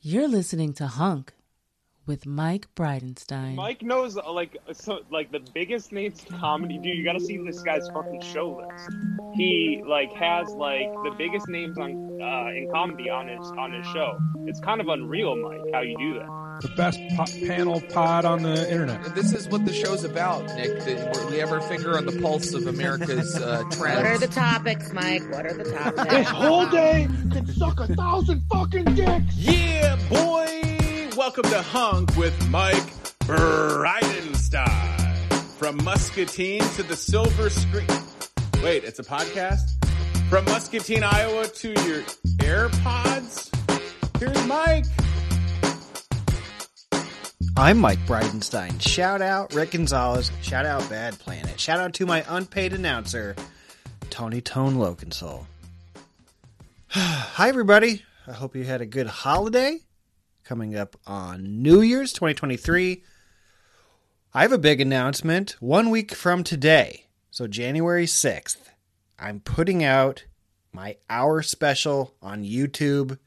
You're 0.00 0.28
listening 0.28 0.74
to 0.74 0.86
Hunk 0.86 1.34
with 2.06 2.24
Mike 2.24 2.68
Bridenstine. 2.76 3.56
Mike 3.56 3.82
knows 3.82 4.16
uh, 4.16 4.30
like 4.30 4.56
so 4.72 5.00
like 5.10 5.32
the 5.32 5.40
biggest 5.52 5.90
names 5.90 6.24
in 6.24 6.38
comedy. 6.38 6.78
Dude, 6.78 6.96
you 6.96 7.04
got 7.04 7.14
to 7.14 7.20
see 7.20 7.36
this 7.36 7.60
guy's 7.62 7.88
fucking 7.88 8.20
show 8.20 8.64
list. 8.64 8.90
He 9.34 9.82
like 9.84 10.12
has 10.12 10.50
like 10.50 10.92
the 11.02 11.12
biggest 11.18 11.48
names 11.48 11.78
on 11.78 12.22
uh, 12.22 12.46
in 12.50 12.70
comedy 12.72 13.10
on 13.10 13.26
his 13.26 13.44
on 13.58 13.72
his 13.72 13.84
show. 13.88 14.16
It's 14.46 14.60
kind 14.60 14.80
of 14.80 14.86
unreal, 14.86 15.34
Mike, 15.34 15.72
how 15.72 15.80
you 15.80 15.98
do 15.98 16.14
that. 16.20 16.47
The 16.60 16.68
best 16.76 16.98
po- 17.16 17.46
panel 17.46 17.80
pod 17.92 18.24
on 18.24 18.42
the 18.42 18.68
internet. 18.70 19.14
This 19.14 19.32
is 19.32 19.48
what 19.48 19.64
the 19.64 19.72
show's 19.72 20.02
about, 20.02 20.44
Nick. 20.56 20.80
That 20.80 21.28
we 21.30 21.38
have 21.38 21.52
our 21.52 21.60
finger 21.60 21.96
on 21.96 22.04
the 22.04 22.20
pulse 22.20 22.52
of 22.52 22.66
America's 22.66 23.36
uh, 23.36 23.62
trends. 23.70 23.78
What 23.96 24.06
are 24.06 24.18
the 24.18 24.26
topics, 24.26 24.92
Mike? 24.92 25.22
What 25.30 25.46
are 25.46 25.52
the 25.54 25.70
topics? 25.70 26.10
This 26.12 26.28
whole 26.28 26.66
day 26.66 27.06
can 27.30 27.46
suck 27.46 27.78
a 27.78 27.86
thousand 27.94 28.42
fucking 28.50 28.86
dicks. 28.96 29.36
Yeah, 29.36 29.94
boy! 30.08 31.10
Welcome 31.16 31.44
to 31.44 31.62
Hunk 31.62 32.16
with 32.16 32.48
Mike 32.48 32.74
Bridenstine. 33.20 35.12
From 35.58 35.76
Muscatine 35.84 36.62
to 36.74 36.82
the 36.82 36.96
Silver 36.96 37.50
Screen. 37.50 37.86
Wait, 38.64 38.82
it's 38.82 38.98
a 38.98 39.04
podcast? 39.04 39.62
From 40.28 40.44
Muscatine, 40.46 41.04
Iowa 41.04 41.46
to 41.46 41.68
your 41.68 42.02
AirPods? 42.38 43.44
Here's 44.18 44.46
Mike. 44.46 44.86
I'm 47.58 47.78
Mike 47.78 47.98
Bridenstine. 48.06 48.80
Shout 48.80 49.20
out 49.20 49.52
Rick 49.52 49.72
Gonzalez. 49.72 50.30
Shout 50.42 50.64
out 50.64 50.88
Bad 50.88 51.18
Planet. 51.18 51.58
Shout 51.58 51.80
out 51.80 51.92
to 51.94 52.06
my 52.06 52.24
unpaid 52.28 52.72
announcer, 52.72 53.34
Tony 54.10 54.40
Tone 54.40 54.76
Lokensoul. 54.76 55.44
Hi, 56.90 57.48
everybody. 57.48 58.04
I 58.28 58.32
hope 58.32 58.54
you 58.54 58.62
had 58.62 58.80
a 58.80 58.86
good 58.86 59.08
holiday 59.08 59.80
coming 60.44 60.76
up 60.76 60.94
on 61.04 61.60
New 61.60 61.80
Year's 61.80 62.12
2023. 62.12 63.02
I 64.32 64.42
have 64.42 64.52
a 64.52 64.56
big 64.56 64.80
announcement. 64.80 65.56
One 65.58 65.90
week 65.90 66.14
from 66.14 66.44
today, 66.44 67.06
so 67.32 67.48
January 67.48 68.06
6th, 68.06 68.68
I'm 69.18 69.40
putting 69.40 69.82
out 69.82 70.26
my 70.72 70.96
hour 71.10 71.42
special 71.42 72.14
on 72.22 72.44
YouTube 72.44 73.18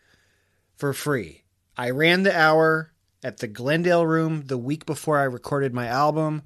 for 0.77 0.93
free. 0.93 1.43
I 1.75 1.89
ran 1.89 2.23
the 2.23 2.33
hour 2.33 2.90
at 3.23 3.37
the 3.37 3.47
Glendale 3.47 4.05
Room 4.05 4.43
the 4.45 4.57
week 4.57 4.85
before 4.85 5.19
I 5.19 5.23
recorded 5.23 5.73
my 5.73 5.87
album. 5.87 6.41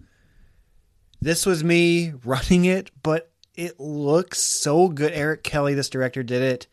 This 1.21 1.45
was 1.45 1.63
me 1.63 2.13
running 2.25 2.65
it, 2.65 2.91
but 3.01 3.31
it 3.55 3.79
looks 3.79 4.39
so 4.39 4.89
good. 4.89 5.13
Eric 5.13 5.43
Kelly, 5.43 5.73
this 5.73 5.89
director, 5.89 6.23
did 6.23 6.41
it, 6.41 6.67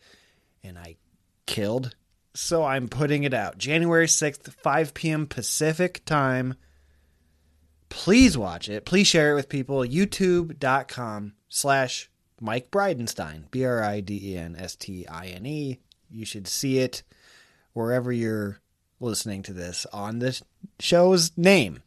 and 0.63 0.77
I 0.77 0.97
killed. 1.45 1.95
So 2.35 2.63
I'm 2.63 2.87
putting 2.87 3.23
it 3.23 3.33
out 3.33 3.57
January 3.57 4.07
6th, 4.07 4.51
5 4.51 4.93
p.m. 4.93 5.27
Pacific 5.27 6.03
time. 6.05 6.55
Please 7.89 8.37
watch 8.37 8.69
it. 8.69 8.85
Please 8.85 9.05
share 9.05 9.31
it 9.31 9.35
with 9.35 9.49
people. 9.49 9.81
YouTube.com 9.81 11.33
slash 11.47 12.09
Mike 12.41 12.71
Bridenstine, 12.71 13.49
B 13.51 13.63
R 13.63 13.83
I 13.83 13.99
D 14.01 14.31
E 14.33 14.37
N 14.37 14.55
S 14.57 14.75
T 14.75 15.07
I 15.07 15.27
N 15.27 15.45
E. 15.45 15.79
You 16.09 16.25
should 16.25 16.47
see 16.47 16.79
it 16.79 17.03
wherever 17.73 18.11
you're 18.11 18.59
listening 19.03 19.43
to 19.43 19.53
this 19.53 19.85
on 19.93 20.19
the 20.19 20.41
show's 20.79 21.31
name. 21.37 21.83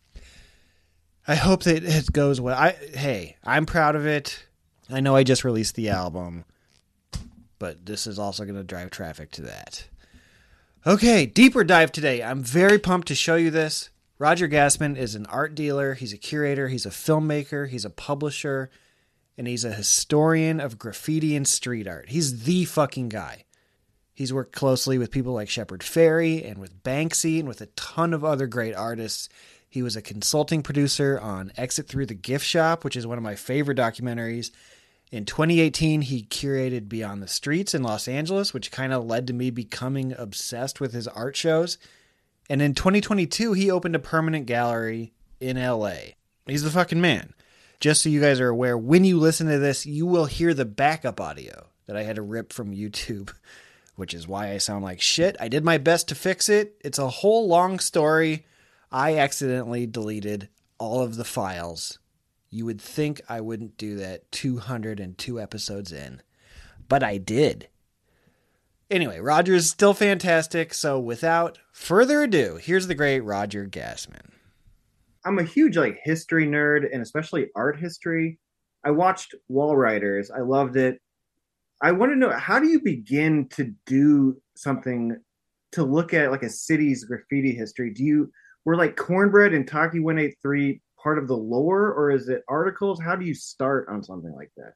I 1.27 1.35
hope 1.35 1.65
that 1.65 1.83
it 1.83 2.13
goes 2.13 2.41
well. 2.41 2.57
I 2.57 2.73
hey, 2.73 3.37
I'm 3.43 3.67
proud 3.67 3.97
of 3.97 4.07
it. 4.07 4.47
I 4.89 5.01
know 5.01 5.17
I 5.17 5.25
just 5.25 5.43
released 5.43 5.75
the 5.75 5.89
album, 5.89 6.45
but 7.59 7.85
this 7.85 8.07
is 8.07 8.19
also 8.19 8.45
going 8.45 8.57
to 8.57 8.63
drive 8.63 8.91
traffic 8.91 9.33
to 9.33 9.43
that. 9.43 9.87
Okay, 10.87 11.27
deeper 11.27 11.65
dive 11.65 11.91
today. 11.91 12.23
I'm 12.23 12.45
very 12.45 12.79
pumped 12.79 13.09
to 13.09 13.17
show 13.17 13.35
you 13.35 13.51
this. 13.51 13.91
Roger 14.19 14.47
Gastman 14.47 14.97
is 14.97 15.17
an 15.17 15.27
art 15.27 15.55
dealer, 15.57 15.95
he's 15.95 16.13
a 16.13 16.19
curator, 16.19 16.69
he's 16.69 16.87
a 16.87 16.91
filmmaker, 16.91 17.69
he's 17.69 17.85
a 17.85 17.91
publisher, 17.91 18.71
and 19.37 19.49
he's 19.49 19.65
a 19.65 19.73
historian 19.73 20.61
of 20.61 20.79
graffiti 20.79 21.35
and 21.35 21.47
street 21.47 21.89
art. 21.89 22.09
He's 22.09 22.45
the 22.45 22.65
fucking 22.65 23.09
guy. 23.09 23.46
He's 24.17 24.33
worked 24.33 24.57
closely 24.57 24.97
with 24.97 25.11
people 25.11 25.35
like 25.35 25.51
Shepard 25.51 25.83
Fairey 25.83 26.43
and 26.43 26.57
with 26.57 26.83
Banksy 26.83 27.39
and 27.39 27.47
with 27.47 27.61
a 27.61 27.67
ton 27.67 28.15
of 28.15 28.25
other 28.25 28.47
great 28.47 28.75
artists. 28.75 29.29
He 29.69 29.83
was 29.83 29.95
a 29.95 30.01
consulting 30.01 30.63
producer 30.63 31.21
on 31.21 31.53
Exit 31.55 31.87
Through 31.87 32.07
the 32.07 32.15
Gift 32.15 32.47
Shop, 32.47 32.83
which 32.83 32.97
is 32.97 33.07
one 33.07 33.19
of 33.19 33.25
my 33.25 33.35
favorite 33.35 33.77
documentaries. 33.77 34.53
In 35.13 35.27
2018, 35.27 36.01
he 36.01 36.23
curated 36.23 36.89
Beyond 36.89 37.23
the 37.23 37.29
Streets 37.29 37.75
in 37.75 37.83
Los 37.83 38.09
Angeles, 38.09 38.55
which 38.55 38.73
kind 38.73 38.95
of 38.95 39.05
led 39.05 39.27
to 39.27 39.35
me 39.35 39.51
becoming 39.51 40.15
obsessed 40.17 40.81
with 40.81 40.95
his 40.95 41.07
art 41.07 41.37
shows. 41.37 41.77
And 42.49 42.63
in 42.63 42.73
2022, 42.73 43.53
he 43.53 43.71
opened 43.71 43.97
a 43.97 43.99
permanent 43.99 44.47
gallery 44.47 45.13
in 45.41 45.63
LA. 45.63 46.15
He's 46.47 46.63
the 46.63 46.71
fucking 46.71 47.03
man. 47.03 47.35
Just 47.81 48.03
so 48.03 48.09
you 48.09 48.23
guys 48.23 48.41
are 48.41 48.49
aware, 48.49 48.79
when 48.79 49.05
you 49.05 49.19
listen 49.19 49.47
to 49.49 49.59
this, 49.59 49.85
you 49.85 50.07
will 50.07 50.25
hear 50.25 50.55
the 50.55 50.65
backup 50.65 51.21
audio 51.21 51.67
that 51.85 51.99
I 51.99 52.03
had 52.03 52.17
to 52.17 52.23
rip 52.23 52.55
from 52.55 52.75
YouTube, 52.75 53.31
which 53.97 54.15
is 54.15 54.29
why 54.29 54.53
I 54.53 54.59
sound 54.59 54.85
like 54.85 55.01
shit. 55.01 55.37
I 55.41 55.49
did 55.49 55.65
my 55.65 55.79
best 55.79 56.09
to 56.09 56.15
fix 56.15 56.49
it. 56.49 56.77
It's 56.85 56.99
a 56.99 57.09
whole 57.09 57.49
long 57.49 57.79
story. 57.79 58.47
I 58.93 59.19
accidentally 59.19 59.87
deleted 59.87 60.49
all 60.79 61.03
of 61.03 61.17
the 61.17 61.25
files. 61.25 61.99
You 62.51 62.65
would 62.67 62.81
think 62.81 63.21
I 63.29 63.41
wouldn't 63.41 63.77
do 63.77 63.97
that 63.97 64.31
202 64.33 65.41
episodes 65.41 65.93
in, 65.93 66.23
but 66.89 67.03
I 67.03 67.19
did. 67.19 67.69
Anyway, 68.91 69.19
Roger 69.19 69.55
is 69.55 69.69
still 69.69 69.95
fantastic. 69.95 70.73
So 70.73 71.01
without 71.01 71.59
further 71.73 72.23
ado, 72.23 72.57
here's 72.57 72.87
the 72.87 72.95
great 72.95 73.21
Roger 73.21 73.67
Gastman. 73.67 74.31
I'm 75.25 75.41
a 75.41 75.45
huge 75.45 75.77
like 75.77 75.99
history 76.05 76.47
nerd 76.47 76.87
and 76.93 77.03
especially 77.03 77.49
art 77.57 77.81
history. 77.81 78.39
I 78.85 78.93
watched 78.93 79.35
Wall 79.49 79.77
Writers. 79.77 80.31
I 80.31 80.41
loved 80.41 80.77
it. 80.77 81.01
I 81.83 81.93
want 81.93 82.13
to 82.13 82.17
know 82.17 82.31
how 82.31 82.59
do 82.59 82.69
you 82.69 82.81
begin 82.81 83.49
to 83.51 83.73
do 83.87 84.41
something 84.57 85.17
to 85.73 85.85
look 85.85 86.15
at 86.15 86.31
like 86.31 86.43
a 86.43 86.49
city's 86.49 87.05
graffiti 87.05 87.53
history? 87.53 87.93
Do 87.93 88.03
you 88.03 88.33
were 88.65 88.77
like 88.77 88.97
Cornbread 88.97 89.53
and 89.53 89.69
Taki 89.69 90.01
183 90.01 90.81
part 91.03 91.19
of 91.19 91.29
the 91.29 91.37
lore 91.37 91.93
or 91.93 92.11
is 92.11 92.29
it 92.29 92.43
articles? 92.49 93.01
How 93.01 93.15
do 93.15 93.27
you 93.27 93.35
start 93.35 93.89
on 93.91 94.03
something 94.03 94.35
like 94.35 94.51
that? 94.57 94.73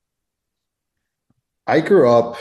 I 1.66 1.80
grew 1.80 2.10
up 2.10 2.36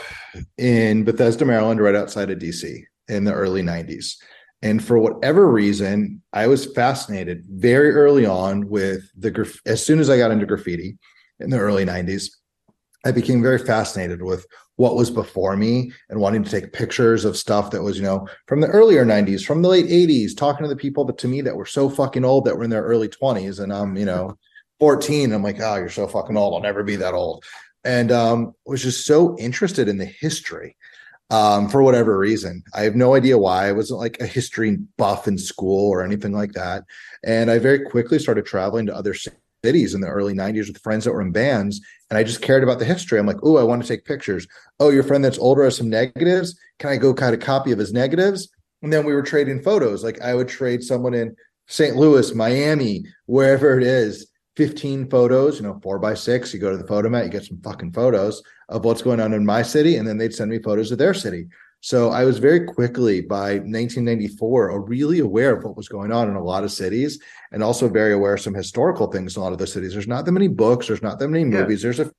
in 0.58 1.04
Bethesda, 1.04 1.44
Maryland, 1.44 1.80
right 1.80 1.94
outside 1.94 2.30
of 2.30 2.38
DC 2.38 2.82
in 3.08 3.24
the 3.24 3.32
early 3.32 3.62
90s. 3.62 4.16
And 4.62 4.84
for 4.84 4.98
whatever 4.98 5.50
reason, 5.50 6.22
I 6.32 6.46
was 6.46 6.66
fascinated 6.66 7.44
very 7.48 7.92
early 7.92 8.26
on 8.26 8.68
with 8.68 9.10
the 9.16 9.30
graf- 9.30 9.60
as 9.64 9.84
soon 9.84 10.00
as 10.00 10.10
I 10.10 10.18
got 10.18 10.32
into 10.32 10.46
graffiti 10.46 10.98
in 11.38 11.48
the 11.48 11.58
early 11.58 11.86
90s, 11.86 12.28
I 13.04 13.12
became 13.12 13.42
very 13.42 13.58
fascinated 13.58 14.22
with 14.22 14.46
what 14.76 14.96
was 14.96 15.10
before 15.10 15.56
me 15.56 15.92
and 16.08 16.20
wanting 16.20 16.42
to 16.42 16.50
take 16.50 16.72
pictures 16.72 17.24
of 17.24 17.36
stuff 17.36 17.70
that 17.70 17.82
was, 17.82 17.96
you 17.96 18.02
know, 18.02 18.26
from 18.46 18.60
the 18.60 18.68
earlier 18.68 19.04
90s, 19.04 19.44
from 19.44 19.62
the 19.62 19.68
late 19.68 19.86
80s, 19.86 20.36
talking 20.36 20.64
to 20.64 20.68
the 20.68 20.76
people 20.76 21.04
that 21.04 21.18
to 21.18 21.28
me 21.28 21.40
that 21.42 21.56
were 21.56 21.66
so 21.66 21.90
fucking 21.90 22.24
old 22.24 22.44
that 22.44 22.56
were 22.56 22.64
in 22.64 22.70
their 22.70 22.82
early 22.82 23.08
20s. 23.08 23.60
And 23.60 23.72
I'm, 23.72 23.96
you 23.96 24.06
know, 24.06 24.38
14. 24.78 25.32
I'm 25.32 25.42
like, 25.42 25.60
oh, 25.60 25.76
you're 25.76 25.90
so 25.90 26.06
fucking 26.06 26.36
old. 26.36 26.54
I'll 26.54 26.60
never 26.60 26.82
be 26.82 26.96
that 26.96 27.14
old. 27.14 27.44
And 27.84 28.10
um, 28.12 28.54
was 28.66 28.82
just 28.82 29.06
so 29.06 29.36
interested 29.38 29.88
in 29.88 29.98
the 29.98 30.06
history 30.06 30.76
um, 31.30 31.68
for 31.68 31.82
whatever 31.82 32.18
reason. 32.18 32.62
I 32.74 32.82
have 32.82 32.96
no 32.96 33.14
idea 33.14 33.38
why. 33.38 33.68
I 33.68 33.72
wasn't 33.72 34.00
like 34.00 34.20
a 34.20 34.26
history 34.26 34.76
buff 34.96 35.28
in 35.28 35.38
school 35.38 35.90
or 35.90 36.02
anything 36.02 36.32
like 36.32 36.52
that. 36.52 36.84
And 37.24 37.50
I 37.50 37.58
very 37.58 37.80
quickly 37.80 38.18
started 38.18 38.46
traveling 38.46 38.86
to 38.86 38.94
other 38.94 39.14
cities 39.62 39.94
in 39.94 40.00
the 40.00 40.08
early 40.08 40.34
90s 40.34 40.68
with 40.68 40.82
friends 40.82 41.04
that 41.04 41.12
were 41.12 41.22
in 41.22 41.32
bands. 41.32 41.80
And 42.10 42.18
I 42.18 42.24
just 42.24 42.42
cared 42.42 42.64
about 42.64 42.80
the 42.80 42.84
history. 42.84 43.18
I'm 43.18 43.26
like, 43.26 43.42
oh, 43.42 43.56
I 43.56 43.62
want 43.62 43.82
to 43.82 43.88
take 43.88 44.04
pictures. 44.04 44.46
Oh, 44.80 44.90
your 44.90 45.04
friend 45.04 45.24
that's 45.24 45.38
older 45.38 45.64
has 45.64 45.76
some 45.76 45.88
negatives. 45.88 46.58
Can 46.78 46.90
I 46.90 46.96
go 46.96 47.14
cut 47.14 47.34
a 47.34 47.38
copy 47.38 47.70
of 47.70 47.78
his 47.78 47.92
negatives? 47.92 48.48
And 48.82 48.92
then 48.92 49.04
we 49.04 49.14
were 49.14 49.22
trading 49.22 49.62
photos. 49.62 50.02
Like 50.02 50.20
I 50.20 50.34
would 50.34 50.48
trade 50.48 50.82
someone 50.82 51.14
in 51.14 51.36
St. 51.68 51.94
Louis, 51.94 52.34
Miami, 52.34 53.04
wherever 53.26 53.78
it 53.78 53.84
is. 53.84 54.26
15 54.56 55.08
photos, 55.08 55.58
you 55.58 55.62
know, 55.62 55.78
four 55.82 55.98
by 55.98 56.12
six. 56.12 56.52
You 56.52 56.60
go 56.60 56.70
to 56.70 56.76
the 56.76 56.86
photo 56.86 57.08
mat, 57.08 57.24
you 57.24 57.30
get 57.30 57.44
some 57.44 57.60
fucking 57.62 57.92
photos 57.92 58.42
of 58.68 58.84
what's 58.84 59.00
going 59.00 59.20
on 59.20 59.32
in 59.32 59.46
my 59.46 59.62
city, 59.62 59.96
and 59.96 60.06
then 60.06 60.18
they'd 60.18 60.34
send 60.34 60.50
me 60.50 60.58
photos 60.58 60.90
of 60.90 60.98
their 60.98 61.14
city. 61.14 61.46
So 61.80 62.10
I 62.10 62.24
was 62.24 62.38
very 62.38 62.66
quickly 62.66 63.22
by 63.22 63.54
1994 63.54 64.82
really 64.82 65.20
aware 65.20 65.56
of 65.56 65.64
what 65.64 65.76
was 65.76 65.88
going 65.88 66.12
on 66.12 66.28
in 66.28 66.36
a 66.36 66.42
lot 66.42 66.64
of 66.64 66.72
cities, 66.72 67.18
and 67.52 67.62
also 67.62 67.88
very 67.88 68.12
aware 68.12 68.34
of 68.34 68.40
some 68.40 68.54
historical 68.54 69.10
things 69.10 69.36
in 69.36 69.40
a 69.40 69.44
lot 69.44 69.52
of 69.52 69.58
those 69.58 69.72
cities. 69.72 69.94
There's 69.94 70.06
not 70.06 70.26
that 70.26 70.32
many 70.32 70.48
books, 70.48 70.88
there's 70.88 71.02
not 71.02 71.18
that 71.18 71.28
many 71.28 71.44
movies. 71.44 71.82
Yeah. 71.82 71.92
There's 71.92 72.00
a 72.00 72.12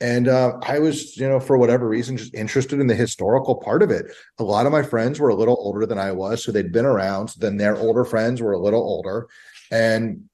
and 0.00 0.28
uh, 0.28 0.58
I 0.62 0.80
was, 0.80 1.16
you 1.16 1.28
know, 1.28 1.38
for 1.38 1.56
whatever 1.56 1.88
reason, 1.88 2.16
just 2.16 2.34
interested 2.34 2.80
in 2.80 2.88
the 2.88 2.94
historical 2.94 3.54
part 3.54 3.82
of 3.82 3.90
it. 3.90 4.06
A 4.38 4.44
lot 4.44 4.66
of 4.66 4.72
my 4.72 4.82
friends 4.82 5.20
were 5.20 5.28
a 5.28 5.34
little 5.34 5.56
older 5.58 5.86
than 5.86 5.98
I 5.98 6.10
was, 6.12 6.42
so 6.42 6.50
they'd 6.50 6.72
been 6.72 6.84
around. 6.84 7.28
So 7.28 7.38
then 7.40 7.56
their 7.56 7.76
older 7.76 8.04
friends 8.04 8.42
were 8.42 8.52
a 8.52 8.58
little 8.58 8.82
older, 8.82 9.28
and 9.70 10.24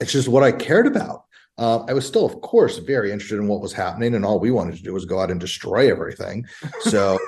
it's 0.00 0.12
just 0.12 0.28
what 0.28 0.42
I 0.42 0.52
cared 0.52 0.86
about. 0.86 1.21
Uh, 1.58 1.84
I 1.88 1.92
was 1.92 2.06
still, 2.06 2.24
of 2.24 2.40
course, 2.40 2.78
very 2.78 3.12
interested 3.12 3.38
in 3.38 3.46
what 3.46 3.60
was 3.60 3.72
happening, 3.72 4.14
and 4.14 4.24
all 4.24 4.40
we 4.40 4.50
wanted 4.50 4.76
to 4.76 4.82
do 4.82 4.94
was 4.94 5.04
go 5.04 5.20
out 5.20 5.30
and 5.30 5.40
destroy 5.40 5.90
everything. 5.90 6.46
So, 6.82 7.18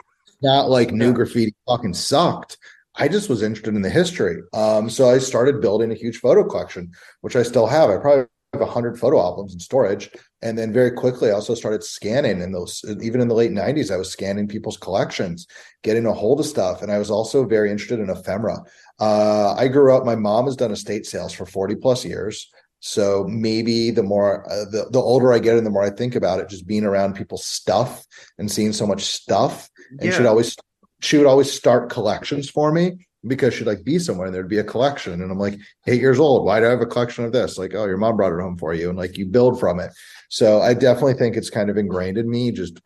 not 0.42 0.68
like 0.68 0.90
new 0.90 1.12
graffiti 1.12 1.54
fucking 1.66 1.94
sucked. 1.94 2.58
I 2.96 3.08
just 3.08 3.28
was 3.28 3.42
interested 3.42 3.74
in 3.74 3.82
the 3.82 3.90
history. 3.90 4.40
Um, 4.52 4.88
so 4.88 5.08
I 5.08 5.18
started 5.18 5.60
building 5.60 5.90
a 5.90 5.96
huge 5.96 6.18
photo 6.18 6.44
collection, 6.44 6.92
which 7.22 7.34
I 7.34 7.42
still 7.42 7.66
have. 7.66 7.90
I 7.90 7.96
probably 7.96 8.26
have 8.52 8.60
100 8.60 8.98
photo 8.98 9.18
albums 9.18 9.52
in 9.52 9.60
storage. 9.60 10.10
And 10.42 10.56
then 10.56 10.72
very 10.72 10.92
quickly, 10.92 11.30
I 11.30 11.34
also 11.34 11.54
started 11.54 11.82
scanning 11.82 12.40
in 12.40 12.52
those, 12.52 12.84
even 13.02 13.20
in 13.20 13.28
the 13.28 13.34
late 13.34 13.50
90s, 13.50 13.90
I 13.90 13.96
was 13.96 14.10
scanning 14.10 14.46
people's 14.46 14.76
collections, 14.76 15.46
getting 15.82 16.06
a 16.06 16.12
hold 16.12 16.38
of 16.38 16.46
stuff. 16.46 16.82
And 16.82 16.92
I 16.92 16.98
was 16.98 17.10
also 17.10 17.44
very 17.44 17.70
interested 17.70 17.98
in 17.98 18.10
ephemera. 18.10 18.62
Uh, 19.00 19.54
I 19.54 19.68
grew 19.68 19.96
up, 19.96 20.04
my 20.04 20.14
mom 20.14 20.44
has 20.44 20.56
done 20.56 20.70
estate 20.70 21.06
sales 21.06 21.32
for 21.32 21.46
40 21.46 21.76
plus 21.76 22.04
years. 22.04 22.50
So 22.86 23.24
maybe 23.30 23.90
the 23.90 24.02
more 24.02 24.44
uh, 24.52 24.66
the, 24.66 24.86
the 24.90 24.98
older 24.98 25.32
I 25.32 25.38
get 25.38 25.56
and 25.56 25.64
the 25.64 25.70
more 25.70 25.84
I 25.84 25.88
think 25.88 26.14
about 26.14 26.40
it, 26.40 26.50
just 26.50 26.66
being 26.66 26.84
around 26.84 27.16
people's 27.16 27.46
stuff 27.46 28.04
and 28.36 28.52
seeing 28.52 28.74
so 28.74 28.86
much 28.86 29.04
stuff. 29.04 29.70
And 29.92 30.10
Yeah. 30.10 30.18
she'd 30.18 30.26
always 30.26 30.54
she 31.00 31.16
would 31.16 31.26
always 31.26 31.50
start 31.50 31.88
collections 31.88 32.50
for 32.50 32.70
me 32.72 33.06
because 33.26 33.54
she'd 33.54 33.66
like 33.66 33.84
be 33.84 33.98
somewhere 33.98 34.26
and 34.26 34.34
there'd 34.34 34.50
be 34.50 34.58
a 34.58 34.64
collection. 34.64 35.22
And 35.22 35.32
I'm 35.32 35.38
like, 35.38 35.58
eight 35.86 36.02
years 36.02 36.20
old. 36.20 36.44
Why 36.44 36.60
do 36.60 36.66
I 36.66 36.70
have 36.70 36.82
a 36.82 36.86
collection 36.86 37.24
of 37.24 37.32
this? 37.32 37.56
Like, 37.56 37.74
oh, 37.74 37.86
your 37.86 37.96
mom 37.96 38.18
brought 38.18 38.38
it 38.38 38.42
home 38.42 38.58
for 38.58 38.74
you. 38.74 38.90
And 38.90 38.98
like 38.98 39.16
you 39.16 39.24
build 39.24 39.58
from 39.58 39.80
it. 39.80 39.90
So 40.28 40.60
I 40.60 40.74
definitely 40.74 41.14
think 41.14 41.36
it's 41.36 41.48
kind 41.48 41.70
of 41.70 41.78
ingrained 41.78 42.18
in 42.18 42.28
me, 42.28 42.52
just 42.52 42.82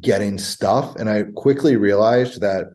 getting 0.00 0.38
stuff. 0.38 0.94
And 0.94 1.10
I 1.10 1.24
quickly 1.34 1.74
realized 1.74 2.40
that 2.40 2.66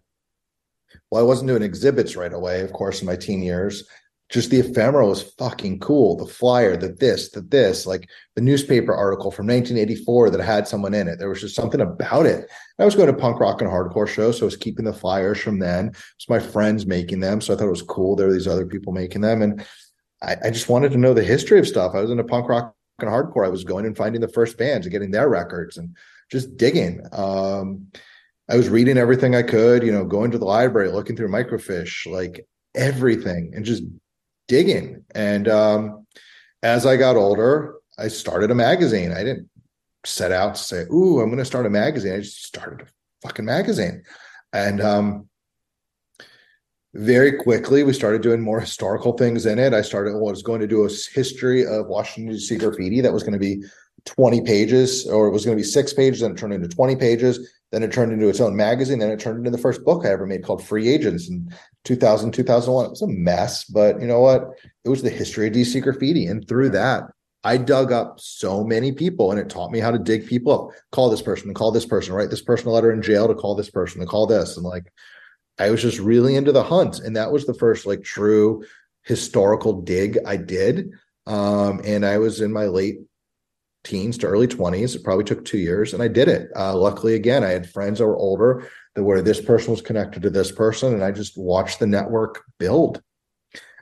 well, 1.10 1.22
I 1.22 1.26
wasn't 1.26 1.48
doing 1.48 1.64
exhibits 1.64 2.18
right 2.18 2.34
away, 2.34 2.60
of 2.62 2.74
course, 2.74 3.00
in 3.00 3.08
my 3.08 3.16
teen 3.16 3.42
years. 3.42 3.88
Just 4.32 4.50
the 4.50 4.60
ephemera 4.60 5.08
was 5.08 5.34
fucking 5.38 5.80
cool. 5.80 6.18
The 6.18 6.26
flyer, 6.26 6.76
the 6.76 6.90
this, 6.90 7.30
the 7.30 7.42
this, 7.42 7.86
like 7.86 8.10
the 8.36 8.42
newspaper 8.42 8.94
article 8.94 9.30
from 9.30 9.46
1984 9.46 10.32
that 10.32 10.42
had 10.42 10.68
someone 10.68 10.96
in 10.96 11.08
it. 11.08 11.20
There 11.20 11.30
was 11.30 11.42
just 11.42 11.56
something 11.56 11.82
about 11.82 12.26
it. 12.26 12.50
I 12.80 12.86
was 12.86 12.96
going 12.96 13.08
to 13.08 13.14
punk 13.14 13.40
rock 13.40 13.62
and 13.62 13.70
hardcore 13.70 14.08
shows, 14.08 14.40
so 14.40 14.46
I 14.46 14.48
was 14.48 14.58
keeping 14.58 14.86
the 14.86 14.94
flyers 14.94 15.40
from 15.40 15.60
then. 15.60 15.88
It 15.88 15.94
was 15.94 16.30
my 16.30 16.40
friends 16.40 16.88
making 16.88 17.20
them, 17.20 17.40
so 17.40 17.54
I 17.54 17.58
thought 17.58 17.68
it 17.68 17.70
was 17.70 17.84
cool. 17.84 18.16
There 18.16 18.28
were 18.28 18.34
these 18.34 18.48
other 18.48 18.66
people 18.66 18.94
making 18.94 19.22
them, 19.22 19.44
and 19.44 19.64
I, 20.24 20.36
I 20.46 20.50
just 20.50 20.70
wanted 20.70 20.92
to 20.94 20.98
know 20.98 21.14
the 21.14 21.24
history 21.24 21.60
of 21.60 21.68
stuff. 21.68 21.94
I 21.94 22.02
was 22.02 22.10
into 22.10 22.24
punk 22.24 22.50
rock 22.50 22.76
and 23.00 23.10
hardcore. 23.10 23.46
I 23.46 23.50
was 23.50 23.64
going 23.64 23.86
and 23.86 23.96
finding 23.96 24.22
the 24.22 24.28
first 24.28 24.58
bands 24.58 24.86
and 24.86 24.92
getting 24.92 25.12
their 25.12 25.30
records 25.30 25.78
and 25.78 25.96
just 26.32 26.58
digging. 26.58 27.02
Um, 27.12 27.88
I 28.50 28.58
was 28.58 28.70
reading 28.70 28.98
everything 28.98 29.36
I 29.36 29.44
could, 29.44 29.84
you 29.84 29.92
know, 29.92 30.06
going 30.06 30.32
to 30.32 30.38
the 30.38 30.46
library, 30.46 30.90
looking 30.92 31.16
through 31.16 31.30
microfiche, 31.30 32.12
like 32.12 32.48
everything, 32.76 33.52
and 33.56 33.66
just 33.66 33.84
digging. 34.48 35.04
And 35.14 35.48
um, 35.48 36.06
as 36.64 36.86
I 36.86 36.98
got 36.98 37.16
older, 37.16 37.76
I 37.98 38.08
started 38.08 38.52
a 38.52 38.56
magazine. 38.56 39.12
I 39.12 39.24
didn't 39.24 39.50
set 40.06 40.32
out 40.32 40.56
to 40.56 40.62
say, 40.62 40.84
"Ooh, 40.94 41.20
I'm 41.20 41.28
going 41.28 41.38
to 41.38 41.46
start 41.46 41.66
a 41.66 41.70
magazine." 41.70 42.14
I 42.14 42.20
just 42.20 42.46
started 42.46 42.82
a 42.82 43.28
fucking 43.28 43.46
magazine, 43.46 44.04
and 44.54 44.82
um, 44.82 45.30
very 46.94 47.34
quickly 47.34 47.84
we 47.84 47.94
started 47.94 48.22
doing 48.22 48.42
more 48.42 48.60
historical 48.60 49.14
things 49.14 49.46
in 49.46 49.60
it. 49.60 49.74
I 49.74 49.82
started 49.82 50.18
was 50.18 50.44
going 50.44 50.62
to 50.62 50.68
do 50.68 50.86
a 50.86 50.90
history 51.14 51.66
of 51.66 51.88
Washington 51.88 52.34
D.C. 52.34 52.58
graffiti 52.58 53.02
that 53.02 53.14
was 53.14 53.24
going 53.24 53.34
to 53.34 53.40
be 53.40 53.64
20 54.06 54.42
pages, 54.42 55.08
or 55.08 55.28
it 55.28 55.32
was 55.32 55.46
going 55.46 55.58
to 55.58 55.62
be 55.62 55.68
six 55.68 55.94
pages, 55.94 56.22
then 56.22 56.32
it 56.32 56.38
turned 56.38 56.54
into 56.54 56.68
20 56.68 56.96
pages. 56.96 57.55
Then 57.72 57.84
it 57.84 57.92
turned 57.92 58.14
into 58.14 58.30
its 58.30 58.40
own 58.40 58.56
magazine. 58.56 59.00
Then 59.00 59.12
it 59.12 59.20
turned 59.20 59.40
into 59.40 59.52
the 59.52 59.58
first 59.58 59.84
book 59.84 60.06
I 60.06 60.10
ever 60.10 60.26
made 60.26 60.44
called 60.44 60.64
Free 60.64 60.88
Agents 60.88 61.30
in 61.30 61.54
2000, 61.84 62.32
2001. 62.32 62.86
It 62.86 62.90
was 62.90 63.02
a 63.02 63.08
mess, 63.08 63.66
but 63.66 64.00
you 64.00 64.08
know 64.08 64.22
what? 64.22 64.50
It 64.84 64.90
was 64.90 65.02
the 65.02 65.10
history 65.10 65.48
of 65.48 65.54
DC 65.54 65.82
graffiti. 65.82 66.28
And 66.28 66.48
through 66.48 66.70
that, 66.70 67.04
I 67.44 67.58
dug 67.58 67.92
up 67.92 68.20
so 68.20 68.64
many 68.64 68.92
people 68.92 69.30
and 69.32 69.40
it 69.40 69.50
taught 69.50 69.72
me 69.72 69.80
how 69.80 69.92
to 69.92 70.00
dig 70.00 70.26
people 70.26 70.52
up. 70.52 70.76
Call 70.92 71.10
this 71.10 71.22
person, 71.22 71.54
call 71.54 71.72
this 71.72 71.86
person, 71.86 72.14
write 72.14 72.32
this 72.32 72.42
person 72.42 72.68
a 72.68 72.72
letter 72.72 72.92
in 72.92 73.04
jail 73.04 73.28
to 73.28 73.36
call 73.36 73.56
this 73.56 73.70
person, 73.70 74.02
to 74.02 74.08
call 74.08 74.26
this. 74.26 74.58
And 74.58 74.66
like, 74.66 74.92
I 75.60 75.70
was 75.70 75.82
just 75.82 76.00
really 76.00 76.36
into 76.36 76.52
the 76.52 76.64
hunt. 76.64 77.00
And 77.00 77.16
that 77.16 77.32
was 77.32 77.46
the 77.46 77.54
first 77.54 77.86
like 77.86 78.04
true 78.04 78.64
historical 79.04 79.82
dig 79.82 80.18
I 80.26 80.38
did. 80.38 80.90
Um, 81.28 81.82
and 81.84 82.06
I 82.06 82.18
was 82.18 82.42
in 82.42 82.52
my 82.52 82.66
late 82.66 82.98
teens 83.86 84.18
to 84.18 84.28
early 84.28 84.48
20s. 84.48 84.96
It 84.96 85.04
probably 85.04 85.24
took 85.24 85.46
two 85.46 85.58
years 85.58 85.94
and 85.94 86.04
I 86.04 86.10
did 86.10 86.28
it. 86.28 86.50
Uh, 86.56 86.76
luckily, 86.76 87.16
again, 87.16 87.44
I 87.44 87.50
had 87.50 87.70
friends 87.70 88.00
that 88.00 88.08
were 88.08 88.18
older 88.18 88.68
that 88.96 89.04
where 89.04 89.22
this 89.22 89.40
person 89.40 89.72
was 89.72 89.82
connected 89.82 90.24
to 90.24 90.30
this 90.30 90.52
person. 90.52 90.94
And 90.94 91.04
I 91.04 91.12
just 91.12 91.38
watched 91.38 91.80
the 91.80 91.88
network 91.88 92.44
build. 92.58 93.02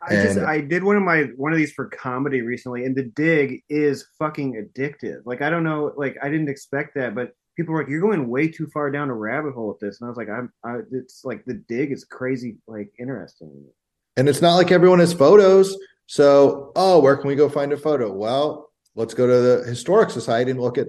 I 0.08 0.16
just 0.16 0.40
I 0.40 0.60
did 0.60 0.84
one 0.84 0.98
of 0.98 1.04
my 1.04 1.30
one 1.38 1.54
of 1.54 1.58
these 1.58 1.72
for 1.72 1.88
comedy 1.88 2.42
recently, 2.42 2.86
and 2.86 2.96
the 2.96 3.04
dig 3.04 3.64
is 3.70 4.06
fucking 4.20 4.54
addictive. 4.54 5.22
Like 5.26 5.42
I 5.42 5.50
don't 5.50 5.64
know, 5.64 5.94
like 5.96 6.18
I 6.22 6.30
didn't 6.30 6.50
expect 6.50 6.96
that, 6.96 7.16
but 7.16 7.32
people 7.56 7.74
were 7.74 7.82
like, 7.82 7.90
"You're 7.90 8.02
going 8.02 8.28
way 8.28 8.48
too 8.50 8.68
far 8.68 8.92
down 8.92 9.10
a 9.10 9.14
rabbit 9.14 9.54
hole 9.54 9.70
with 9.70 9.80
this," 9.80 10.02
and 10.02 10.08
I 10.08 10.10
was 10.10 10.18
like, 10.18 10.30
"I'm, 10.30 10.52
I, 10.64 10.80
it's 10.92 11.24
like 11.24 11.46
the 11.46 11.54
dig 11.54 11.92
is 11.92 12.04
crazy, 12.04 12.58
like 12.68 12.92
interesting." 13.00 13.66
And 14.18 14.28
it's 14.28 14.42
not 14.42 14.56
like 14.56 14.72
everyone 14.72 15.00
has 15.00 15.14
photos. 15.14 15.78
So, 16.06 16.72
oh, 16.76 17.00
where 17.00 17.16
can 17.16 17.28
we 17.28 17.36
go 17.36 17.50
find 17.50 17.72
a 17.72 17.78
photo? 17.78 18.12
Well, 18.12 18.70
let's 18.96 19.14
go 19.14 19.28
to 19.28 19.34
the 19.34 19.64
Historic 19.70 20.10
Society 20.10 20.52
and 20.52 20.60
look 20.60 20.78
at 20.78 20.88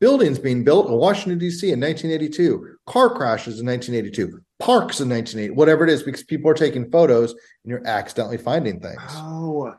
buildings 0.00 0.38
being 0.38 0.64
built 0.64 0.88
in 0.88 0.94
Washington, 0.94 1.38
D.C. 1.38 1.70
in 1.72 1.80
1982, 1.80 2.76
car 2.86 3.10
crashes 3.14 3.60
in 3.60 3.66
1982, 3.66 4.40
parks 4.58 5.00
in 5.00 5.08
1980, 5.08 5.50
whatever 5.54 5.84
it 5.84 5.90
is, 5.90 6.02
because 6.02 6.22
people 6.24 6.50
are 6.50 6.54
taking 6.54 6.90
photos 6.90 7.30
and 7.30 7.70
you're 7.70 7.86
accidentally 7.86 8.38
finding 8.38 8.80
things. 8.80 9.00
Oh, 9.14 9.74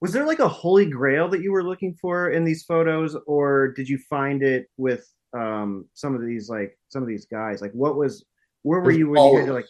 was 0.00 0.12
there 0.12 0.26
like 0.26 0.38
a 0.38 0.48
holy 0.48 0.86
grail 0.86 1.28
that 1.28 1.42
you 1.42 1.52
were 1.52 1.62
looking 1.62 1.94
for 2.00 2.30
in 2.30 2.44
these 2.44 2.64
photos, 2.64 3.16
or 3.26 3.68
did 3.68 3.88
you 3.88 3.98
find 4.08 4.42
it 4.42 4.66
with 4.76 5.06
um 5.32 5.86
some 5.94 6.14
of 6.14 6.24
these 6.26 6.48
like 6.48 6.76
some 6.88 7.02
of 7.02 7.08
these 7.08 7.26
guys? 7.26 7.60
Like, 7.60 7.72
what 7.72 7.96
was 7.96 8.24
where 8.62 8.80
were 8.80 8.86
There's 8.86 8.98
you 8.98 9.10
when 9.10 9.16
you 9.16 9.20
always, 9.20 9.42
guys 9.42 9.50
are 9.50 9.54
like? 9.54 9.66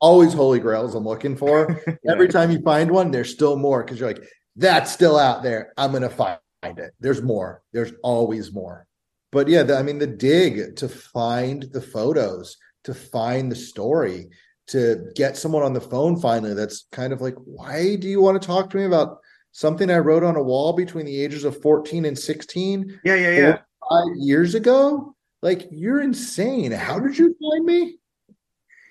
always 0.00 0.32
holy 0.32 0.60
grails 0.60 0.94
I'm 0.94 1.04
looking 1.04 1.36
for. 1.36 1.82
Every 2.08 2.28
time 2.28 2.50
you 2.50 2.60
find 2.62 2.90
one, 2.90 3.10
there's 3.10 3.30
still 3.30 3.56
more 3.56 3.82
because 3.82 3.98
you're 3.98 4.08
like, 4.08 4.22
that's 4.56 4.92
still 4.92 5.18
out 5.18 5.42
there. 5.42 5.72
I'm 5.76 5.92
gonna 5.92 6.10
find 6.10 6.38
it. 6.62 6.92
There's 7.00 7.22
more. 7.22 7.62
There's 7.72 7.92
always 8.02 8.52
more. 8.52 8.86
But 9.32 9.48
yeah, 9.48 9.62
the, 9.62 9.78
I 9.78 9.82
mean, 9.82 9.98
the 9.98 10.06
dig 10.06 10.76
to 10.76 10.88
find 10.88 11.62
the 11.72 11.80
photos, 11.80 12.56
to 12.84 12.94
find 12.94 13.50
the 13.50 13.56
story, 13.56 14.28
to 14.68 15.10
get 15.14 15.36
someone 15.36 15.62
on 15.62 15.72
the 15.72 15.80
phone 15.80 16.20
finally. 16.20 16.54
That's 16.54 16.86
kind 16.92 17.12
of 17.12 17.20
like, 17.20 17.36
why 17.44 17.96
do 17.96 18.08
you 18.08 18.20
want 18.20 18.40
to 18.40 18.46
talk 18.46 18.70
to 18.70 18.76
me 18.76 18.84
about 18.84 19.18
something 19.52 19.90
I 19.90 19.98
wrote 19.98 20.24
on 20.24 20.36
a 20.36 20.42
wall 20.42 20.72
between 20.72 21.06
the 21.06 21.22
ages 21.22 21.44
of 21.44 21.60
14 21.62 22.04
and 22.04 22.18
16? 22.18 23.00
Yeah, 23.04 23.14
yeah, 23.14 23.30
yeah. 23.30 23.58
Five 23.88 24.16
years 24.16 24.54
ago? 24.54 25.14
Like, 25.42 25.68
you're 25.70 26.02
insane. 26.02 26.70
How 26.72 26.98
did 26.98 27.16
you 27.16 27.34
find 27.40 27.64
me? 27.64 27.98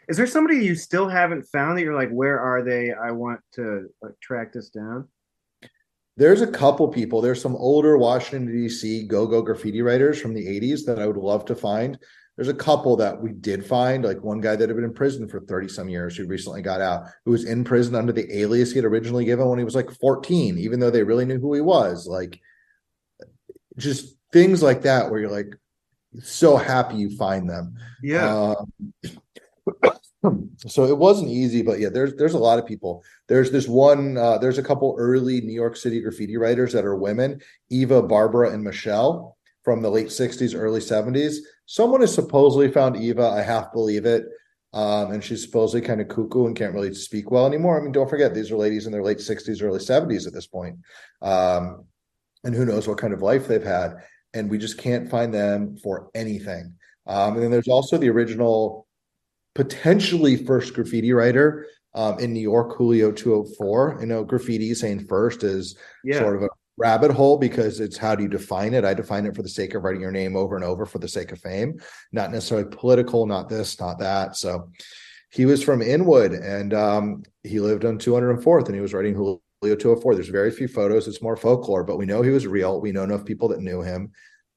Is 0.07 0.17
there 0.17 0.27
somebody 0.27 0.65
you 0.65 0.75
still 0.75 1.07
haven't 1.07 1.43
found 1.43 1.77
that 1.77 1.83
you're 1.83 1.95
like, 1.95 2.09
where 2.09 2.39
are 2.39 2.63
they? 2.63 2.91
I 2.91 3.11
want 3.11 3.41
to 3.53 3.89
like, 4.01 4.19
track 4.19 4.51
this 4.51 4.69
down. 4.69 5.07
There's 6.19 6.41
a 6.41 6.47
couple 6.47 6.89
people. 6.89 7.21
There's 7.21 7.41
some 7.41 7.55
older 7.55 7.97
Washington 7.97 8.51
D.C. 8.51 9.07
go-go 9.07 9.41
graffiti 9.41 9.81
writers 9.81 10.19
from 10.19 10.33
the 10.33 10.45
'80s 10.45 10.85
that 10.85 10.99
I 10.99 11.07
would 11.07 11.15
love 11.15 11.45
to 11.45 11.55
find. 11.55 11.97
There's 12.35 12.49
a 12.49 12.53
couple 12.53 12.97
that 12.97 13.21
we 13.21 13.31
did 13.31 13.65
find, 13.65 14.03
like 14.03 14.21
one 14.21 14.41
guy 14.41 14.57
that 14.57 14.67
had 14.67 14.75
been 14.75 14.83
in 14.83 14.93
prison 14.93 15.29
for 15.29 15.39
30 15.39 15.69
some 15.69 15.87
years 15.87 16.17
who 16.17 16.27
recently 16.27 16.61
got 16.61 16.81
out, 16.81 17.05
who 17.23 17.31
was 17.31 17.45
in 17.45 17.63
prison 17.63 17.95
under 17.95 18.11
the 18.11 18.37
alias 18.37 18.71
he 18.71 18.79
had 18.79 18.85
originally 18.85 19.23
given 19.23 19.47
when 19.47 19.59
he 19.59 19.63
was 19.63 19.75
like 19.75 19.91
14, 19.91 20.57
even 20.57 20.81
though 20.81 20.91
they 20.91 21.03
really 21.03 21.23
knew 21.23 21.39
who 21.39 21.53
he 21.53 21.61
was. 21.61 22.05
Like 22.05 22.41
just 23.77 24.17
things 24.33 24.61
like 24.61 24.81
that 24.81 25.09
where 25.09 25.21
you're 25.21 25.31
like 25.31 25.55
so 26.21 26.57
happy 26.57 26.97
you 26.97 27.15
find 27.15 27.49
them. 27.49 27.75
Yeah. 28.03 28.55
Um, 28.59 28.93
so 30.57 30.85
it 30.85 30.97
wasn't 30.97 31.29
easy, 31.29 31.61
but 31.61 31.79
yeah, 31.79 31.89
there's 31.89 32.15
there's 32.15 32.33
a 32.33 32.39
lot 32.39 32.59
of 32.59 32.65
people. 32.65 33.03
There's 33.27 33.51
this 33.51 33.67
one. 33.67 34.17
Uh, 34.17 34.37
there's 34.37 34.57
a 34.57 34.63
couple 34.63 34.95
early 34.97 35.41
New 35.41 35.53
York 35.53 35.77
City 35.77 36.01
graffiti 36.01 36.37
writers 36.37 36.73
that 36.73 36.85
are 36.85 36.95
women, 36.95 37.41
Eva, 37.69 38.01
Barbara, 38.01 38.51
and 38.51 38.63
Michelle 38.63 39.37
from 39.63 39.81
the 39.81 39.89
late 39.89 40.07
'60s, 40.07 40.53
early 40.57 40.81
'70s. 40.81 41.37
Someone 41.65 42.01
has 42.01 42.13
supposedly 42.13 42.69
found 42.69 42.97
Eva. 42.97 43.29
I 43.29 43.41
half 43.41 43.71
believe 43.71 44.05
it. 44.05 44.25
Um, 44.71 45.11
and 45.11 45.23
she's 45.23 45.43
supposedly 45.43 45.85
kind 45.85 45.99
of 45.99 46.09
cuckoo 46.09 46.45
and 46.45 46.55
can't 46.55 46.75
really 46.75 46.93
speak 46.93 47.31
well 47.31 47.47
anymore. 47.47 47.79
I 47.79 47.83
mean, 47.83 47.91
don't 47.91 48.09
forget 48.09 48.33
these 48.33 48.51
are 48.51 48.57
ladies 48.57 48.85
in 48.85 48.91
their 48.91 49.03
late 49.03 49.17
60s, 49.17 49.63
early 49.63 49.79
70s 49.79 50.27
at 50.27 50.33
this 50.33 50.45
point. 50.45 50.77
Um, 51.21 51.85
and 52.43 52.53
who 52.53 52.65
knows 52.65 52.87
what 52.87 52.99
kind 52.99 53.13
of 53.13 53.21
life 53.21 53.47
they've 53.47 53.63
had. 53.63 53.95
And 54.33 54.49
we 54.49 54.59
just 54.59 54.77
can't 54.77 55.09
find 55.09 55.33
them 55.33 55.77
for 55.77 56.09
anything. 56.13 56.75
Um, 57.07 57.33
and 57.33 57.43
then 57.43 57.51
there's 57.51 57.67
also 57.67 57.97
the 57.97 58.09
original, 58.09 58.87
potentially 59.55 60.35
first 60.45 60.73
graffiti 60.73 61.11
writer 61.13 61.67
um, 61.95 62.19
in 62.19 62.33
New 62.33 62.39
York, 62.41 62.75
Julio 62.77 63.11
204. 63.11 63.97
You 64.01 64.05
know, 64.05 64.23
graffiti 64.23 64.73
saying 64.73 65.05
first 65.07 65.43
is 65.43 65.77
Yeah. 66.03 66.19
sort 66.19 66.35
of 66.35 66.43
a 66.43 66.49
rabbit 66.77 67.11
hole 67.11 67.37
because 67.37 67.79
it's 67.79 67.97
how 67.97 68.15
do 68.15 68.23
you 68.23 68.29
define 68.29 68.73
it? 68.73 68.85
I 68.85 68.93
define 68.93 69.25
it 69.25 69.35
for 69.35 69.41
the 69.41 69.49
sake 69.49 69.73
of 69.73 69.83
writing 69.83 70.01
your 70.01 70.11
name 70.11 70.35
over 70.37 70.55
and 70.55 70.63
over 70.63 70.85
for 70.85 70.99
the 70.99 71.07
sake 71.09 71.31
of 71.31 71.39
fame, 71.39 71.79
not 72.11 72.31
necessarily 72.31 72.67
political, 72.71 73.25
not 73.25 73.49
this, 73.49 73.79
not 73.79 73.99
that. 73.99 74.35
So 74.37 74.69
he 75.31 75.45
was 75.45 75.61
from 75.63 75.81
Inwood 75.81 76.31
and 76.33 76.73
um, 76.73 77.23
he 77.43 77.59
lived 77.59 77.85
on 77.85 77.97
204th 77.99 78.67
and 78.67 78.75
he 78.75 78.81
was 78.81 78.93
writing 78.93 79.13
Julio 79.13 79.39
204. 79.61 80.15
There's 80.15 80.29
very 80.29 80.51
few 80.51 80.67
photos. 80.67 81.07
It's 81.07 81.21
more 81.21 81.35
folklore, 81.35 81.83
but 81.83 81.97
we 81.97 82.05
know 82.05 82.21
he 82.21 82.29
was 82.31 82.47
real. 82.47 82.79
We 82.79 82.91
know 82.91 83.03
enough 83.03 83.25
people 83.25 83.49
that 83.49 83.59
knew 83.61 83.81
him. 83.81 84.11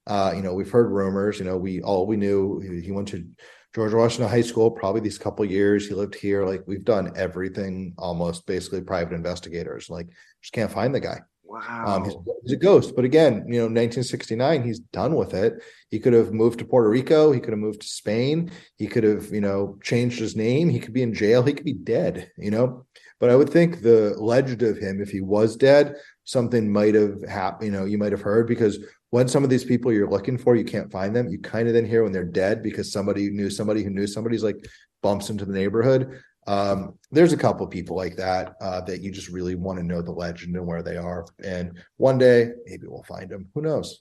Uh, 0.06 0.32
you 0.34 0.42
know, 0.42 0.54
we've 0.54 0.70
heard 0.70 0.90
rumors, 0.90 1.38
you 1.38 1.44
know, 1.44 1.56
we 1.56 1.80
all 1.82 2.06
we 2.06 2.16
knew 2.16 2.58
he- 2.60 2.80
he 2.80 2.90
went 2.92 3.08
to 3.08 3.24
George 3.74 3.94
Washington 3.94 4.30
High 4.30 4.42
School, 4.42 4.70
probably 4.70 5.00
these 5.00 5.18
couple 5.18 5.44
years 5.44 5.88
he 5.88 5.94
lived 5.94 6.14
here. 6.14 6.44
Like 6.44 6.62
we've 6.66 6.84
done 6.84 7.12
everything 7.16 7.94
almost 7.96 8.46
basically 8.46 8.82
private 8.82 9.14
investigators. 9.14 9.88
Like 9.88 10.08
just 10.42 10.52
can't 10.52 10.70
find 10.70 10.94
the 10.94 11.00
guy. 11.00 11.20
Wow. 11.44 11.84
Um, 11.86 12.04
he's, 12.04 12.14
he's 12.44 12.52
a 12.52 12.56
ghost. 12.56 12.96
But 12.96 13.04
again, 13.04 13.44
you 13.46 13.58
know, 13.58 13.64
1969, 13.64 14.62
he's 14.62 14.78
done 14.78 15.14
with 15.14 15.34
it. 15.34 15.62
He 15.90 15.98
could 15.98 16.14
have 16.14 16.32
moved 16.32 16.58
to 16.60 16.64
Puerto 16.64 16.88
Rico. 16.88 17.30
He 17.30 17.40
could 17.40 17.50
have 17.50 17.58
moved 17.58 17.82
to 17.82 17.86
Spain. 17.86 18.50
He 18.76 18.86
could 18.86 19.04
have, 19.04 19.30
you 19.30 19.42
know, 19.42 19.78
changed 19.82 20.18
his 20.18 20.34
name. 20.34 20.70
He 20.70 20.80
could 20.80 20.94
be 20.94 21.02
in 21.02 21.12
jail. 21.12 21.42
He 21.42 21.52
could 21.52 21.66
be 21.66 21.74
dead, 21.74 22.30
you 22.38 22.50
know. 22.50 22.86
But 23.20 23.30
I 23.30 23.36
would 23.36 23.50
think 23.50 23.82
the 23.82 24.14
legend 24.18 24.62
of 24.62 24.78
him, 24.78 25.00
if 25.00 25.10
he 25.10 25.20
was 25.20 25.56
dead, 25.56 25.96
something 26.24 26.72
might 26.72 26.94
have 26.94 27.22
happened, 27.22 27.66
you 27.66 27.78
know, 27.78 27.84
you 27.84 27.98
might 27.98 28.12
have 28.12 28.22
heard 28.22 28.48
because 28.48 28.78
when 29.12 29.28
some 29.28 29.44
of 29.44 29.50
these 29.50 29.62
people 29.62 29.92
you're 29.92 30.08
looking 30.08 30.38
for, 30.38 30.56
you 30.56 30.64
can't 30.64 30.90
find 30.90 31.14
them. 31.14 31.28
You 31.28 31.38
kind 31.38 31.68
of 31.68 31.74
then 31.74 31.84
hear 31.84 32.02
when 32.02 32.12
they're 32.12 32.24
dead 32.24 32.62
because 32.62 32.90
somebody 32.90 33.28
knew 33.28 33.50
somebody 33.50 33.82
who 33.82 33.90
knew 33.90 34.06
somebody's 34.06 34.42
like 34.42 34.56
bumps 35.02 35.28
into 35.28 35.44
the 35.44 35.52
neighborhood. 35.52 36.22
Um, 36.46 36.98
there's 37.10 37.34
a 37.34 37.36
couple 37.36 37.66
of 37.66 37.70
people 37.70 37.94
like 37.94 38.16
that 38.16 38.54
uh, 38.62 38.80
that 38.80 39.02
you 39.02 39.10
just 39.10 39.28
really 39.28 39.54
want 39.54 39.78
to 39.78 39.84
know 39.84 40.00
the 40.00 40.10
legend 40.10 40.56
and 40.56 40.66
where 40.66 40.82
they 40.82 40.96
are. 40.96 41.26
And 41.44 41.78
one 41.98 42.16
day 42.16 42.52
maybe 42.64 42.86
we'll 42.86 43.02
find 43.02 43.28
them. 43.28 43.50
Who 43.54 43.60
knows? 43.60 44.00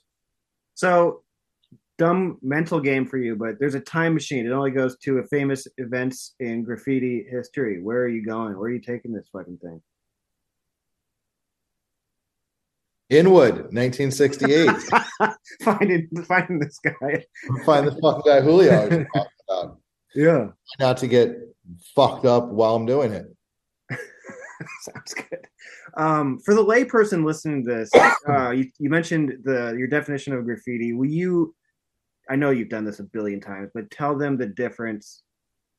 So 0.76 1.24
dumb 1.98 2.38
mental 2.40 2.80
game 2.80 3.04
for 3.06 3.18
you, 3.18 3.36
but 3.36 3.58
there's 3.60 3.74
a 3.74 3.80
time 3.80 4.14
machine. 4.14 4.46
It 4.46 4.52
only 4.52 4.70
goes 4.70 4.96
to 5.00 5.18
a 5.18 5.26
famous 5.26 5.68
events 5.76 6.36
in 6.40 6.64
graffiti 6.64 7.26
history. 7.30 7.82
Where 7.82 7.98
are 7.98 8.08
you 8.08 8.24
going? 8.24 8.56
Where 8.56 8.70
are 8.70 8.72
you 8.72 8.80
taking 8.80 9.12
this 9.12 9.28
fucking 9.30 9.58
thing? 9.58 9.82
Inwood, 13.12 13.54
1968. 13.74 14.70
finding 15.62 16.08
finding 16.26 16.58
this 16.58 16.78
guy. 16.82 17.24
Find 17.66 17.86
the 17.86 17.98
fucking 18.00 18.22
guy 18.24 18.40
Julio 18.40 18.72
I 18.72 18.86
was 18.86 18.88
talking 18.88 19.06
about. 19.48 19.78
Yeah. 20.14 20.48
Not 20.80 20.96
to 20.98 21.06
get 21.06 21.36
fucked 21.94 22.24
up 22.24 22.48
while 22.48 22.74
I'm 22.74 22.86
doing 22.86 23.12
it. 23.12 23.26
Sounds 24.80 25.14
good. 25.14 25.46
Um, 25.96 26.38
for 26.40 26.54
the 26.54 26.64
layperson 26.64 27.24
listening 27.24 27.64
to 27.66 27.74
this, 27.74 27.90
uh, 28.28 28.50
you, 28.50 28.70
you 28.78 28.88
mentioned 28.88 29.36
the 29.44 29.74
your 29.78 29.88
definition 29.88 30.32
of 30.32 30.44
graffiti. 30.46 30.94
Will 30.94 31.06
you? 31.06 31.54
I 32.30 32.36
know 32.36 32.50
you've 32.50 32.70
done 32.70 32.86
this 32.86 33.00
a 33.00 33.04
billion 33.04 33.40
times, 33.40 33.70
but 33.74 33.90
tell 33.90 34.16
them 34.16 34.38
the 34.38 34.46
difference 34.46 35.22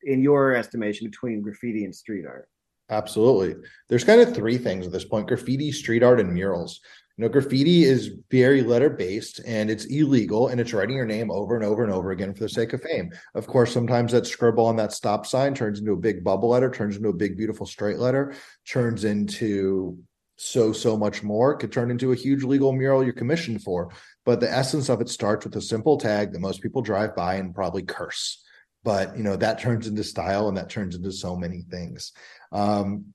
in 0.04 0.22
your 0.22 0.54
estimation 0.54 1.10
between 1.10 1.42
graffiti 1.42 1.86
and 1.86 1.96
street 1.96 2.26
art. 2.28 2.48
Absolutely. 2.90 3.56
There's 3.90 4.04
kind 4.04 4.22
of 4.22 4.36
three 4.36 4.58
things 4.58 4.86
at 4.86 4.92
this 4.92 5.06
point 5.06 5.28
graffiti, 5.28 5.72
street 5.72 6.04
art, 6.04 6.20
and 6.20 6.34
murals. 6.34 6.80
You 7.18 7.24
know, 7.24 7.30
graffiti 7.30 7.84
is 7.84 8.12
very 8.32 8.64
letter 8.64 8.90
based 8.90 9.40
and 9.46 9.70
it's 9.70 9.86
illegal 9.86 10.48
and 10.48 10.60
it's 10.60 10.74
writing 10.74 10.96
your 10.96 11.06
name 11.06 11.30
over 11.30 11.56
and 11.56 11.64
over 11.64 11.84
and 11.84 11.94
over 11.94 12.10
again 12.10 12.34
for 12.34 12.40
the 12.40 12.50
sake 12.50 12.74
of 12.74 12.82
fame. 12.82 13.12
Of 13.36 13.46
course, 13.46 13.72
sometimes 13.72 14.14
that 14.14 14.26
scribble 14.26 14.66
on 14.66 14.78
that 14.78 14.94
stop 14.94 15.28
sign 15.28 15.54
turns 15.54 15.80
into 15.80 15.92
a 15.92 15.98
big 15.98 16.24
bubble 16.24 16.50
letter, 16.50 16.72
turns 16.72 16.98
into 16.98 17.10
a 17.10 17.14
big, 17.14 17.38
beautiful 17.38 17.68
straight 17.68 18.00
letter, 18.00 18.34
turns 18.68 19.04
into 19.04 20.00
so, 20.38 20.74
so 20.74 20.98
much 20.98 21.22
more, 21.22 21.56
could 21.56 21.72
turn 21.72 21.92
into 21.92 22.14
a 22.14 22.16
huge 22.16 22.44
legal 22.44 22.72
mural 22.72 23.04
you're 23.04 23.14
commissioned 23.14 23.62
for. 23.62 23.92
But 24.26 24.40
the 24.40 24.52
essence 24.52 24.90
of 24.90 25.00
it 25.00 25.10
starts 25.10 25.46
with 25.46 25.56
a 25.56 25.62
simple 25.62 26.00
tag 26.00 26.34
that 26.34 26.40
most 26.40 26.64
people 26.64 26.82
drive 26.82 27.16
by 27.16 27.36
and 27.36 27.54
probably 27.54 27.84
curse. 27.84 28.44
But, 28.84 29.16
you 29.16 29.24
know, 29.24 29.36
that 29.36 29.60
turns 29.60 29.86
into 29.86 30.04
style 30.04 30.48
and 30.48 30.58
that 30.58 30.70
turns 30.70 30.96
into 30.96 31.12
so 31.12 31.36
many 31.36 31.62
things. 31.70 32.12
Um, 32.52 33.14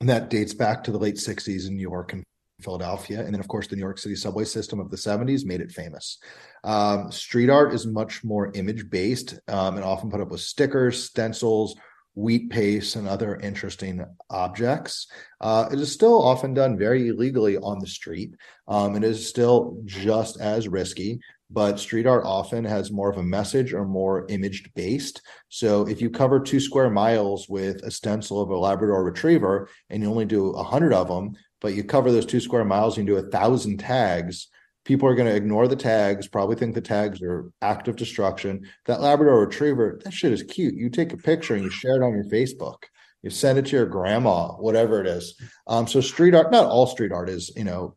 and 0.00 0.08
that 0.08 0.30
dates 0.30 0.54
back 0.54 0.84
to 0.84 0.90
the 0.90 0.98
late 0.98 1.16
60s 1.16 1.68
in 1.68 1.76
New 1.76 1.82
York 1.82 2.14
and 2.14 2.24
Philadelphia. 2.60 3.20
And 3.20 3.32
then, 3.32 3.40
of 3.40 3.48
course, 3.48 3.66
the 3.66 3.76
New 3.76 3.82
York 3.82 3.98
City 3.98 4.14
subway 4.14 4.44
system 4.44 4.80
of 4.80 4.90
the 4.90 4.96
70s 4.96 5.44
made 5.44 5.60
it 5.60 5.72
famous. 5.72 6.18
Um, 6.64 7.10
street 7.12 7.50
art 7.50 7.74
is 7.74 7.86
much 7.86 8.24
more 8.24 8.50
image 8.54 8.88
based 8.90 9.38
um, 9.48 9.76
and 9.76 9.84
often 9.84 10.10
put 10.10 10.20
up 10.20 10.30
with 10.30 10.40
stickers, 10.40 11.04
stencils, 11.04 11.76
wheat 12.14 12.48
paste, 12.50 12.96
and 12.96 13.06
other 13.06 13.36
interesting 13.36 14.04
objects. 14.30 15.06
Uh, 15.40 15.68
it 15.70 15.78
is 15.78 15.92
still 15.92 16.20
often 16.22 16.54
done 16.54 16.78
very 16.78 17.08
illegally 17.08 17.58
on 17.58 17.78
the 17.78 17.86
street. 17.86 18.34
Um, 18.66 18.96
it 18.96 19.04
is 19.04 19.28
still 19.28 19.78
just 19.84 20.40
as 20.40 20.66
risky, 20.66 21.20
but 21.50 21.78
street 21.78 22.06
art 22.06 22.24
often 22.24 22.64
has 22.64 22.90
more 22.90 23.10
of 23.10 23.18
a 23.18 23.22
message 23.22 23.72
or 23.72 23.84
more 23.84 24.26
imaged 24.28 24.72
based. 24.74 25.20
So 25.48 25.86
if 25.86 26.00
you 26.00 26.10
cover 26.10 26.40
two 26.40 26.58
square 26.58 26.90
miles 26.90 27.48
with 27.48 27.82
a 27.84 27.90
stencil 27.90 28.40
of 28.40 28.50
a 28.50 28.56
Labrador 28.56 29.04
retriever 29.04 29.68
and 29.90 30.02
you 30.02 30.10
only 30.10 30.24
do 30.24 30.50
a 30.50 30.62
hundred 30.62 30.94
of 30.94 31.08
them, 31.08 31.34
but 31.66 31.74
you 31.74 31.82
cover 31.82 32.12
those 32.12 32.24
two 32.24 32.38
square 32.38 32.64
miles 32.64 32.96
and 32.96 33.08
you 33.08 33.14
do 33.14 33.18
a 33.18 33.28
thousand 33.28 33.78
tags, 33.78 34.46
people 34.84 35.08
are 35.08 35.16
going 35.16 35.26
to 35.26 35.34
ignore 35.34 35.66
the 35.66 35.74
tags, 35.74 36.28
probably 36.28 36.54
think 36.54 36.76
the 36.76 36.80
tags 36.80 37.20
are 37.20 37.50
active 37.60 37.96
destruction. 37.96 38.64
That 38.84 39.00
Labrador 39.00 39.40
retriever, 39.40 40.00
that 40.04 40.12
shit 40.12 40.30
is 40.30 40.44
cute. 40.44 40.76
You 40.76 40.90
take 40.90 41.12
a 41.12 41.16
picture 41.16 41.56
and 41.56 41.64
you 41.64 41.70
share 41.70 41.96
it 41.96 42.06
on 42.06 42.14
your 42.14 42.26
Facebook. 42.26 42.84
You 43.24 43.30
send 43.30 43.58
it 43.58 43.66
to 43.66 43.76
your 43.78 43.86
grandma, 43.86 44.52
whatever 44.52 45.00
it 45.00 45.08
is. 45.08 45.34
Um, 45.66 45.88
so 45.88 46.00
street 46.00 46.36
art, 46.36 46.52
not 46.52 46.66
all 46.66 46.86
street 46.86 47.10
art 47.10 47.28
is, 47.28 47.50
you 47.56 47.64
know, 47.64 47.96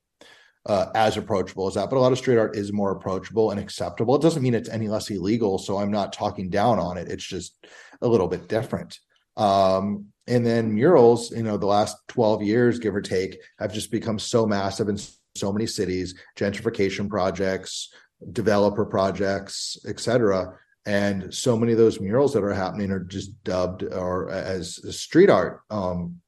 uh, 0.65 0.88
as 0.95 1.15
approachable 1.15 1.67
as 1.67 1.75
that, 1.75 1.91
but 1.91 1.97
a 1.97 1.99
lot 1.99 2.11
of 2.11 2.17
street 2.17 2.39
art 2.39 2.55
is 2.55 2.73
more 2.73 2.91
approachable 2.93 3.51
and 3.51 3.59
acceptable. 3.59 4.15
It 4.15 4.23
doesn't 4.23 4.41
mean 4.41 4.55
it's 4.55 4.67
any 4.67 4.88
less 4.88 5.11
illegal. 5.11 5.59
So 5.59 5.77
I'm 5.77 5.91
not 5.91 6.11
talking 6.11 6.49
down 6.49 6.79
on 6.79 6.97
it. 6.97 7.07
It's 7.07 7.23
just 7.23 7.55
a 8.01 8.07
little 8.07 8.27
bit 8.27 8.47
different. 8.47 8.97
Um, 9.38 10.07
and 10.29 10.45
then 10.45 10.74
murals, 10.74 11.31
you 11.31 11.43
know, 11.43 11.57
the 11.57 11.65
last 11.65 11.98
12 12.07 12.43
years, 12.43 12.79
give 12.79 12.95
or 12.95 13.01
take, 13.01 13.39
have 13.57 13.74
just 13.74 13.91
become 13.91 14.19
so 14.19 14.45
massive 14.45 14.88
in 14.88 14.98
so 15.36 15.51
many 15.51 15.65
cities, 15.65 16.13
gentrification 16.38 17.09
projects, 17.09 17.91
developer 18.31 18.86
projects, 18.86 19.77
etc. 19.88 20.53
And 20.86 21.33
so 21.33 21.57
many 21.57 21.71
of 21.71 21.79
those 21.79 22.00
murals 22.00 22.33
that 22.33 22.43
are 22.43 22.53
happening 22.53 22.91
are 22.91 23.00
just 23.00 23.43
dubbed 23.43 23.83
or 23.83 24.29
as, 24.29 24.79
as 24.88 25.00
street 25.00 25.31
art. 25.31 25.62
Um, 25.71 26.21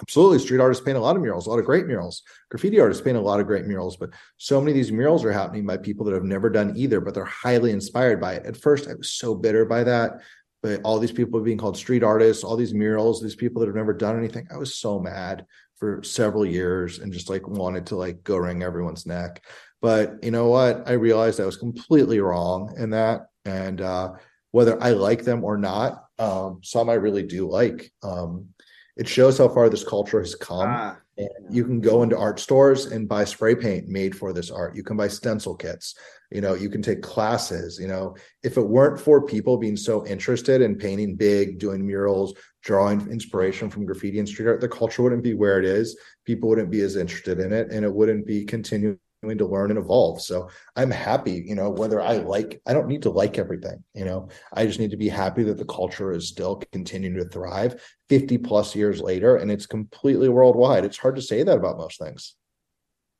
absolutely, 0.00 0.38
street 0.38 0.60
artists 0.60 0.84
paint 0.84 0.96
a 0.96 1.00
lot 1.00 1.16
of 1.16 1.22
murals, 1.22 1.46
a 1.46 1.50
lot 1.50 1.58
of 1.58 1.64
great 1.64 1.86
murals. 1.86 2.22
Graffiti 2.50 2.78
artists 2.78 3.02
paint 3.02 3.16
a 3.16 3.20
lot 3.20 3.40
of 3.40 3.46
great 3.48 3.66
murals, 3.66 3.96
but 3.96 4.10
so 4.36 4.60
many 4.60 4.70
of 4.70 4.76
these 4.76 4.92
murals 4.92 5.24
are 5.24 5.32
happening 5.32 5.66
by 5.66 5.76
people 5.76 6.04
that 6.06 6.14
have 6.14 6.24
never 6.24 6.50
done 6.50 6.72
either, 6.76 7.00
but 7.00 7.14
they're 7.14 7.24
highly 7.24 7.72
inspired 7.72 8.20
by 8.20 8.34
it. 8.34 8.46
At 8.46 8.56
first, 8.56 8.88
I 8.88 8.94
was 8.94 9.10
so 9.10 9.34
bitter 9.34 9.64
by 9.64 9.82
that 9.84 10.20
but 10.62 10.80
all 10.84 10.98
these 10.98 11.12
people 11.12 11.40
being 11.40 11.58
called 11.58 11.76
street 11.76 12.02
artists, 12.02 12.44
all 12.44 12.56
these 12.56 12.74
murals, 12.74 13.22
these 13.22 13.34
people 13.34 13.60
that 13.60 13.66
have 13.66 13.76
never 13.76 13.94
done 13.94 14.18
anything. 14.18 14.46
I 14.52 14.56
was 14.56 14.76
so 14.76 14.98
mad 14.98 15.46
for 15.76 16.02
several 16.02 16.44
years 16.44 16.98
and 16.98 17.12
just 17.12 17.30
like 17.30 17.48
wanted 17.48 17.86
to 17.86 17.96
like 17.96 18.22
go 18.22 18.36
wring 18.36 18.62
everyone's 18.62 19.06
neck. 19.06 19.42
But 19.80 20.22
you 20.22 20.30
know 20.30 20.48
what? 20.48 20.82
I 20.86 20.92
realized 20.92 21.40
I 21.40 21.46
was 21.46 21.56
completely 21.56 22.20
wrong 22.20 22.74
in 22.76 22.90
that. 22.90 23.28
And 23.46 23.80
uh, 23.80 24.12
whether 24.50 24.80
I 24.82 24.90
like 24.90 25.24
them 25.24 25.42
or 25.42 25.56
not, 25.56 26.04
um, 26.18 26.60
some 26.62 26.90
I 26.90 26.94
really 26.94 27.22
do 27.22 27.48
like. 27.48 27.90
Um, 28.02 28.48
it 28.96 29.08
shows 29.08 29.38
how 29.38 29.48
far 29.48 29.70
this 29.70 29.84
culture 29.84 30.20
has 30.20 30.34
come. 30.34 30.68
Ah, 30.68 30.98
you 31.50 31.64
can 31.64 31.80
go 31.80 32.02
into 32.02 32.16
art 32.16 32.38
stores 32.40 32.86
and 32.86 33.08
buy 33.08 33.24
spray 33.24 33.54
paint 33.54 33.88
made 33.88 34.16
for 34.16 34.32
this 34.32 34.50
art. 34.50 34.76
You 34.76 34.82
can 34.82 34.96
buy 34.96 35.08
stencil 35.08 35.54
kits. 35.54 35.94
You 36.30 36.40
know 36.40 36.54
you 36.54 36.70
can 36.70 36.82
take 36.82 37.02
classes 37.02 37.78
you 37.80 37.88
know. 37.88 38.16
If 38.42 38.56
it 38.56 38.68
weren't 38.68 39.00
for 39.00 39.26
people 39.26 39.56
being 39.56 39.76
so 39.76 40.06
interested 40.06 40.62
in 40.62 40.76
painting 40.76 41.16
big 41.16 41.58
doing 41.58 41.86
murals 41.86 42.34
drawing 42.62 43.00
inspiration 43.10 43.70
from 43.70 43.86
graffiti 43.86 44.18
and 44.18 44.28
street 44.28 44.46
art 44.46 44.60
the 44.60 44.68
culture 44.68 45.02
wouldn't 45.02 45.24
be 45.24 45.34
where 45.34 45.58
it 45.58 45.64
is. 45.64 45.98
People 46.24 46.48
wouldn't 46.48 46.70
be 46.70 46.82
as 46.82 46.96
interested 46.96 47.40
in 47.40 47.52
it 47.52 47.70
and 47.72 47.84
it 47.84 47.92
wouldn't 47.92 48.26
be 48.26 48.44
continuing 48.44 48.98
to 49.22 49.46
learn 49.46 49.70
and 49.70 49.78
evolve 49.78 50.20
so 50.20 50.48
i'm 50.76 50.90
happy 50.90 51.44
you 51.46 51.54
know 51.54 51.68
whether 51.68 52.00
i 52.00 52.14
like 52.16 52.60
i 52.66 52.72
don't 52.72 52.88
need 52.88 53.02
to 53.02 53.10
like 53.10 53.38
everything 53.38 53.82
you 53.94 54.04
know 54.04 54.28
i 54.54 54.64
just 54.64 54.80
need 54.80 54.90
to 54.90 54.96
be 54.96 55.08
happy 55.08 55.42
that 55.42 55.58
the 55.58 55.64
culture 55.66 56.10
is 56.10 56.28
still 56.28 56.62
continuing 56.72 57.16
to 57.16 57.28
thrive 57.28 57.82
50 58.08 58.38
plus 58.38 58.74
years 58.74 59.00
later 59.00 59.36
and 59.36 59.50
it's 59.50 59.66
completely 59.66 60.28
worldwide 60.28 60.84
it's 60.84 60.98
hard 60.98 61.16
to 61.16 61.22
say 61.22 61.42
that 61.42 61.58
about 61.58 61.76
most 61.76 61.98
things 61.98 62.34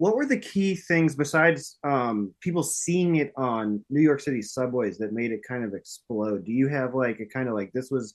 what 0.01 0.17
were 0.17 0.25
the 0.25 0.39
key 0.39 0.75
things 0.75 1.15
besides 1.15 1.77
um, 1.85 2.33
people 2.41 2.63
seeing 2.63 3.17
it 3.17 3.35
on 3.37 3.85
New 3.91 4.01
York 4.01 4.21
City 4.21 4.41
subways 4.41 4.97
that 4.97 5.13
made 5.13 5.31
it 5.31 5.43
kind 5.47 5.63
of 5.63 5.75
explode? 5.75 6.47
Do 6.47 6.53
you 6.53 6.69
have 6.69 6.95
like 6.95 7.21
a 7.21 7.27
kind 7.27 7.51
of 7.51 7.55
like 7.55 7.71
this 7.75 7.91
was 7.91 8.15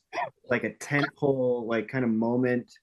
like 0.50 0.64
a 0.64 0.72
tentpole 0.72 1.68
like 1.68 1.88
kind 1.88 2.04
of 2.04 2.10
moment 2.10 2.74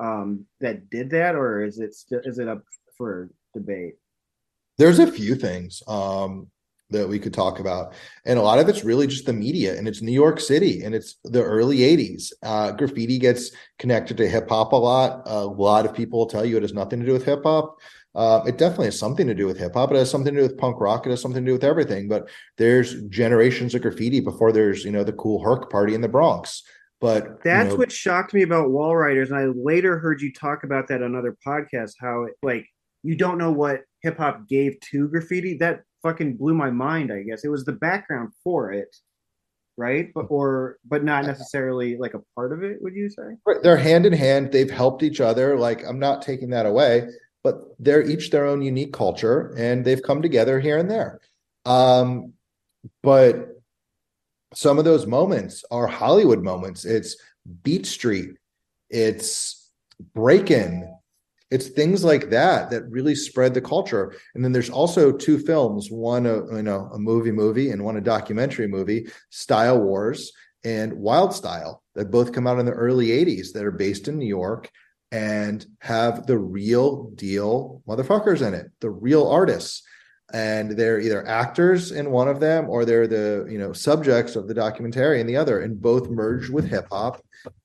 um, 0.00 0.46
that 0.60 0.90
did 0.90 1.10
that, 1.10 1.36
or 1.36 1.62
is 1.62 1.78
it 1.78 1.94
still 1.94 2.22
is 2.24 2.40
it 2.40 2.48
up 2.48 2.64
for 2.98 3.30
debate? 3.54 3.94
There's 4.80 4.98
a 4.98 5.10
few 5.10 5.34
things 5.34 5.82
um, 5.86 6.48
that 6.90 7.08
we 7.08 7.18
could 7.18 7.34
talk 7.34 7.60
about, 7.60 7.94
and 8.24 8.38
a 8.38 8.42
lot 8.42 8.58
of 8.58 8.68
it's 8.68 8.84
really 8.84 9.06
just 9.06 9.26
the 9.26 9.32
media, 9.32 9.76
and 9.76 9.86
it's 9.86 10.02
New 10.02 10.12
York 10.12 10.40
City, 10.40 10.82
and 10.82 10.94
it's 10.94 11.16
the 11.24 11.42
early 11.42 11.78
'80s. 11.78 12.32
Uh, 12.42 12.72
graffiti 12.72 13.18
gets 13.18 13.52
connected 13.78 14.16
to 14.16 14.28
hip 14.28 14.48
hop 14.48 14.72
a 14.72 14.76
lot. 14.76 15.22
A 15.26 15.44
lot 15.44 15.86
of 15.86 15.94
people 15.94 16.18
will 16.18 16.26
tell 16.26 16.44
you 16.44 16.56
it 16.56 16.62
has 16.62 16.74
nothing 16.74 17.00
to 17.00 17.06
do 17.06 17.12
with 17.12 17.24
hip 17.24 17.42
hop 17.44 17.78
uh, 18.14 18.42
it 18.46 18.58
definitely 18.58 18.86
has 18.86 18.98
something 18.98 19.26
to 19.26 19.34
do 19.34 19.46
with 19.46 19.58
hip 19.58 19.74
hop. 19.74 19.92
It 19.92 19.96
has 19.96 20.10
something 20.10 20.34
to 20.34 20.40
do 20.40 20.46
with 20.46 20.58
punk 20.58 20.80
rock. 20.80 21.06
It 21.06 21.10
has 21.10 21.20
something 21.20 21.44
to 21.44 21.48
do 21.48 21.54
with 21.54 21.64
everything. 21.64 22.08
But 22.08 22.28
there's 22.58 23.02
generations 23.04 23.74
of 23.74 23.82
graffiti 23.82 24.20
before 24.20 24.52
there's 24.52 24.84
you 24.84 24.90
know 24.90 25.04
the 25.04 25.12
Kool 25.12 25.42
Herc 25.42 25.70
party 25.70 25.94
in 25.94 26.00
the 26.00 26.08
Bronx. 26.08 26.62
But 27.00 27.42
that's 27.42 27.66
you 27.66 27.70
know, 27.70 27.76
what 27.76 27.92
shocked 27.92 28.34
me 28.34 28.42
about 28.42 28.70
Wall 28.70 28.96
Writers, 28.96 29.30
and 29.30 29.38
I 29.38 29.46
later 29.46 29.98
heard 29.98 30.20
you 30.20 30.32
talk 30.32 30.64
about 30.64 30.88
that 30.88 31.02
on 31.02 31.14
other 31.14 31.36
podcasts. 31.46 31.94
How 31.98 32.24
it, 32.24 32.34
like 32.42 32.66
you 33.02 33.16
don't 33.16 33.38
know 33.38 33.52
what 33.52 33.82
hip 34.02 34.18
hop 34.18 34.48
gave 34.48 34.78
to 34.80 35.08
graffiti. 35.08 35.56
That 35.58 35.82
fucking 36.02 36.36
blew 36.36 36.54
my 36.54 36.70
mind. 36.70 37.12
I 37.12 37.22
guess 37.22 37.44
it 37.44 37.48
was 37.48 37.64
the 37.64 37.72
background 37.72 38.32
for 38.42 38.72
it, 38.72 38.94
right? 39.76 40.10
But 40.14 40.26
or 40.30 40.78
but 40.86 41.04
not 41.04 41.26
necessarily 41.26 41.96
like 41.96 42.14
a 42.14 42.22
part 42.34 42.52
of 42.52 42.62
it. 42.62 42.78
Would 42.80 42.94
you 42.94 43.10
say? 43.10 43.36
Right, 43.46 43.62
They're 43.62 43.76
hand 43.76 44.06
in 44.06 44.12
hand. 44.12 44.52
They've 44.52 44.70
helped 44.70 45.02
each 45.02 45.20
other. 45.20 45.58
Like 45.58 45.84
I'm 45.86 45.98
not 45.98 46.22
taking 46.22 46.50
that 46.50 46.66
away, 46.66 47.08
but 47.42 47.60
they're 47.78 48.08
each 48.08 48.30
their 48.30 48.46
own 48.46 48.62
unique 48.62 48.92
culture, 48.92 49.54
and 49.56 49.84
they've 49.84 50.02
come 50.02 50.22
together 50.22 50.60
here 50.60 50.78
and 50.78 50.90
there. 50.90 51.20
Um, 51.64 52.32
but 53.02 53.48
some 54.54 54.78
of 54.78 54.84
those 54.84 55.06
moments 55.06 55.64
are 55.70 55.86
Hollywood 55.86 56.42
moments. 56.42 56.84
It's 56.84 57.16
Beat 57.62 57.86
Street. 57.86 58.30
It's 58.88 59.70
Breakin'. 60.14 60.96
It's 61.50 61.68
things 61.68 62.04
like 62.04 62.30
that 62.30 62.70
that 62.70 62.88
really 62.88 63.14
spread 63.14 63.54
the 63.54 63.60
culture. 63.60 64.14
And 64.34 64.44
then 64.44 64.52
there's 64.52 64.70
also 64.70 65.10
two 65.10 65.38
films, 65.38 65.90
one 65.90 66.26
a 66.26 66.56
you 66.56 66.62
know 66.62 66.88
a 66.92 66.98
movie 66.98 67.32
movie 67.32 67.70
and 67.70 67.84
one 67.84 67.96
a 67.96 68.00
documentary 68.00 68.68
movie, 68.68 69.08
Style 69.30 69.80
Wars 69.80 70.32
and 70.64 70.92
Wild 70.94 71.34
Style, 71.34 71.82
that 71.94 72.10
both 72.10 72.32
come 72.32 72.46
out 72.46 72.58
in 72.58 72.66
the 72.66 72.72
early 72.72 73.08
80s 73.08 73.52
that 73.52 73.64
are 73.64 73.70
based 73.70 74.08
in 74.08 74.18
New 74.18 74.26
York 74.26 74.70
and 75.10 75.66
have 75.80 76.26
the 76.26 76.38
real 76.38 77.10
deal 77.10 77.82
motherfuckers 77.88 78.46
in 78.46 78.54
it, 78.54 78.70
the 78.80 78.90
real 78.90 79.26
artists. 79.26 79.82
And 80.32 80.70
they're 80.78 81.00
either 81.00 81.26
actors 81.26 81.90
in 81.90 82.12
one 82.12 82.28
of 82.28 82.38
them 82.38 82.70
or 82.70 82.84
they're 82.84 83.08
the 83.08 83.48
you 83.50 83.58
know 83.58 83.72
subjects 83.72 84.36
of 84.36 84.46
the 84.46 84.54
documentary 84.54 85.20
in 85.20 85.26
the 85.26 85.36
other, 85.36 85.60
and 85.60 85.82
both 85.82 86.08
merge 86.08 86.48
with 86.48 86.68
hip 86.68 86.86
hop. 86.92 87.20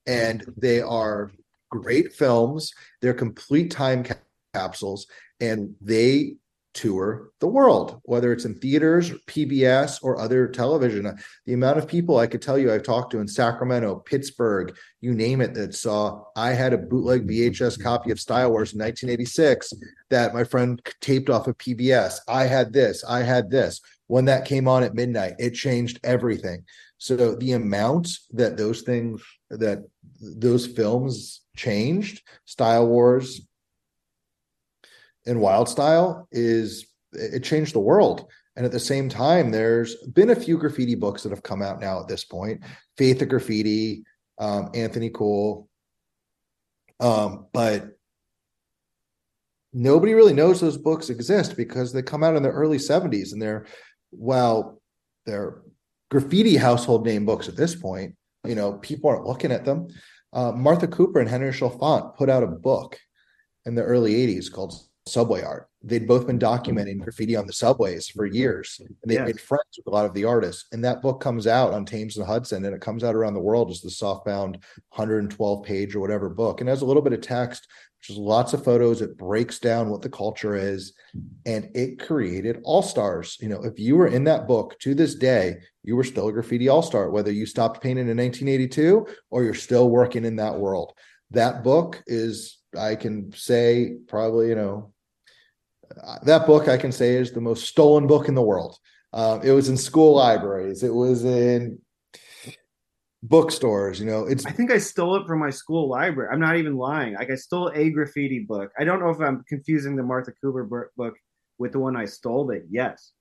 And 0.08 0.44
they 0.58 0.82
are 0.82 1.32
great 1.70 2.14
films. 2.14 2.74
They're 3.02 3.14
complete 3.14 3.72
time 3.72 4.04
ca- 4.04 4.16
capsules, 4.54 5.08
and 5.40 5.76
they 5.82 6.36
tour 6.76 7.30
the 7.40 7.48
world, 7.48 8.02
whether 8.04 8.32
it's 8.32 8.46
in 8.46 8.54
theaters, 8.56 9.12
PBS, 9.28 10.04
or 10.04 10.20
other 10.20 10.48
television. 10.48 11.18
The 11.46 11.54
amount 11.54 11.80
of 11.80 11.88
people 11.88 12.18
I 12.18 12.28
could 12.28 12.42
tell 12.42 12.58
you 12.58 12.72
I've 12.72 12.84
talked 12.84 13.12
to 13.12 13.20
in 13.20 13.28
Sacramento, 13.28 13.96
Pittsburgh, 14.06 14.78
you 15.02 15.14
name 15.14 15.42
it, 15.42 15.54
that 15.56 15.74
saw 15.74 16.24
I 16.36 16.52
had 16.52 16.74
a 16.74 16.78
bootleg 16.78 17.28
VHS 17.28 17.82
copy 17.82 18.12
of 18.12 18.20
Style 18.20 18.52
Wars 18.52 18.74
in 18.74 18.80
1986 18.80 19.74
that 20.10 20.34
my 20.34 20.44
friend 20.44 20.82
taped 21.02 21.30
off 21.30 21.48
of 21.48 21.58
PBS. 21.58 22.20
I 22.28 22.44
had 22.44 22.74
this, 22.74 23.04
I 23.04 23.24
had 23.24 23.50
this. 23.50 23.82
When 24.08 24.26
that 24.26 24.46
came 24.46 24.68
on 24.68 24.84
at 24.84 24.94
midnight, 24.94 25.36
it 25.40 25.56
changed 25.56 26.00
everything. 26.04 26.66
So 26.98 27.36
the 27.36 27.54
amount 27.54 28.10
that 28.32 28.58
those 28.58 28.82
things 28.82 29.24
that 29.50 29.80
those 30.20 30.68
films 30.68 31.42
changed, 31.56 32.22
Style 32.46 32.88
Wars 32.88 33.42
and 35.26 35.40
Wild 35.40 35.70
Style, 35.70 36.28
is 36.32 36.88
it 37.14 37.44
changed 37.44 37.74
the 37.74 37.80
world. 37.80 38.28
And 38.56 38.66
at 38.66 38.72
the 38.72 38.80
same 38.80 39.10
time, 39.10 39.52
there's 39.52 39.96
been 39.96 40.30
a 40.30 40.36
few 40.36 40.58
graffiti 40.58 40.96
books 40.96 41.24
that 41.24 41.30
have 41.30 41.44
come 41.44 41.62
out 41.62 41.82
now 41.82 42.00
at 42.00 42.08
this 42.08 42.24
point. 42.24 42.62
Faith 42.98 43.22
of 43.22 43.30
Graffiti, 43.30 44.06
um, 44.38 44.70
Anthony 44.74 45.10
Cool. 45.10 45.68
Um, 47.02 47.48
but 47.52 47.98
nobody 49.74 50.14
really 50.14 50.34
knows 50.34 50.62
those 50.62 50.78
books 50.78 51.10
exist 51.10 51.58
because 51.58 51.92
they 51.92 52.02
come 52.02 52.24
out 52.24 52.38
in 52.38 52.44
the 52.44 52.50
early 52.50 52.78
70s 52.78 53.34
and 53.34 53.42
they're 53.42 53.66
well, 54.12 54.82
they're 55.26 55.62
graffiti 56.10 56.56
household 56.56 57.06
name 57.06 57.26
books 57.26 57.50
at 57.50 57.58
this 57.58 57.76
point. 57.76 58.16
You 58.46 58.56
know, 58.56 58.74
people 58.74 59.10
aren't 59.10 59.26
looking 59.26 59.52
at 59.52 59.66
them. 59.66 59.88
Uh, 60.36 60.52
Martha 60.52 60.88
Cooper 60.88 61.22
and 61.22 61.30
Henry 61.30 61.52
Chalfant 61.52 62.16
put 62.18 62.30
out 62.30 62.44
a 62.44 62.48
book 62.48 63.00
in 63.66 63.74
the 63.74 63.82
early 63.82 64.14
80s 64.14 64.52
called 64.52 64.74
Subway 65.08 65.42
Art. 65.44 65.70
They'd 65.82 66.08
both 66.08 66.28
been 66.28 66.38
documenting 66.38 67.00
graffiti 67.00 67.38
on 67.38 67.48
the 67.48 67.54
subways 67.54 68.08
for 68.10 68.26
years. 68.26 68.76
And 68.82 68.96
they 69.06 69.16
Yeah. 69.16 69.26
made 69.26 69.40
friends 69.40 69.78
with 69.78 69.88
a 69.88 69.92
lot 69.92 70.06
of 70.06 70.14
the 70.14 70.26
artists. 70.26 70.66
And 70.74 70.84
that 70.84 71.02
book 71.02 71.22
comes 71.22 71.48
out 71.48 71.74
on 71.74 71.86
Thames 71.86 72.18
and 72.18 72.26
Hudson, 72.26 72.66
and 72.66 72.76
it 72.76 72.82
comes 72.82 73.04
out 73.04 73.16
around 73.16 73.36
the 73.36 73.40
world 73.40 73.72
as 73.72 73.82
the 73.82 73.90
softbound 73.90 74.62
112 74.90 75.64
page 75.64 75.96
or 75.96 76.02
whatever 76.02 76.28
book. 76.30 76.60
And 76.60 76.68
has 76.68 76.82
a 76.82 76.86
little 76.86 77.04
bit 77.04 77.14
of 77.14 77.22
text, 77.22 77.66
is 78.10 78.18
lots 78.18 78.54
of 78.54 78.64
photos. 78.64 79.02
It 79.02 79.18
breaks 79.18 79.60
down 79.60 79.90
what 79.90 80.02
the 80.02 80.10
culture 80.10 80.56
is. 80.56 80.94
And 81.46 81.70
it 81.76 82.00
created 82.00 82.62
all 82.64 82.82
stars. 82.82 83.38
You 83.40 83.50
know, 83.50 83.64
if 83.64 83.80
you 83.80 83.96
were 83.96 84.08
in 84.08 84.24
that 84.26 84.48
book 84.48 84.78
to 84.80 84.94
this 84.94 85.16
day, 85.16 85.58
you 85.84 85.96
were 85.96 86.04
still 86.04 86.28
a 86.28 86.34
graffiti 86.34 86.70
all 86.70 86.82
star, 86.82 87.10
whether 87.10 87.32
you 87.32 87.46
stopped 87.46 87.82
painting 87.82 88.10
in 88.10 88.18
1982 88.18 89.08
or 89.30 89.44
you're 89.44 89.54
still 89.54 89.90
working 89.90 90.26
in 90.26 90.38
that 90.38 90.58
world. 90.58 90.94
That 91.32 91.64
book 91.64 92.04
is, 92.08 92.58
I 92.78 92.96
can 92.96 93.32
say, 93.34 93.98
probably, 94.08 94.50
you 94.50 94.56
know, 94.56 94.94
that 96.24 96.48
book 96.48 96.68
I 96.68 96.78
can 96.78 96.92
say 96.92 97.16
is 97.16 97.32
the 97.32 97.42
most 97.42 97.68
stolen 97.68 98.08
book 98.08 98.28
in 98.28 98.36
the 98.36 98.42
world. 98.42 98.78
Um, 99.14 99.42
it 99.44 99.52
was 99.52 99.70
in 99.70 99.78
school 99.78 100.16
libraries. 100.16 100.84
It 100.84 100.94
was 100.94 101.24
in 101.24 101.80
bookstores. 103.28 104.00
You 104.00 104.06
know, 104.06 104.26
it's 104.26 104.46
I 104.46 104.52
think 104.52 104.72
I 104.72 104.78
stole 104.78 105.16
it 105.16 105.28
from 105.28 105.40
my 105.40 105.50
school 105.50 105.88
library. 105.88 106.30
I'm 106.32 106.40
not 106.40 106.58
even 106.58 106.76
lying. 106.78 107.16
Like 107.16 107.32
I 107.32 107.36
stole 107.36 107.72
a 107.74 107.90
graffiti 107.90 108.40
book. 108.40 108.72
I 108.78 108.84
don't 108.84 109.00
know 109.00 109.10
if 109.10 109.20
I'm 109.20 109.44
confusing 109.48 109.96
the 109.96 110.04
Martha 110.04 110.32
Cooper 110.42 110.64
book 110.98 111.16
with 111.58 111.72
the 111.72 111.80
one 111.80 111.96
I 111.96 112.06
stole, 112.06 112.46
but 112.46 112.64
yes, 112.70 113.12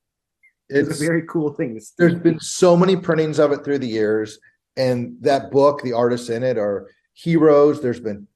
it's, 0.69 0.89
it's 0.89 1.01
a 1.01 1.05
very 1.05 1.23
cool 1.29 1.53
thing. 1.53 1.81
There's 1.99 2.15
been 2.15 2.41
so 2.41 2.77
many 2.77 2.97
printings 2.97 3.39
of 3.39 3.53
it 3.53 3.65
through 3.65 3.79
the 3.79 3.87
years 3.87 4.39
and 4.77 5.17
that 5.21 5.51
book 5.51 5.83
the 5.83 5.93
artists 5.93 6.29
in 6.29 6.43
it 6.43 6.59
are 6.59 6.91
heroes 7.13 7.81
there's 7.81 8.01
been 8.01 8.27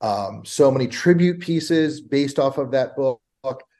um, 0.00 0.42
so 0.44 0.70
many 0.70 0.86
tribute 0.86 1.40
pieces 1.40 2.00
based 2.00 2.38
off 2.38 2.58
of 2.58 2.70
that 2.70 2.96
book 2.96 3.20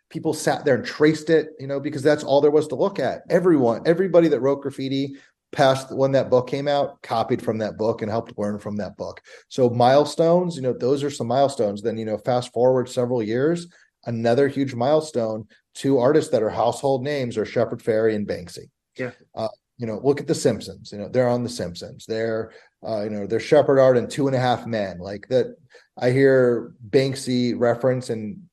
people 0.09 0.33
sat 0.33 0.65
there 0.65 0.77
and 0.77 0.85
traced 0.85 1.31
it 1.31 1.51
you 1.59 1.67
know 1.67 1.81
because 1.81 2.03
that's 2.03 2.25
all 2.25 2.41
there 2.41 2.51
was 2.51 2.69
to 2.69 2.75
look 2.75 2.99
at 2.99 3.23
everyone 3.29 3.83
everybody 3.87 4.29
that 4.29 4.41
wrote 4.41 4.63
graffiti 4.63 5.17
past 5.53 5.95
when 5.95 6.13
that 6.13 6.29
book 6.29 6.49
came 6.49 6.69
out 6.69 7.01
copied 7.03 7.41
from 7.41 7.59
that 7.59 7.77
book 7.79 8.03
and 8.03 8.11
helped 8.11 8.37
learn 8.39 8.59
from 8.59 8.77
that 8.77 8.97
book 8.97 9.21
so 9.49 9.71
milestones 9.71 10.57
you 10.57 10.63
know 10.63 10.73
those 10.73 11.03
are 11.05 11.11
some 11.11 11.29
milestones 11.29 11.83
then 11.83 11.97
you 11.97 12.05
know 12.05 12.19
fast 12.19 12.53
forward 12.53 12.89
several 12.89 13.23
years 13.23 13.69
another 14.07 14.49
huge 14.49 14.75
milestone 14.75 15.47
two 15.75 15.99
artists 15.99 16.31
that 16.31 16.43
are 16.43 16.51
household 16.51 17.05
names 17.05 17.37
are 17.39 17.45
Shepard 17.45 17.81
Fairey 17.83 18.15
and 18.15 18.27
Banksy 18.27 18.69
Yeah. 18.99 19.11
uh, 19.35 19.49
you 19.79 19.87
know, 19.87 20.01
look 20.03 20.21
at 20.21 20.27
the 20.27 20.35
Simpsons. 20.35 20.91
You 20.91 20.99
know, 20.99 21.09
they're 21.11 21.29
on 21.29 21.43
the 21.43 21.51
Simpsons. 21.51 22.07
They're, 22.07 22.51
uh, 22.87 23.03
you 23.03 23.11
know, 23.11 23.27
they're 23.27 23.39
Shepard 23.41 23.79
Art 23.79 23.99
and 23.99 24.11
Two 24.11 24.27
and 24.27 24.35
a 24.35 24.39
Half 24.39 24.67
Men. 24.67 24.99
Like 24.99 25.29
that, 25.29 25.55
I 25.99 26.11
hear 26.13 26.73
Banksy 26.89 27.53
reference 27.55 28.09
in 28.09 28.49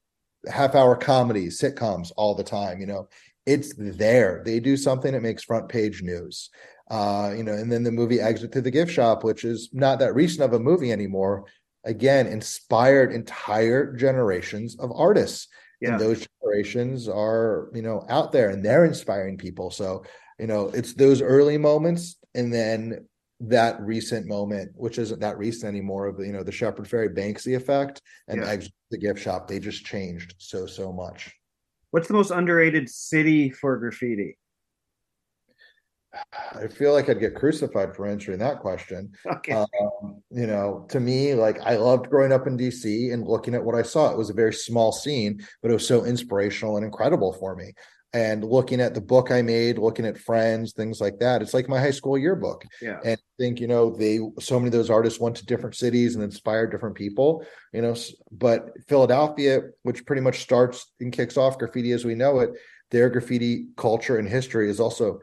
half-hour 0.51 0.97
comedies, 0.97 1.62
sitcoms 1.62 2.12
all 2.17 2.36
the 2.36 2.43
time. 2.43 2.82
You 2.82 2.88
know, 2.88 3.08
it's 3.45 3.73
there. 3.77 4.41
They 4.45 4.60
do 4.60 4.75
something 4.75 5.13
that 5.13 5.21
makes 5.21 5.43
front 5.43 5.69
page 5.69 6.01
news. 6.03 6.49
Uh, 6.89 7.34
you 7.36 7.43
know, 7.43 7.54
and 7.54 7.72
then 7.72 7.84
the 7.84 7.91
movie 7.91 8.19
Exit 8.19 8.52
to 8.52 8.62
the 8.62 8.72
Gift 8.72 8.91
Shop, 8.91 9.24
which 9.24 9.43
is 9.43 9.69
not 9.74 10.00
that 10.00 10.13
recent 10.15 10.41
of 10.43 10.54
a 10.54 10.60
movie 10.60 10.91
anymore, 10.91 11.46
again 11.86 12.28
inspired 12.28 13.12
entire 13.12 13.93
generations 13.96 14.78
of 14.80 14.91
artists. 14.93 15.48
Yeah. 15.82 15.91
And 15.91 16.00
those 16.00 16.26
generations 16.41 17.10
are, 17.10 17.69
you 17.74 17.82
know, 17.82 18.06
out 18.10 18.32
there 18.32 18.50
and 18.50 18.63
they're 18.63 18.86
inspiring 18.86 19.38
people. 19.38 19.69
So 19.72 20.04
you 20.39 20.48
know 20.48 20.69
it's 20.69 20.93
those 20.93 21.22
early 21.22 21.58
moments 21.58 22.17
and 22.34 22.52
then 22.52 23.08
that 23.39 23.80
recent 23.82 24.26
moment 24.28 24.72
which 24.76 24.98
isn't 24.98 25.19
that 25.19 25.38
recent 25.38 25.69
anymore 25.69 26.08
of 26.08 26.19
you 26.19 26.34
know 26.34 26.43
the 26.43 26.52
Shepard 26.52 26.86
Fairey 26.86 27.15
banksy 27.15 27.56
effect 27.56 28.02
and 28.28 28.41
Yeah. 28.41 28.50
exit 28.50 28.74
the 28.89 28.98
gift 28.98 29.19
shop 29.22 29.48
they 29.48 29.60
just 29.60 29.86
changed 29.86 30.34
so 30.39 30.65
so 30.65 30.91
much 30.91 31.32
What's 31.91 32.08
the 32.08 32.15
most 32.15 32.32
underrated 32.32 32.89
city 32.89 33.52
for 33.52 33.78
graffiti? 33.78 34.39
I 36.56 36.67
feel 36.67 36.93
like 36.93 37.10
i'd 37.10 37.19
get 37.19 37.36
crucified 37.36 37.95
for 37.95 38.06
answering 38.06 38.39
that 38.39 38.60
question 38.60 39.12
Okay. 39.26 39.54
um, 39.54 40.21
you 40.30 40.47
know 40.47 40.86
to 40.89 40.99
me 40.99 41.34
like 41.34 41.60
i 41.62 41.76
loved 41.76 42.10
growing 42.10 42.32
up 42.32 42.47
in 42.47 42.58
dc 42.58 43.13
and 43.13 43.28
looking 43.28 43.56
at 43.56 43.63
what 43.63 43.76
i 43.76 43.82
saw 43.82 44.12
it 44.12 44.17
was 44.17 44.30
a 44.30 44.34
very 44.34 44.54
small 44.54 44.91
scene 44.91 45.43
but 45.62 45.71
it 45.71 45.73
was 45.73 45.88
so 45.88 46.06
inspirational 46.06 46.78
and 46.78 46.86
incredible 46.86 47.34
for 47.34 47.56
me 47.56 47.73
and 48.13 48.43
looking 48.43 48.80
at 48.80 48.93
the 48.93 49.02
book 49.02 49.32
i 49.32 49.41
made 49.41 49.78
looking 49.78 50.06
at 50.06 50.17
friends 50.17 50.73
things 50.73 51.02
like 51.02 51.17
that 51.19 51.41
it's 51.41 51.54
like 51.54 51.67
my 51.67 51.80
high 51.80 51.91
school 51.91 52.17
yearbook 52.17 52.63
yeah. 52.82 52.99
and 53.04 53.17
I 53.17 53.34
think 53.39 53.60
you 53.60 53.67
know 53.67 53.89
they 53.89 54.19
so 54.39 54.60
many 54.60 54.67
of 54.67 54.73
those 54.73 54.91
artists 54.91 55.19
went 55.19 55.36
to 55.38 55.45
different 55.45 55.76
cities 55.76 56.15
and 56.15 56.23
inspired 56.23 56.71
different 56.71 56.95
people 56.95 57.43
you 57.73 57.82
know 57.82 57.95
but 58.32 58.69
philadelphia 58.88 59.62
which 59.82 60.06
pretty 60.06 60.21
much 60.21 60.41
starts 60.41 60.93
and 60.99 61.12
kicks 61.12 61.38
off 61.38 61.58
graffiti 61.58 61.91
as 61.91 62.06
we 62.06 62.13
know 62.13 62.39
it 62.39 62.52
their 62.91 63.10
graffiti 63.10 63.65
culture 63.76 64.17
and 64.17 64.30
history 64.30 64.69
is 64.69 64.80
also 64.80 65.19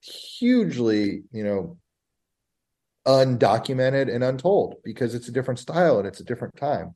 hugely 0.00 1.22
you 1.32 1.44
know 1.44 1.78
undocumented 3.06 4.12
and 4.12 4.24
untold 4.24 4.74
because 4.84 5.14
it's 5.14 5.28
a 5.28 5.32
different 5.32 5.58
style 5.60 5.98
and 5.98 6.06
it's 6.08 6.20
a 6.20 6.24
different 6.24 6.56
time 6.56 6.94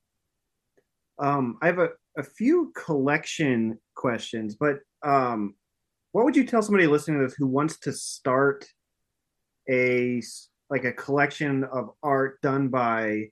Um, 1.18 1.58
I 1.62 1.66
have 1.66 1.78
a, 1.78 1.90
a 2.16 2.22
few 2.22 2.72
collection 2.74 3.78
questions, 3.94 4.56
but 4.58 4.78
um, 5.04 5.54
what 6.12 6.24
would 6.24 6.36
you 6.36 6.44
tell 6.46 6.62
somebody 6.62 6.86
listening 6.86 7.20
to 7.20 7.26
this 7.26 7.36
who 7.36 7.46
wants 7.46 7.78
to 7.80 7.92
start 7.92 8.64
a 9.70 10.22
like 10.70 10.84
a 10.84 10.92
collection 10.92 11.64
of 11.64 11.90
art 12.02 12.40
done 12.40 12.68
by 12.68 13.28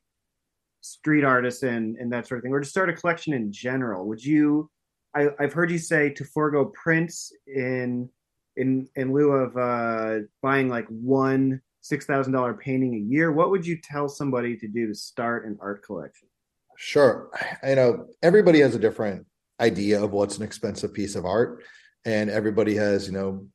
street 0.83 1.25
artists 1.25 1.63
and 1.63 1.97
and 1.97 2.13
that 2.13 2.27
sort 2.27 2.39
of 2.39 2.43
thing, 2.43 2.53
or 2.53 2.61
to 2.61 2.69
start 2.69 2.91
a 2.91 2.93
collection 2.93 3.33
in 3.35 3.51
general? 3.51 4.07
Would 4.07 4.23
you? 4.23 4.71
I, 5.17 5.29
I've 5.41 5.55
heard 5.55 5.71
you 5.71 5.79
say 5.79 6.11
to 6.11 6.25
forego 6.25 6.67
prints 6.67 7.33
in 7.47 8.11
in 8.59 8.89
in 8.97 9.13
lieu 9.13 9.31
of 9.33 9.57
uh, 9.57 10.27
buying 10.43 10.69
like 10.69 10.87
one 10.89 11.61
six 11.81 12.05
thousand 12.05 12.33
dollar 12.33 12.55
painting 12.55 12.95
a 12.95 12.99
year, 12.99 13.33
what 13.33 13.51
would 13.51 13.67
you 13.67 13.79
tell 13.83 14.09
somebody 14.09 14.57
to 14.57 14.69
do 14.69 14.87
to 14.87 14.95
start 14.95 15.47
an 15.47 15.57
art 15.61 15.83
collection? 15.83 16.29
Sure. 16.77 17.31
I 17.63 17.75
know 17.75 18.07
everybody 18.23 18.61
has 18.61 18.75
a 18.75 18.79
different 18.79 19.27
idea 19.61 20.03
of 20.03 20.13
what's 20.13 20.37
an 20.37 20.45
expensive 20.45 20.95
piece 20.95 21.17
of 21.17 21.25
art, 21.25 21.65
and 22.05 22.31
everybody 22.31 22.75
has, 22.77 23.07
you 23.07 23.13
know, 23.13 23.47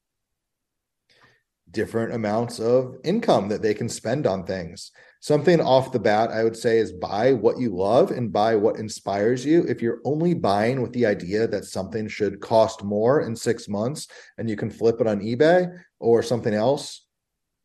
different 1.74 2.14
amounts 2.14 2.60
of 2.60 2.96
income 3.04 3.50
that 3.50 3.62
they 3.62 3.74
can 3.74 3.90
spend 3.90 4.26
on 4.26 4.46
things. 4.46 4.92
Something 5.20 5.60
off 5.60 5.92
the 5.92 6.00
bat, 6.00 6.32
I 6.32 6.44
would 6.44 6.56
say, 6.56 6.78
is 6.80 6.92
buy 6.92 7.34
what 7.34 7.58
you 7.58 7.76
love 7.76 8.12
and 8.12 8.32
buy 8.32 8.56
what 8.56 8.78
inspires 8.78 9.46
you. 9.46 9.64
If 9.68 9.82
you're 9.82 10.02
only 10.06 10.34
buying 10.34 10.82
with 10.82 10.94
the 10.94 11.06
idea 11.06 11.48
that 11.48 11.66
something 11.66 12.08
should 12.08 12.42
cost 12.42 12.84
more 12.84 13.22
in 13.22 13.36
six 13.36 13.68
months 13.68 14.08
and 14.38 14.50
you 14.50 14.56
can 14.56 14.70
flip 14.70 15.02
it 15.02 15.08
on 15.08 15.22
eBay 15.22 15.74
or 16.00 16.24
something 16.24 16.54
else, 16.54 17.06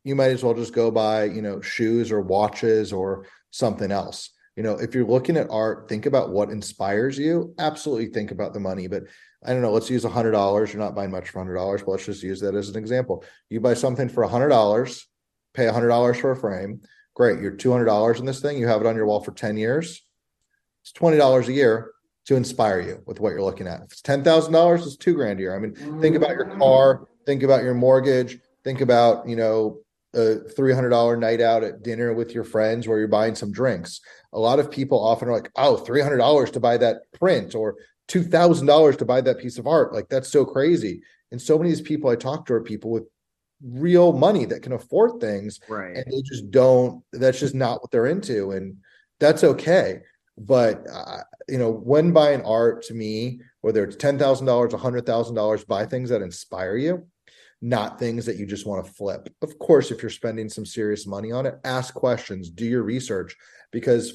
you 0.05 0.14
might 0.14 0.31
as 0.31 0.42
well 0.42 0.55
just 0.55 0.73
go 0.73 0.90
buy, 0.90 1.25
you 1.25 1.42
know, 1.42 1.61
shoes 1.61 2.11
or 2.11 2.21
watches 2.21 2.92
or 2.92 3.27
something 3.51 3.90
else. 3.90 4.31
You 4.59 4.64
know, 4.64 4.73
if 4.73 4.92
you're 4.92 5.07
looking 5.07 5.37
at 5.37 5.47
art, 5.51 5.88
think 5.88 6.05
about 6.05 6.31
what 6.31 6.51
inspires 6.51 7.16
you. 7.16 7.55
Absolutely 7.61 8.07
think 8.07 8.33
about 8.33 8.55
the 8.55 8.59
money, 8.59 8.88
but 8.88 9.05
I 9.47 9.53
don't 9.53 9.62
know, 9.62 9.71
let's 9.71 9.88
use 9.88 10.05
a 10.05 10.09
hundred 10.09 10.33
dollars. 10.33 10.73
You're 10.73 10.83
not 10.83 10.97
buying 10.97 11.12
much 11.12 11.29
for 11.29 11.38
hundred 11.38 11.55
dollars, 11.55 11.83
but 11.85 11.92
let's 11.92 12.07
just 12.07 12.25
use 12.25 12.40
that 12.40 12.57
as 12.57 12.68
an 12.68 12.75
example. 12.75 13.23
You 13.51 13.61
buy 13.61 13.75
something 13.75 14.09
for 14.09 14.25
a 14.25 14.29
hundred 14.29 14.49
dollars, 14.49 15.07
pay 15.55 15.68
a 15.68 15.73
hundred 15.73 15.90
dollars 15.90 16.18
for 16.18 16.33
a 16.33 16.37
frame. 16.37 16.81
Great. 17.14 17.40
You're 17.40 17.53
two 17.53 17.71
hundred 17.71 17.85
dollars 17.85 18.18
in 18.18 18.27
this 18.27 18.40
thing. 18.40 18.59
You 18.59 18.66
have 18.66 18.81
it 18.81 18.88
on 18.88 18.97
your 18.97 19.07
wall 19.07 19.21
for 19.21 19.31
10 19.31 19.57
years. 19.57 20.05
It's 20.83 20.90
twenty 20.90 21.18
dollars 21.18 21.49
a 21.49 21.53
year 21.53 21.92
to 22.27 22.35
inspire 22.35 22.81
you 22.81 23.01
with 23.07 23.21
what 23.21 23.31
you're 23.31 23.44
looking 23.44 23.68
at. 23.68 23.83
If 23.83 23.92
it's 23.92 24.03
ten 24.03 24.25
thousand 24.25 24.55
dollars, 24.55 24.85
it's 24.85 24.97
two 24.97 25.14
grand 25.14 25.38
a 25.38 25.42
year. 25.42 25.55
I 25.55 25.61
mean, 25.61 26.01
think 26.01 26.16
about 26.16 26.31
your 26.31 26.57
car, 26.59 27.07
think 27.27 27.44
about 27.44 27.62
your 27.62 27.75
mortgage, 27.75 28.40
think 28.64 28.81
about, 28.81 29.29
you 29.29 29.37
know, 29.37 29.83
a 30.14 30.37
$300 30.57 31.18
night 31.18 31.40
out 31.40 31.62
at 31.62 31.83
dinner 31.83 32.12
with 32.14 32.35
your 32.35 32.44
friends 32.44 32.88
where 32.88 32.99
you're 32.99 33.09
buying 33.09 33.35
some 33.35 33.53
drinks. 33.53 34.01
A 34.33 34.38
lot 34.38 34.59
of 34.59 34.71
people 34.71 34.99
often 35.05 35.29
are 35.29 35.33
like, 35.33 35.51
oh, 35.57 35.77
$300 35.77 36.53
to 36.53 36.61
buy 36.61 36.77
that 36.79 37.03
print 37.12 37.55
or 37.55 37.77
$2,000 38.09 38.99
to 38.99 39.05
buy 39.05 39.21
that 39.21 39.38
piece 39.38 39.59
of 39.59 39.66
art. 39.66 39.92
Like, 39.92 40.09
that's 40.09 40.31
so 40.31 40.44
crazy. 40.44 41.03
And 41.31 41.40
so 41.40 41.59
many 41.59 41.71
of 41.71 41.77
these 41.77 41.87
people 41.87 42.09
I 42.09 42.16
talk 42.16 42.47
to 42.47 42.55
are 42.55 42.62
people 42.62 42.90
with 42.90 43.05
real 43.62 44.12
money 44.12 44.47
that 44.47 44.62
can 44.62 44.73
afford 44.73 45.21
things. 45.21 45.61
Right. 45.68 45.97
And 45.97 46.05
they 46.07 46.23
just 46.23 46.51
don't, 46.51 47.03
that's 47.12 47.40
just 47.40 47.55
not 47.55 47.83
what 47.83 47.90
they're 47.90 48.07
into. 48.07 48.53
And 48.53 48.79
that's 49.21 49.44
okay. 49.44 50.01
But, 50.38 50.87
uh, 50.90 51.18
you 51.49 51.59
know, 51.59 51.71
when 51.71 52.12
buying 52.12 52.44
art 52.44 52.83
to 52.85 52.94
me, 52.94 53.40
whether 53.61 53.85
it's 53.85 53.97
$10,000, 53.97 54.18
$100,000, 54.18 55.66
buy 55.66 55.85
things 55.85 56.11
that 56.11 56.23
inspire 56.23 56.77
you 56.77 57.07
not 57.61 57.99
things 57.99 58.25
that 58.27 58.37
you 58.37 58.47
just 58.47 58.66
want 58.66 58.85
to 58.85 58.92
flip. 58.92 59.29
Of 59.42 59.59
course, 59.59 59.90
if 59.90 60.03
you're 60.03 60.11
spending 60.11 60.49
some 60.49 60.64
serious 60.64 61.07
money 61.07 61.33
on 61.33 61.47
it, 61.47 61.57
ask 61.64 61.94
questions, 61.94 62.51
do 62.51 62.64
your 62.64 62.83
research, 62.83 63.37
because 63.73 64.12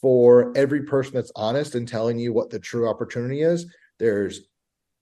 for 0.00 0.52
every 0.56 0.82
person 0.82 1.14
that's 1.14 1.32
honest 1.34 1.74
and 1.74 1.88
telling 1.88 2.18
you 2.18 2.32
what 2.32 2.50
the 2.50 2.58
true 2.58 2.88
opportunity 2.88 3.40
is, 3.40 3.66
there's 3.98 4.48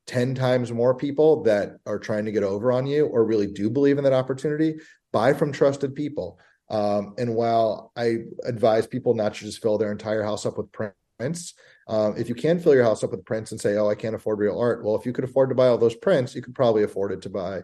10 0.07 0.35
times 0.35 0.73
more 0.73 0.95
people 0.95 1.43
that 1.43 1.77
are 1.87 1.99
trying 1.99 2.25
to 2.25 2.33
get 2.33 2.43
over 2.43 2.73
on 2.73 2.87
you 2.87 3.07
or 3.07 3.25
really 3.25 3.47
do 3.47 3.69
believe 3.69 3.99
in 3.99 4.05
that 4.05 4.13
opportunity. 4.13 4.77
Buy 5.13 5.33
from 5.33 5.53
trusted 5.53 5.95
people. 5.95 6.39
Um, 6.71 7.15
and 7.19 7.35
while 7.35 7.93
I 7.97 8.19
advise 8.45 8.87
people 8.87 9.15
not 9.15 9.35
to 9.35 9.45
just 9.45 9.61
fill 9.61 9.79
their 9.79 9.93
entire 9.93 10.23
house 10.23 10.47
up 10.47 10.57
with 10.57 10.73
prints, 10.73 11.55
um, 11.89 12.15
if 12.17 12.29
you 12.29 12.35
can 12.35 12.59
fill 12.59 12.75
your 12.75 12.85
house 12.85 13.03
up 13.03 13.11
with 13.11 13.25
prints 13.25 13.53
and 13.53 13.61
say, 13.61 13.77
"Oh, 13.77 13.89
I 13.89 13.95
can't 13.95 14.15
afford 14.15 14.39
real 14.39 14.59
art," 14.59 14.85
well, 14.85 14.97
if 14.97 15.07
you 15.07 15.13
could 15.13 15.25
afford 15.25 15.49
to 15.49 15.55
buy 15.55 15.69
all 15.69 15.79
those 15.79 15.97
prints, 15.97 16.35
you 16.35 16.43
could 16.43 16.55
probably 16.55 16.85
afford 16.85 17.13
it 17.13 17.23
to 17.23 17.31
buy 17.31 17.63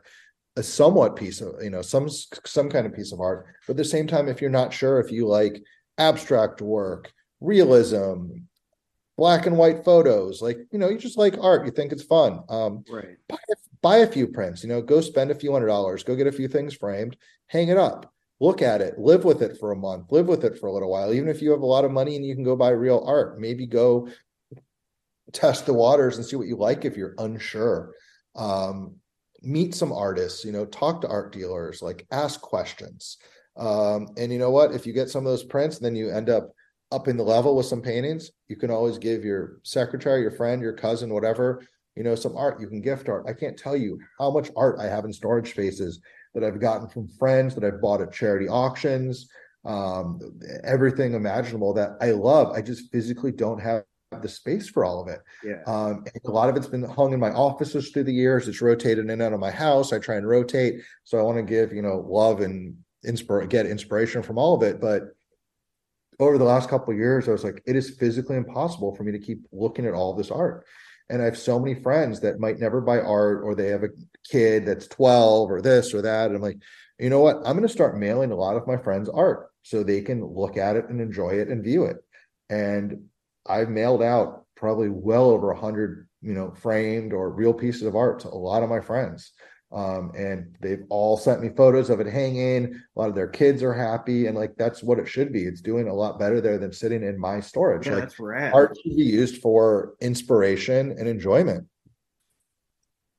a 0.56 0.62
somewhat 0.62 1.16
piece 1.16 1.40
of, 1.40 1.62
you 1.62 1.70
know, 1.70 1.82
some 1.82 2.08
some 2.08 2.68
kind 2.68 2.86
of 2.86 2.94
piece 2.94 3.12
of 3.12 3.20
art. 3.20 3.46
But 3.66 3.74
at 3.74 3.76
the 3.76 3.84
same 3.84 4.06
time, 4.06 4.28
if 4.28 4.40
you're 4.40 4.50
not 4.50 4.72
sure 4.72 4.98
if 4.98 5.12
you 5.12 5.26
like 5.26 5.62
abstract 5.98 6.60
work, 6.60 7.12
realism, 7.40 8.30
black 9.16 9.46
and 9.46 9.56
white 9.56 9.84
photos, 9.84 10.42
like 10.42 10.58
you 10.72 10.78
know, 10.78 10.88
you 10.88 10.98
just 10.98 11.18
like 11.18 11.38
art, 11.40 11.64
you 11.64 11.70
think 11.70 11.92
it's 11.92 12.02
fun. 12.02 12.40
Um, 12.48 12.84
right. 12.90 13.16
Buy, 13.28 13.38
buy 13.82 13.96
a 13.98 14.06
few 14.06 14.26
prints. 14.26 14.62
You 14.64 14.68
know, 14.68 14.82
go 14.82 15.00
spend 15.00 15.30
a 15.30 15.36
few 15.36 15.52
hundred 15.52 15.68
dollars, 15.68 16.02
go 16.02 16.16
get 16.16 16.26
a 16.26 16.32
few 16.32 16.48
things 16.48 16.74
framed, 16.74 17.16
hang 17.46 17.68
it 17.68 17.76
up 17.76 18.12
look 18.40 18.62
at 18.62 18.80
it, 18.80 18.98
live 18.98 19.24
with 19.24 19.42
it 19.42 19.58
for 19.58 19.72
a 19.72 19.76
month, 19.76 20.10
live 20.10 20.26
with 20.26 20.44
it 20.44 20.58
for 20.58 20.68
a 20.68 20.72
little 20.72 20.90
while. 20.90 21.12
Even 21.12 21.28
if 21.28 21.42
you 21.42 21.50
have 21.50 21.60
a 21.60 21.66
lot 21.66 21.84
of 21.84 21.90
money 21.90 22.16
and 22.16 22.24
you 22.24 22.34
can 22.34 22.44
go 22.44 22.56
buy 22.56 22.70
real 22.70 23.02
art, 23.06 23.40
maybe 23.40 23.66
go 23.66 24.08
test 25.32 25.66
the 25.66 25.74
waters 25.74 26.16
and 26.16 26.24
see 26.24 26.36
what 26.36 26.46
you 26.46 26.56
like 26.56 26.84
if 26.84 26.96
you're 26.96 27.14
unsure. 27.18 27.94
Um, 28.36 28.96
meet 29.42 29.74
some 29.74 29.92
artists, 29.92 30.44
you 30.44 30.52
know, 30.52 30.66
talk 30.66 31.00
to 31.00 31.08
art 31.08 31.32
dealers, 31.32 31.82
like 31.82 32.06
ask 32.10 32.40
questions. 32.40 33.18
Um, 33.56 34.08
and 34.16 34.32
you 34.32 34.38
know 34.38 34.50
what? 34.50 34.72
If 34.72 34.86
you 34.86 34.92
get 34.92 35.10
some 35.10 35.26
of 35.26 35.32
those 35.32 35.44
prints, 35.44 35.78
then 35.78 35.96
you 35.96 36.10
end 36.10 36.30
up 36.30 36.52
up 36.90 37.08
in 37.08 37.16
the 37.16 37.22
level 37.22 37.56
with 37.56 37.66
some 37.66 37.82
paintings, 37.82 38.30
you 38.48 38.56
can 38.56 38.70
always 38.70 38.98
give 38.98 39.24
your 39.24 39.60
secretary, 39.62 40.22
your 40.22 40.30
friend, 40.30 40.62
your 40.62 40.72
cousin, 40.72 41.12
whatever, 41.12 41.62
you 41.96 42.02
know, 42.02 42.14
some 42.14 42.36
art. 42.36 42.60
You 42.60 42.66
can 42.66 42.80
gift 42.80 43.08
art. 43.08 43.26
I 43.28 43.34
can't 43.34 43.58
tell 43.58 43.76
you 43.76 43.98
how 44.18 44.30
much 44.30 44.50
art 44.56 44.78
I 44.80 44.86
have 44.86 45.04
in 45.04 45.12
storage 45.12 45.50
spaces 45.50 46.00
that 46.34 46.44
I've 46.44 46.60
gotten 46.60 46.88
from 46.88 47.08
friends 47.08 47.54
that 47.54 47.64
I've 47.64 47.80
bought 47.80 48.00
at 48.00 48.12
charity 48.12 48.48
auctions, 48.48 49.28
um, 49.64 50.20
everything 50.64 51.14
imaginable 51.14 51.74
that 51.74 51.96
I 52.00 52.12
love. 52.12 52.52
I 52.52 52.62
just 52.62 52.90
physically 52.92 53.32
don't 53.32 53.60
have 53.60 53.84
the 54.22 54.28
space 54.28 54.68
for 54.68 54.84
all 54.84 55.02
of 55.02 55.08
it. 55.08 55.20
Yeah. 55.44 55.62
Um, 55.66 56.04
a 56.24 56.30
lot 56.30 56.48
of 56.48 56.56
it's 56.56 56.66
been 56.66 56.82
hung 56.82 57.12
in 57.12 57.20
my 57.20 57.30
offices 57.30 57.90
through 57.90 58.04
the 58.04 58.12
years. 58.12 58.48
It's 58.48 58.62
rotated 58.62 59.04
in 59.04 59.10
and 59.10 59.22
out 59.22 59.32
of 59.32 59.40
my 59.40 59.50
house. 59.50 59.92
I 59.92 59.98
try 59.98 60.16
and 60.16 60.26
rotate. 60.26 60.80
So 61.04 61.18
I 61.18 61.22
want 61.22 61.36
to 61.36 61.42
give, 61.42 61.72
you 61.72 61.82
know, 61.82 62.04
love 62.08 62.40
and 62.40 62.76
inspire, 63.02 63.46
get 63.46 63.66
inspiration 63.66 64.22
from 64.22 64.38
all 64.38 64.54
of 64.54 64.62
it. 64.62 64.80
But 64.80 65.14
over 66.20 66.38
the 66.38 66.44
last 66.44 66.68
couple 66.68 66.92
of 66.92 66.98
years, 66.98 67.28
I 67.28 67.32
was 67.32 67.44
like, 67.44 67.62
it 67.66 67.76
is 67.76 67.96
physically 67.98 68.36
impossible 68.36 68.94
for 68.94 69.04
me 69.04 69.12
to 69.12 69.18
keep 69.18 69.46
looking 69.52 69.86
at 69.86 69.94
all 69.94 70.14
this 70.14 70.30
art. 70.30 70.64
And 71.10 71.22
I 71.22 71.24
have 71.24 71.38
so 71.38 71.58
many 71.58 71.74
friends 71.74 72.20
that 72.20 72.40
might 72.40 72.58
never 72.58 72.80
buy 72.80 73.00
art 73.00 73.42
or 73.42 73.54
they 73.54 73.68
have 73.68 73.82
a 73.82 73.88
kid 74.30 74.66
that's 74.66 74.86
12 74.88 75.50
or 75.50 75.62
this 75.62 75.94
or 75.94 76.02
that. 76.02 76.26
And 76.26 76.36
I'm 76.36 76.42
like, 76.42 76.58
you 76.98 77.10
know 77.10 77.20
what? 77.20 77.36
I'm 77.36 77.56
going 77.56 77.62
to 77.62 77.68
start 77.68 77.96
mailing 77.96 78.30
a 78.30 78.36
lot 78.36 78.56
of 78.56 78.66
my 78.66 78.76
friends 78.76 79.08
art 79.08 79.50
so 79.62 79.82
they 79.82 80.02
can 80.02 80.24
look 80.24 80.56
at 80.56 80.76
it 80.76 80.88
and 80.88 81.00
enjoy 81.00 81.30
it 81.30 81.48
and 81.48 81.64
view 81.64 81.84
it. 81.84 81.96
And 82.50 83.04
I've 83.46 83.70
mailed 83.70 84.02
out 84.02 84.44
probably 84.56 84.88
well 84.88 85.30
over 85.30 85.50
a 85.50 85.58
hundred, 85.58 86.08
you 86.20 86.34
know, 86.34 86.50
framed 86.50 87.12
or 87.12 87.30
real 87.30 87.54
pieces 87.54 87.82
of 87.82 87.96
art 87.96 88.20
to 88.20 88.28
a 88.28 88.30
lot 88.30 88.62
of 88.62 88.68
my 88.68 88.80
friends. 88.80 89.32
Um, 89.70 90.12
and 90.16 90.56
they've 90.62 90.84
all 90.88 91.18
sent 91.18 91.42
me 91.42 91.50
photos 91.54 91.90
of 91.90 92.00
it 92.00 92.06
hanging. 92.06 92.74
A 92.74 92.98
lot 92.98 93.10
of 93.10 93.14
their 93.14 93.28
kids 93.28 93.62
are 93.62 93.74
happy, 93.74 94.26
and 94.26 94.36
like 94.36 94.56
that's 94.56 94.82
what 94.82 94.98
it 94.98 95.06
should 95.06 95.30
be. 95.30 95.44
It's 95.44 95.60
doing 95.60 95.88
a 95.88 95.94
lot 95.94 96.18
better 96.18 96.40
there 96.40 96.56
than 96.56 96.72
sitting 96.72 97.02
in 97.02 97.20
my 97.20 97.40
storage. 97.40 97.86
Yeah, 97.86 97.94
like 97.94 98.02
that's 98.04 98.18
rad. 98.18 98.54
art 98.54 98.78
should 98.82 98.96
be 98.96 99.02
used 99.02 99.42
for 99.42 99.94
inspiration 100.00 100.92
and 100.98 101.06
enjoyment. 101.06 101.66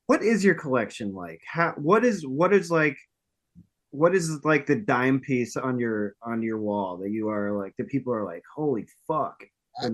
What 0.08 0.24
is 0.24 0.44
your 0.44 0.56
collection 0.56 1.14
like? 1.14 1.42
How 1.46 1.74
what 1.78 2.04
is 2.04 2.26
what 2.26 2.52
is 2.52 2.72
like 2.72 2.98
what 3.92 4.16
is 4.16 4.44
like 4.44 4.66
the 4.66 4.76
dime 4.76 5.20
piece 5.20 5.56
on 5.56 5.80
your 5.80 6.16
on 6.24 6.42
your 6.42 6.60
wall 6.60 6.98
that 6.98 7.12
you 7.12 7.30
are 7.30 7.52
like 7.52 7.76
that 7.78 7.90
people 7.90 8.14
are 8.14 8.26
like, 8.26 8.44
holy 8.56 8.88
fuck. 9.08 9.44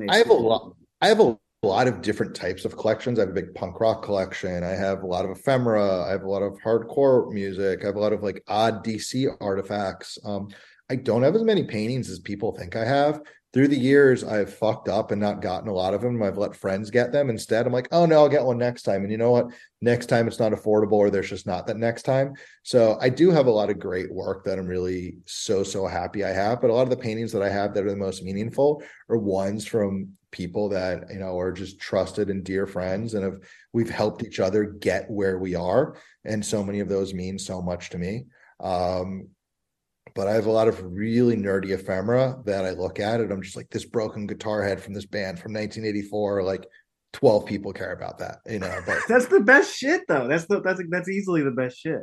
I 0.10 0.18
have 0.18 0.30
a 0.30 0.34
lot. 0.34 0.74
I 1.02 1.10
have 1.10 1.20
a 1.20 1.38
lot 1.68 1.88
of 1.88 2.02
different 2.02 2.36
types 2.36 2.66
of 2.66 2.78
collections. 2.78 3.18
I 3.18 3.24
have 3.24 3.30
a 3.30 3.34
big 3.34 3.54
punk 3.56 3.80
rock 3.80 4.04
collection. 4.04 4.64
I 4.64 4.72
have 4.72 5.04
a 5.04 5.08
lot 5.08 5.26
of 5.26 5.32
ephemera. 5.32 6.04
I 6.04 6.12
have 6.12 6.24
a 6.24 6.30
lot 6.30 6.42
of 6.42 6.58
hardcore 6.60 7.32
music. 7.32 7.84
I 7.84 7.88
have 7.88 7.96
a 7.96 8.00
lot 8.00 8.14
of 8.14 8.24
like 8.24 8.44
odd 8.48 8.84
DC 8.84 9.28
artifacts. 9.42 10.18
Um, 10.24 10.50
I 10.90 10.96
don't 10.96 11.24
have 11.24 11.36
as 11.36 11.44
many 11.44 11.64
paintings 11.64 12.10
as 12.10 12.20
people 12.20 12.56
think 12.56 12.76
I 12.76 12.86
have. 12.86 13.22
Through 13.54 13.70
the 13.70 13.80
years, 13.80 14.22
I've 14.22 14.54
fucked 14.54 14.90
up 14.90 15.12
and 15.12 15.22
not 15.22 15.42
gotten 15.42 15.70
a 15.70 15.74
lot 15.74 15.94
of 15.94 16.02
them. 16.02 16.22
I've 16.22 16.38
let 16.38 16.58
friends 16.58 16.92
get 16.92 17.14
them 17.14 17.30
instead. 17.30 17.66
I'm 17.66 17.72
like, 17.72 17.88
oh 17.94 18.06
no, 18.06 18.18
I'll 18.18 18.28
get 18.28 18.44
one 18.44 18.58
next 18.58 18.84
time. 18.84 19.04
And 19.04 19.12
you 19.12 19.18
know 19.18 19.32
what? 19.32 19.48
Next 19.82 20.08
time 20.08 20.28
it's 20.28 20.40
not 20.40 20.52
affordable, 20.52 20.94
or 20.94 21.10
there's 21.10 21.30
just 21.30 21.48
not 21.48 21.66
that 21.68 21.78
next 21.78 22.04
time. 22.04 22.34
So 22.64 22.98
I 23.00 23.08
do 23.08 23.32
have 23.32 23.48
a 23.48 23.52
lot 23.52 23.70
of 23.70 23.80
great 23.80 24.14
work 24.14 24.44
that 24.44 24.60
I'm 24.60 24.68
really 24.68 25.20
so 25.26 25.64
so 25.64 25.88
happy 25.88 26.26
I 26.26 26.34
have. 26.34 26.60
But 26.60 26.70
a 26.70 26.74
lot 26.74 26.82
of 26.82 26.90
the 26.90 26.98
paintings 26.98 27.32
that 27.32 27.42
I 27.42 27.50
have 27.50 27.74
that 27.74 27.86
are 27.86 27.90
the 27.90 27.96
most 27.96 28.24
meaningful 28.24 28.84
are 29.10 29.18
ones 29.18 29.66
from 29.66 30.10
people 30.36 30.68
that 30.68 31.06
you 31.10 31.18
know 31.18 31.40
are 31.40 31.54
just 31.54 31.80
trusted 31.80 32.30
and 32.30 32.44
dear 32.44 32.68
friends 32.68 33.14
and 33.14 33.24
have 33.24 33.40
we've 33.72 33.90
helped 33.90 34.22
each 34.22 34.42
other 34.42 34.66
get 34.66 35.10
where 35.10 35.40
we 35.40 35.56
are 35.56 35.96
and 36.26 36.46
so 36.46 36.62
many 36.62 36.82
of 36.82 36.90
those 36.90 37.14
mean 37.14 37.40
so 37.40 37.62
much 37.62 37.90
to 37.90 37.98
me 37.98 38.26
um 38.62 39.30
but 40.14 40.28
i 40.28 40.34
have 40.34 40.46
a 40.46 40.52
lot 40.52 40.68
of 40.68 40.84
really 40.84 41.38
nerdy 41.38 41.72
ephemera 41.72 42.36
that 42.46 42.66
i 42.66 42.72
look 42.72 43.00
at 43.00 43.22
and 43.22 43.32
i'm 43.32 43.42
just 43.42 43.56
like 43.56 43.70
this 43.70 43.86
broken 43.86 44.28
guitar 44.28 44.62
head 44.62 44.82
from 44.82 44.94
this 44.94 45.06
band 45.06 45.40
from 45.40 45.54
1984 45.54 46.44
like 46.44 46.68
12 47.14 47.46
people 47.46 47.72
care 47.72 47.94
about 47.94 48.18
that 48.18 48.40
you 48.46 48.60
know 48.60 48.78
but 48.86 48.98
That's 49.08 49.28
the 49.28 49.40
best 49.40 49.74
shit 49.74 50.02
though. 50.10 50.28
That's 50.28 50.48
the 50.48 50.60
that's 50.60 50.82
that's 50.90 51.08
easily 51.08 51.44
the 51.44 51.52
best 51.52 51.80
shit. 51.80 52.02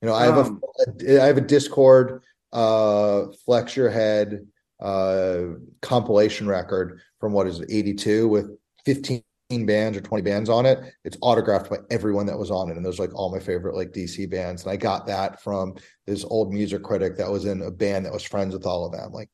You 0.00 0.08
know, 0.08 0.14
I 0.14 0.26
have 0.26 0.38
Um, 0.38 0.60
a 1.00 1.20
I 1.20 1.26
have 1.26 1.36
a 1.36 1.40
Dischord 1.40 2.20
uh 2.52 3.24
flex 3.44 3.74
your 3.76 3.90
head 3.90 4.46
uh 4.80 5.54
compilation 5.82 6.46
record 6.46 7.00
from 7.20 7.32
what 7.32 7.46
is 7.46 7.60
it, 7.60 7.70
82 7.70 8.28
with 8.28 8.50
15 8.84 9.22
bands 9.64 9.96
or 9.96 10.00
20 10.00 10.22
bands 10.22 10.48
on 10.48 10.66
it. 10.66 10.78
It's 11.04 11.16
autographed 11.20 11.70
by 11.70 11.78
everyone 11.90 12.26
that 12.26 12.38
was 12.38 12.50
on 12.50 12.70
it. 12.70 12.76
And 12.76 12.84
those 12.84 12.98
like 12.98 13.14
all 13.14 13.32
my 13.32 13.38
favorite 13.38 13.76
like 13.76 13.92
DC 13.92 14.28
bands. 14.30 14.64
And 14.64 14.72
I 14.72 14.76
got 14.76 15.06
that 15.06 15.42
from 15.42 15.76
this 16.06 16.24
old 16.24 16.52
music 16.52 16.82
critic 16.82 17.16
that 17.16 17.30
was 17.30 17.44
in 17.44 17.62
a 17.62 17.70
band 17.70 18.06
that 18.06 18.12
was 18.12 18.24
friends 18.24 18.54
with 18.54 18.66
all 18.66 18.84
of 18.84 18.92
them. 18.92 19.12
Like 19.12 19.30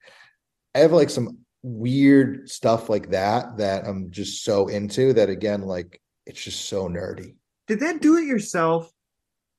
I 0.75 0.81
have 0.81 0.93
like 0.93 1.11
some 1.11 1.39
weird 1.63 2.51
stuff 2.51 2.89
like 2.89 3.11
that 3.11 3.57
that 3.59 3.87
I'm 3.87 4.11
just 4.11 4.45
so 4.45 4.69
into 4.69 5.13
that 5.15 5.31
again, 5.31 5.63
like 5.63 6.01
it's 6.27 6.43
just 6.43 6.67
so 6.67 6.89
nerdy. 6.89 7.35
Did 7.69 7.81
that 7.81 8.03
do 8.03 8.17
it 8.17 8.27
yourself 8.27 8.91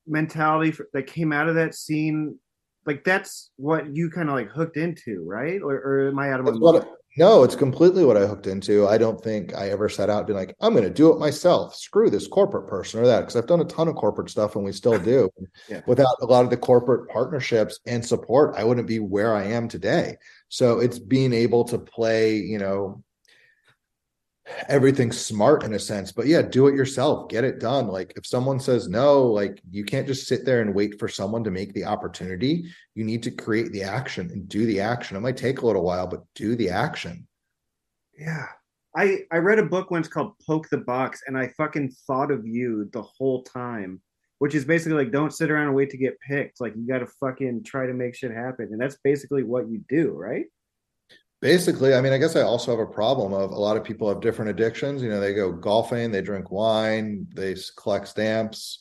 mentality 0.06 0.70
for, 0.70 0.88
that 0.92 1.06
came 1.06 1.32
out 1.32 1.48
of 1.48 1.54
that 1.56 1.74
scene? 1.74 2.38
Like 2.86 3.04
that's 3.04 3.50
what 3.56 3.94
you 3.94 4.10
kind 4.10 4.28
of 4.28 4.34
like 4.34 4.50
hooked 4.50 4.76
into, 4.76 5.24
right? 5.26 5.60
Or, 5.62 5.74
or 5.74 6.08
am 6.08 6.18
I 6.18 6.32
out 6.32 6.40
of 6.40 6.46
my 6.46 6.52
mind? 6.52 6.86
no, 7.16 7.44
it's 7.44 7.54
completely 7.54 8.04
what 8.04 8.16
I 8.16 8.26
hooked 8.26 8.48
into. 8.48 8.88
I 8.88 8.98
don't 8.98 9.22
think 9.22 9.54
I 9.54 9.70
ever 9.70 9.88
set 9.88 10.10
out 10.10 10.26
being 10.26 10.38
like, 10.38 10.56
I'm 10.60 10.72
going 10.72 10.84
to 10.84 10.90
do 10.90 11.12
it 11.12 11.20
myself. 11.20 11.76
Screw 11.76 12.10
this 12.10 12.26
corporate 12.26 12.66
person 12.66 13.00
or 13.00 13.06
that. 13.06 13.20
Because 13.20 13.36
I've 13.36 13.46
done 13.46 13.60
a 13.60 13.64
ton 13.66 13.86
of 13.86 13.94
corporate 13.94 14.30
stuff 14.30 14.56
and 14.56 14.64
we 14.64 14.72
still 14.72 14.98
do. 14.98 15.30
Yeah. 15.68 15.80
Without 15.86 16.16
a 16.20 16.26
lot 16.26 16.44
of 16.44 16.50
the 16.50 16.56
corporate 16.56 17.08
partnerships 17.08 17.78
and 17.86 18.04
support, 18.04 18.54
I 18.56 18.64
wouldn't 18.64 18.86
be 18.86 18.98
where 18.98 19.34
I 19.34 19.44
am 19.44 19.66
today. 19.68 20.16
So 20.48 20.78
it's 20.78 20.98
being 20.98 21.32
able 21.32 21.64
to 21.64 21.78
play, 21.78 22.36
you 22.36 22.58
know, 22.58 23.02
everything 24.68 25.12
smart 25.12 25.64
in 25.64 25.74
a 25.74 25.78
sense. 25.78 26.12
But 26.12 26.26
yeah, 26.26 26.42
do 26.42 26.66
it 26.66 26.74
yourself, 26.74 27.28
get 27.28 27.44
it 27.44 27.60
done. 27.60 27.88
Like 27.88 28.12
if 28.16 28.26
someone 28.26 28.60
says 28.60 28.88
no, 28.88 29.22
like 29.22 29.60
you 29.70 29.84
can't 29.84 30.06
just 30.06 30.26
sit 30.26 30.44
there 30.44 30.60
and 30.60 30.74
wait 30.74 30.98
for 30.98 31.08
someone 31.08 31.44
to 31.44 31.50
make 31.50 31.72
the 31.72 31.84
opportunity. 31.84 32.64
You 32.94 33.04
need 33.04 33.22
to 33.24 33.30
create 33.30 33.72
the 33.72 33.82
action 33.82 34.30
and 34.30 34.48
do 34.48 34.66
the 34.66 34.80
action. 34.80 35.16
It 35.16 35.20
might 35.20 35.36
take 35.36 35.60
a 35.60 35.66
little 35.66 35.82
while, 35.82 36.06
but 36.06 36.24
do 36.34 36.56
the 36.56 36.70
action. 36.70 37.26
Yeah. 38.18 38.46
I 38.96 39.22
I 39.32 39.38
read 39.38 39.58
a 39.58 39.64
book 39.64 39.90
once 39.90 40.08
called 40.08 40.34
Poke 40.46 40.68
the 40.68 40.78
Box 40.78 41.22
and 41.26 41.36
I 41.36 41.48
fucking 41.56 41.92
thought 42.06 42.30
of 42.30 42.46
you 42.46 42.88
the 42.92 43.02
whole 43.02 43.42
time, 43.42 44.00
which 44.38 44.54
is 44.54 44.64
basically 44.64 45.02
like 45.02 45.12
don't 45.12 45.34
sit 45.34 45.50
around 45.50 45.66
and 45.66 45.74
wait 45.74 45.90
to 45.90 45.96
get 45.96 46.20
picked. 46.20 46.60
Like 46.60 46.76
you 46.76 46.86
got 46.86 46.98
to 46.98 47.06
fucking 47.06 47.64
try 47.64 47.86
to 47.86 47.94
make 47.94 48.14
shit 48.14 48.30
happen. 48.30 48.68
And 48.70 48.80
that's 48.80 48.98
basically 49.02 49.42
what 49.42 49.68
you 49.68 49.82
do, 49.88 50.10
right? 50.10 50.44
Basically, 51.44 51.94
I 51.94 52.00
mean, 52.00 52.14
I 52.14 52.16
guess 52.16 52.36
I 52.36 52.40
also 52.40 52.70
have 52.70 52.80
a 52.80 52.90
problem 52.90 53.34
of 53.34 53.50
a 53.50 53.54
lot 53.54 53.76
of 53.76 53.84
people 53.84 54.08
have 54.08 54.22
different 54.22 54.50
addictions. 54.50 55.02
You 55.02 55.10
know, 55.10 55.20
they 55.20 55.34
go 55.34 55.52
golfing, 55.52 56.10
they 56.10 56.22
drink 56.22 56.50
wine, 56.50 57.26
they 57.34 57.54
collect 57.76 58.08
stamps, 58.08 58.78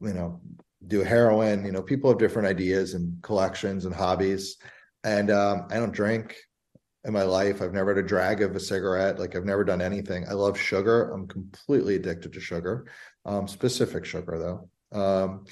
you 0.00 0.14
know, 0.14 0.40
do 0.86 1.02
heroin. 1.02 1.64
You 1.64 1.72
know, 1.72 1.82
people 1.82 2.08
have 2.08 2.20
different 2.20 2.46
ideas 2.46 2.94
and 2.94 3.20
collections 3.24 3.86
and 3.86 3.92
hobbies. 3.92 4.58
And 5.02 5.32
um, 5.32 5.66
I 5.72 5.78
don't 5.78 5.90
drink 5.90 6.36
in 7.02 7.12
my 7.12 7.24
life. 7.24 7.60
I've 7.60 7.72
never 7.74 7.92
had 7.92 8.04
a 8.04 8.06
drag 8.06 8.40
of 8.40 8.54
a 8.54 8.60
cigarette. 8.60 9.18
Like 9.18 9.34
I've 9.34 9.44
never 9.44 9.64
done 9.64 9.82
anything. 9.82 10.28
I 10.28 10.34
love 10.34 10.56
sugar. 10.56 11.10
I'm 11.10 11.26
completely 11.26 11.96
addicted 11.96 12.32
to 12.34 12.40
sugar, 12.40 12.86
um, 13.24 13.48
specific 13.48 14.04
sugar 14.04 14.38
though. 14.38 14.96
Um, 14.96 15.44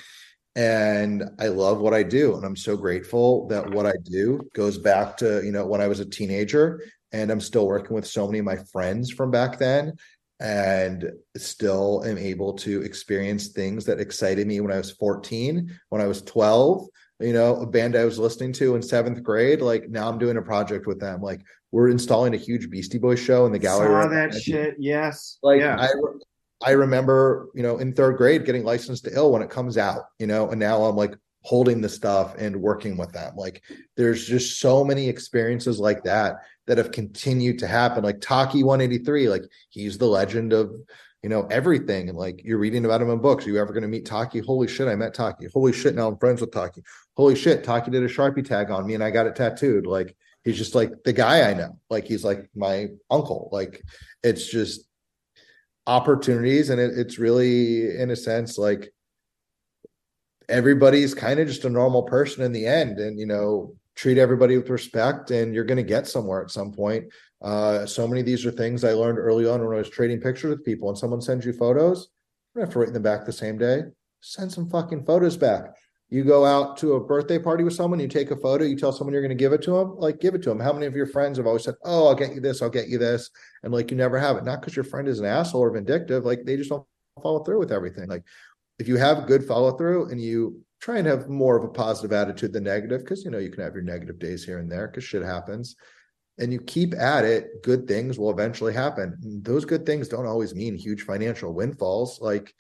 and 0.59 1.23
I 1.39 1.47
love 1.47 1.79
what 1.79 1.95
I 1.95 2.03
do. 2.03 2.35
And 2.35 2.45
I'm 2.45 2.57
so 2.57 2.77
grateful 2.77 3.47
that 3.47 3.71
what 3.71 3.87
I 3.87 3.93
do 4.03 4.41
goes 4.57 4.77
back 4.77 5.17
to, 5.19 5.41
you 5.45 5.53
know, 5.53 5.65
when 5.65 5.81
I 5.81 5.87
was 5.87 6.01
a 6.01 6.05
teenager 6.05 6.83
and 7.13 7.31
I'm 7.31 7.41
still 7.41 7.69
working 7.69 7.95
with 7.95 8.05
so 8.05 8.27
many 8.27 8.41
of 8.41 8.45
my 8.45 8.57
friends 8.73 9.13
from 9.13 9.31
back 9.31 9.61
then 9.61 9.93
and 10.41 11.13
still 11.37 12.03
am 12.05 12.19
able 12.19 12.55
to 12.55 12.83
experience 12.83 13.49
things 13.49 13.85
that 13.85 14.01
excited 14.01 14.49
me 14.49 14.61
when 14.61 14.73
I 14.73 14.79
was 14.79 14.91
14, 14.91 15.79
when 15.91 16.01
I 16.03 16.09
was 16.09 16.23
12, 16.23 16.89
you 17.21 17.33
know, 17.33 17.55
a 17.55 17.67
band 17.67 17.95
I 17.95 18.05
was 18.05 18.19
listening 18.19 18.53
to 18.55 18.75
in 18.75 18.83
seventh 18.83 19.23
grade. 19.23 19.63
Like 19.63 19.89
now 19.89 20.09
I'm 20.09 20.19
doing 20.19 20.39
a 20.39 20.43
project 20.43 20.89
with 20.89 20.99
them. 20.99 21.21
Like 21.23 21.43
we're 21.71 21.89
installing 21.89 22.35
a 22.35 22.37
huge 22.37 22.69
Beastie 22.69 22.99
Boys 22.99 23.21
show 23.21 23.47
in 23.47 23.53
the 23.53 23.61
gallery. 23.61 23.91
Saw 23.91 23.95
right 23.95 24.11
that 24.11 24.33
now. 24.33 24.39
shit. 24.41 24.75
Yes. 24.81 25.39
Like 25.41 25.61
yeah. 25.61 25.77
I, 25.79 25.89
I 26.65 26.73
remember, 26.73 27.49
you 27.55 27.63
know, 27.63 27.79
in 27.79 27.93
third 27.93 28.17
grade 28.17 28.45
getting 28.45 28.65
licensed 28.65 29.05
to 29.05 29.15
ill 29.15 29.33
when 29.33 29.43
it 29.43 29.51
comes 29.51 29.79
out, 29.79 30.07
you 30.19 30.27
know, 30.27 30.51
and 30.51 30.59
now 30.59 30.85
I'm 30.85 30.97
like 30.97 31.15
holding 31.43 31.81
the 31.81 31.89
stuff 31.89 32.35
and 32.37 32.61
working 32.61 32.97
with 32.97 33.13
them. 33.13 33.35
Like 33.37 33.63
there's 33.97 34.27
just 34.27 34.61
so 34.61 34.85
many 34.85 35.09
experiences 35.09 35.79
like 35.79 36.03
that 36.05 36.37
that 36.67 36.79
have 36.79 36.91
continued 36.91 37.61
to 37.61 37.67
happen. 37.67 38.03
Like 38.03 38.21
Taki 38.21 38.65
183, 38.65 39.29
like 39.29 39.45
he's 39.71 39.99
the 39.99 40.07
legend 40.07 40.53
of, 40.53 40.75
you 41.23 41.29
know, 41.29 41.47
everything. 41.47 42.09
And 42.09 42.19
like 42.19 42.43
you're 42.45 42.59
reading 42.59 42.85
about 42.85 43.01
him 43.01 43.11
in 43.11 43.19
books. 43.21 43.47
Are 43.47 43.51
you 43.51 43.59
ever 43.59 43.73
going 43.73 43.83
to 43.83 43.89
meet 43.89 44.05
Taki? 44.05 44.41
Holy 44.41 44.67
shit, 44.67 44.89
I 44.89 44.97
met 44.97 45.15
Taki. 45.15 45.47
Holy 45.55 45.73
shit, 45.73 45.95
now 45.95 46.09
I'm 46.09 46.19
friends 46.19 46.41
with 46.41 46.51
Taki. 46.51 46.83
Holy 47.17 47.37
shit, 47.37 47.63
Taki 47.63 47.93
did 47.93 48.03
a 48.03 48.09
Sharpie 48.09 48.45
tag 48.45 48.71
on 48.71 48.87
me 48.87 48.95
and 48.95 49.05
I 49.05 49.11
got 49.11 49.27
it 49.27 49.37
tattooed. 49.37 49.87
Like 49.87 50.17
he's 50.43 50.59
just 50.59 50.75
like 50.75 50.91
the 51.05 51.13
guy 51.13 51.49
I 51.49 51.55
know. 51.55 51.79
Like 51.89 52.05
he's 52.05 52.25
like 52.25 52.51
my 52.55 52.89
uncle. 53.11 53.49
Like 53.53 53.83
it's 54.25 54.47
just 54.47 54.88
opportunities 55.89 56.69
and 56.69 56.79
it, 56.79 56.97
it's 56.99 57.19
really 57.19 57.97
in 57.99 58.11
a 58.11 58.17
sense 58.17 58.59
like 58.59 58.93
everybody's 60.51 61.15
kind 61.15 61.41
of 61.41 61.49
just 61.49 61.65
a 61.65 61.71
normal 61.71 62.03
person 62.03 62.45
in 62.45 62.53
the 62.53 62.67
end 62.67 62.99
and 62.99 63.19
you 63.19 63.25
know 63.25 63.75
treat 63.97 64.19
everybody 64.19 64.57
with 64.57 64.69
respect 64.69 65.31
and 65.31 65.55
you're 65.55 65.65
going 65.65 65.77
to 65.77 65.83
get 65.83 66.07
somewhere 66.07 66.41
at 66.41 66.51
some 66.51 66.73
point. 66.73 67.05
Uh 67.43 67.87
so 67.87 68.07
many 68.07 68.21
of 68.21 68.27
these 68.27 68.45
are 68.45 68.51
things 68.51 68.85
i 68.85 68.93
learned 68.93 69.19
early 69.19 69.47
on 69.49 69.65
when 69.65 69.75
i 69.75 69.79
was 69.79 69.89
trading 69.89 70.21
pictures 70.21 70.51
with 70.51 70.65
people. 70.65 70.91
And 70.91 70.99
someone 70.99 71.23
sends 71.23 71.47
you 71.47 71.55
photos 71.55 72.09
you 72.55 72.61
have 72.61 72.71
to 72.73 72.79
write 72.79 72.93
them 72.93 73.03
back 73.03 73.25
the 73.25 73.33
same 73.33 73.57
day 73.57 73.83
send 74.21 74.53
some 74.53 74.69
fucking 74.69 75.05
photos 75.05 75.37
back 75.37 75.75
you 76.11 76.25
go 76.25 76.45
out 76.45 76.77
to 76.79 76.95
a 76.95 77.01
birthday 77.05 77.39
party 77.39 77.65
with 77.65 77.75
someone 77.75 78.01
you 78.01 78.09
take 78.09 78.31
a 78.31 78.37
photo 78.37 78.65
you 78.65 78.77
tell 78.77 78.93
someone 78.93 79.13
you're 79.13 79.23
going 79.23 79.29
to 79.29 79.35
give 79.35 79.53
it 79.53 79.63
to 79.63 79.73
them 79.73 79.95
like 79.99 80.21
give 80.21 80.35
it 80.35 80.43
to 80.43 80.49
them 80.49 80.61
how 80.61 80.73
many 80.73 80.87
of 80.87 80.97
your 80.97 81.07
friends 81.07 81.37
have 81.37 81.47
always 81.47 81.65
said 81.65 81.75
oh 81.85 82.09
i'll 82.09 82.15
get 82.15 82.35
you 82.35 82.41
this 82.41 82.63
i'll 82.63 82.71
get 82.71 82.89
you 82.89 82.99
this 82.99 83.31
and 83.63 83.73
like 83.73 83.91
you 83.91 83.97
never 83.97 84.19
have 84.19 84.37
it. 84.37 84.45
Not 84.45 84.61
because 84.61 84.77
your 84.77 84.85
friend 84.85 85.09
is 85.09 85.21
an 85.21 85.27
asshole 85.27 85.63
or 85.63 85.71
vindictive 85.71 86.25
like 86.25 86.45
they 86.45 86.57
just 86.57 86.71
don't 86.71 86.87
follow 87.23 87.43
through 87.43 87.59
with 87.59 87.73
everything. 87.73 88.09
Like 88.09 88.25
if 88.79 88.89
you 88.89 88.97
have 88.97 89.27
good 89.27 89.45
follow 89.45 89.73
through 89.77 90.11
and 90.11 90.21
you 90.21 90.63
try 90.81 90.99
and 90.99 91.07
have 91.07 91.29
more 91.29 91.57
of 91.57 91.65
a 91.65 91.69
positive 91.69 92.13
attitude 92.13 92.53
than 92.53 92.65
negative 92.65 93.01
because 93.01 93.25
you 93.25 93.31
know 93.31 93.39
you 93.39 93.51
can 93.51 93.63
have 93.63 93.75
your 93.75 93.83
negative 93.83 94.19
days 94.19 94.45
here 94.45 94.59
and 94.59 94.71
there 94.71 94.87
because 94.87 95.05
shit 95.05 95.23
happens 95.23 95.77
and 96.39 96.53
you 96.53 96.61
keep 96.61 96.95
at 96.95 97.25
it 97.25 97.63
good 97.65 97.89
things 97.89 98.19
will 98.19 98.31
eventually 98.31 98.73
happen. 98.73 99.17
And 99.23 99.45
those 99.45 99.65
good 99.65 99.85
things 99.85 100.09
don't 100.09 100.27
always 100.27 100.55
mean 100.55 100.77
huge 100.77 101.03
financial 101.03 101.53
windfalls. 101.53 102.21
Like 102.21 102.55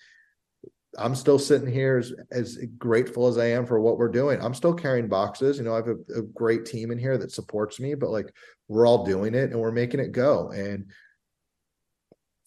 i'm 0.98 1.14
still 1.14 1.38
sitting 1.38 1.70
here 1.70 1.98
as, 1.98 2.12
as 2.30 2.58
grateful 2.78 3.26
as 3.26 3.38
i 3.38 3.46
am 3.46 3.66
for 3.66 3.80
what 3.80 3.98
we're 3.98 4.08
doing. 4.08 4.40
I'm 4.40 4.54
still 4.54 4.74
carrying 4.74 5.08
boxes. 5.08 5.58
You 5.58 5.64
know 5.64 5.74
i 5.74 5.76
have 5.76 5.88
a, 5.88 6.20
a 6.20 6.22
great 6.22 6.64
team 6.64 6.90
in 6.90 6.98
here 6.98 7.18
that 7.18 7.32
supports 7.32 7.78
me 7.80 7.94
but 7.94 8.10
like 8.10 8.32
we're 8.68 8.86
all 8.86 9.04
doing 9.04 9.34
it 9.34 9.50
and 9.50 9.60
we're 9.60 9.72
making 9.72 10.00
it 10.00 10.12
go. 10.12 10.50
And 10.50 10.90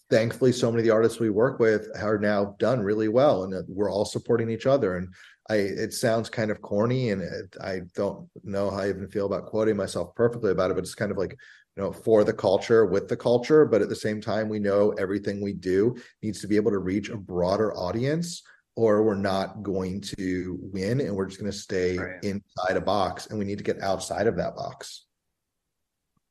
thankfully 0.10 0.52
so 0.52 0.70
many 0.72 0.82
of 0.82 0.86
the 0.86 0.94
artists 0.94 1.20
we 1.20 1.30
work 1.30 1.60
with 1.60 1.88
are 2.00 2.18
now 2.18 2.56
done 2.60 2.82
really 2.82 3.08
well 3.08 3.44
and 3.44 3.54
we're 3.68 3.92
all 3.92 4.06
supporting 4.06 4.50
each 4.50 4.66
other. 4.66 4.98
And 4.98 5.14
i 5.50 5.56
it 5.56 5.94
sounds 5.94 6.30
kind 6.30 6.52
of 6.52 6.62
corny 6.62 7.10
and 7.10 7.22
it, 7.22 7.56
i 7.62 7.82
don't 7.96 8.30
know 8.44 8.70
how 8.70 8.78
i 8.78 8.90
even 8.90 9.08
feel 9.10 9.26
about 9.26 9.48
quoting 9.48 9.76
myself 9.76 10.14
perfectly 10.16 10.52
about 10.52 10.70
it 10.70 10.76
but 10.76 10.84
it's 10.84 10.96
kind 10.96 11.12
of 11.12 11.18
like 11.18 11.36
you 11.76 11.84
know 11.84 11.92
for 11.92 12.24
the 12.24 12.34
culture 12.34 12.86
with 12.86 13.08
the 13.08 13.16
culture 13.18 13.66
but 13.66 13.82
at 13.82 13.90
the 13.90 13.96
same 13.96 14.20
time 14.22 14.50
we 14.50 14.60
know 14.60 14.92
everything 15.00 15.42
we 15.42 15.54
do 15.54 15.96
needs 16.22 16.42
to 16.42 16.48
be 16.48 16.56
able 16.56 16.72
to 16.72 16.80
reach 16.80 17.10
a 17.10 17.18
broader 17.18 17.74
audience 17.76 18.44
or 18.76 19.04
we're 19.04 19.16
not 19.16 19.64
going 19.64 20.00
to 20.02 20.58
win 20.62 21.02
and 21.02 21.16
we're 21.16 21.26
just 21.26 21.40
going 21.40 21.52
to 21.52 21.58
stay 21.58 21.98
Right. 21.98 22.24
inside 22.24 22.78
a 22.78 22.82
box 22.82 23.28
and 23.28 23.38
we 23.40 23.46
need 23.46 23.58
to 23.58 23.64
get 23.64 23.82
outside 23.82 24.28
of 24.28 24.36
that 24.38 24.56
box 24.56 25.06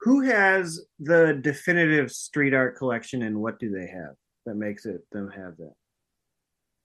Who 0.01 0.21
has 0.23 0.81
the 0.99 1.39
definitive 1.43 2.11
street 2.11 2.55
art 2.55 2.77
collection 2.77 3.23
and 3.23 3.39
what 3.39 3.59
do 3.59 3.71
they 3.71 3.87
have 3.87 4.15
that 4.47 4.55
makes 4.57 4.87
it 4.87 5.03
them 5.13 5.31
have 5.31 5.57
that? 5.59 5.73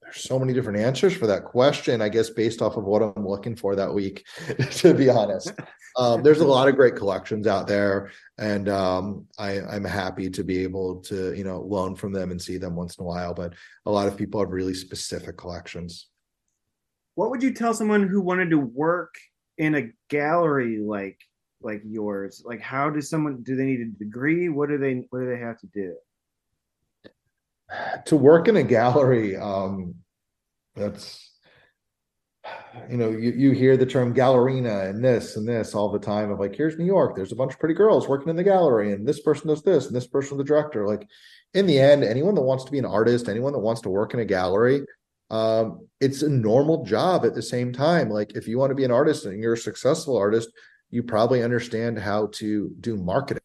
There's 0.05 0.23
so 0.23 0.37
many 0.37 0.53
different 0.53 0.79
answers 0.79 1.15
for 1.15 1.25
that 1.27 1.45
question, 1.45 2.01
I 2.01 2.09
guess, 2.09 2.29
based 2.29 2.61
off 2.61 2.77
of 2.77 2.83
what 2.83 3.01
I'm 3.01 3.27
looking 3.27 3.55
for 3.55 3.75
that 3.75 3.91
week, 3.91 4.25
to 4.71 4.93
be 4.93 5.09
honest. 5.09 5.51
Um, 5.97 6.21
there's 6.21 6.41
a 6.41 6.47
lot 6.47 6.67
of 6.67 6.75
great 6.75 6.95
collections 6.95 7.47
out 7.47 7.67
there, 7.67 8.11
and 8.37 8.69
um, 8.69 9.25
I, 9.39 9.61
I'm 9.61 9.83
happy 9.83 10.29
to 10.29 10.43
be 10.43 10.59
able 10.59 11.01
to, 11.03 11.33
you 11.33 11.43
know, 11.43 11.61
loan 11.61 11.95
from 11.95 12.13
them 12.13 12.29
and 12.31 12.41
see 12.41 12.57
them 12.57 12.75
once 12.75 12.97
in 12.97 13.03
a 13.03 13.07
while. 13.07 13.33
But 13.33 13.53
a 13.85 13.91
lot 13.91 14.07
of 14.07 14.15
people 14.15 14.39
have 14.41 14.51
really 14.51 14.75
specific 14.75 15.37
collections. 15.37 16.07
What 17.15 17.31
would 17.31 17.41
you 17.41 17.53
tell 17.53 17.73
someone 17.73 18.07
who 18.07 18.21
wanted 18.21 18.51
to 18.51 18.59
work 18.59 19.15
in 19.57 19.73
a 19.73 19.91
gallery 20.09 20.79
like 20.79 21.19
like 21.61 21.81
yours? 21.85 22.43
Like 22.45 22.61
how 22.61 22.89
does 22.89 23.09
someone 23.09 23.41
do 23.41 23.55
they 23.55 23.65
need 23.65 23.81
a 23.81 23.85
degree? 23.85 24.49
What 24.49 24.69
do 24.69 24.77
they 24.77 25.05
what 25.09 25.19
do 25.19 25.29
they 25.29 25.39
have 25.39 25.59
to 25.59 25.67
do? 25.67 25.95
To 28.05 28.15
work 28.15 28.47
in 28.47 28.57
a 28.57 28.63
gallery 28.63 29.35
um 29.35 29.95
that's 30.75 31.25
you 32.89 32.97
know 32.97 33.09
you, 33.09 33.31
you 33.31 33.51
hear 33.51 33.75
the 33.77 33.85
term 33.85 34.13
gallerina 34.13 34.89
and 34.89 35.03
this 35.03 35.35
and 35.35 35.47
this 35.47 35.73
all 35.73 35.91
the 35.91 35.99
time 35.99 36.31
of 36.31 36.39
like 36.39 36.55
here's 36.55 36.77
new 36.77 36.85
york 36.85 37.15
there's 37.15 37.31
a 37.31 37.35
bunch 37.35 37.53
of 37.53 37.59
pretty 37.59 37.73
girls 37.73 38.07
working 38.07 38.29
in 38.29 38.35
the 38.35 38.43
gallery 38.43 38.93
and 38.93 39.07
this 39.07 39.21
person 39.21 39.47
does 39.47 39.63
this 39.63 39.87
and 39.87 39.95
this 39.95 40.07
person 40.07 40.37
the 40.37 40.43
director. 40.43 40.87
Like 40.87 41.07
in 41.53 41.65
the 41.65 41.79
end 41.79 42.03
anyone 42.03 42.35
that 42.35 42.41
wants 42.41 42.65
to 42.65 42.71
be 42.71 42.79
an 42.79 42.85
artist 42.85 43.29
anyone 43.29 43.53
that 43.53 43.59
wants 43.59 43.81
to 43.81 43.89
work 43.89 44.13
in 44.13 44.19
a 44.19 44.25
gallery 44.25 44.81
um 45.31 45.87
it's 45.99 46.21
a 46.21 46.29
normal 46.29 46.85
job 46.85 47.25
at 47.25 47.33
the 47.33 47.41
same 47.41 47.73
time. 47.73 48.09
Like 48.09 48.35
if 48.35 48.47
you 48.47 48.59
want 48.59 48.71
to 48.71 48.75
be 48.75 48.83
an 48.83 48.91
artist 48.91 49.25
and 49.25 49.41
you're 49.41 49.53
a 49.53 49.57
successful 49.57 50.17
artist 50.17 50.49
you 50.91 51.01
probably 51.01 51.43
understand 51.43 51.97
how 51.97 52.27
to 52.33 52.71
do 52.79 52.95
marketing. 52.95 53.41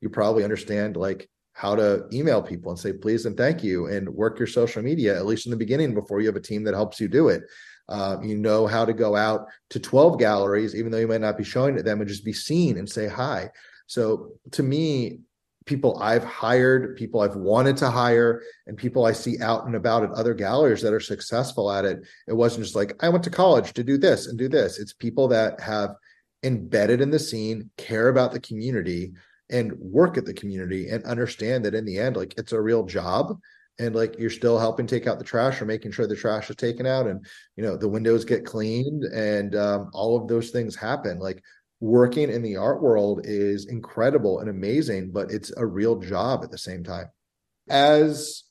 You 0.00 0.08
probably 0.10 0.44
understand 0.44 0.96
like 0.96 1.28
how 1.54 1.74
to 1.74 2.04
email 2.12 2.42
people 2.42 2.70
and 2.70 2.78
say 2.78 2.92
please 2.92 3.26
and 3.26 3.36
thank 3.36 3.64
you 3.64 3.86
and 3.86 4.08
work 4.08 4.38
your 4.38 4.46
social 4.46 4.82
media 4.82 5.16
at 5.16 5.26
least 5.26 5.46
in 5.46 5.50
the 5.50 5.56
beginning 5.56 5.94
before 5.94 6.20
you 6.20 6.26
have 6.26 6.36
a 6.36 6.40
team 6.40 6.64
that 6.64 6.74
helps 6.74 7.00
you 7.00 7.08
do 7.08 7.28
it. 7.28 7.42
Um, 7.88 8.22
you 8.22 8.36
know 8.36 8.66
how 8.66 8.84
to 8.84 8.92
go 8.92 9.14
out 9.14 9.46
to 9.70 9.80
12 9.80 10.18
galleries 10.18 10.74
even 10.74 10.90
though 10.90 10.98
you 10.98 11.08
might 11.08 11.20
not 11.20 11.38
be 11.38 11.44
showing 11.44 11.76
to 11.76 11.82
them 11.82 12.00
and 12.00 12.08
just 12.08 12.24
be 12.24 12.32
seen 12.32 12.76
and 12.76 12.88
say 12.88 13.08
hi. 13.08 13.50
So 13.86 14.32
to 14.52 14.62
me 14.62 15.20
people 15.66 15.98
i've 16.02 16.24
hired 16.24 16.94
people 16.94 17.22
i've 17.22 17.36
wanted 17.36 17.74
to 17.74 17.88
hire 17.88 18.42
and 18.66 18.76
people 18.76 19.06
i 19.06 19.12
see 19.12 19.40
out 19.40 19.64
and 19.64 19.74
about 19.74 20.04
at 20.04 20.10
other 20.10 20.34
galleries 20.34 20.82
that 20.82 20.92
are 20.92 21.00
successful 21.00 21.72
at 21.72 21.86
it 21.86 22.00
it 22.28 22.34
wasn't 22.34 22.62
just 22.62 22.76
like 22.76 22.92
i 23.02 23.08
went 23.08 23.24
to 23.24 23.30
college 23.30 23.72
to 23.72 23.82
do 23.82 23.96
this 23.96 24.26
and 24.26 24.38
do 24.38 24.46
this. 24.46 24.78
It's 24.78 24.92
people 24.92 25.28
that 25.28 25.58
have 25.60 25.94
embedded 26.44 27.00
in 27.00 27.10
the 27.10 27.18
scene 27.18 27.70
care 27.76 28.08
about 28.08 28.32
the 28.32 28.40
community 28.40 29.14
and 29.50 29.72
work 29.78 30.16
at 30.16 30.24
the 30.24 30.34
community 30.34 30.88
and 30.88 31.04
understand 31.04 31.64
that 31.64 31.74
in 31.74 31.84
the 31.84 31.98
end 31.98 32.16
like 32.16 32.34
it's 32.38 32.52
a 32.52 32.60
real 32.60 32.84
job 32.84 33.38
and 33.78 33.94
like 33.94 34.18
you're 34.18 34.30
still 34.30 34.58
helping 34.58 34.86
take 34.86 35.06
out 35.06 35.18
the 35.18 35.24
trash 35.24 35.60
or 35.60 35.64
making 35.64 35.90
sure 35.90 36.06
the 36.06 36.16
trash 36.16 36.48
is 36.48 36.56
taken 36.56 36.86
out 36.86 37.06
and 37.06 37.24
you 37.56 37.62
know 37.62 37.76
the 37.76 37.88
windows 37.88 38.24
get 38.24 38.44
cleaned 38.44 39.04
and 39.04 39.56
um, 39.56 39.90
all 39.92 40.20
of 40.20 40.28
those 40.28 40.50
things 40.50 40.76
happen. 40.76 41.18
Like 41.18 41.42
working 41.80 42.30
in 42.30 42.42
the 42.42 42.56
art 42.56 42.80
world 42.82 43.22
is 43.24 43.66
incredible 43.66 44.38
and 44.38 44.48
amazing 44.48 45.10
but 45.10 45.30
it's 45.30 45.52
a 45.56 45.66
real 45.66 45.96
job 45.96 46.44
at 46.44 46.50
the 46.50 46.58
same 46.58 46.84
time. 46.84 47.06
As 47.68 48.44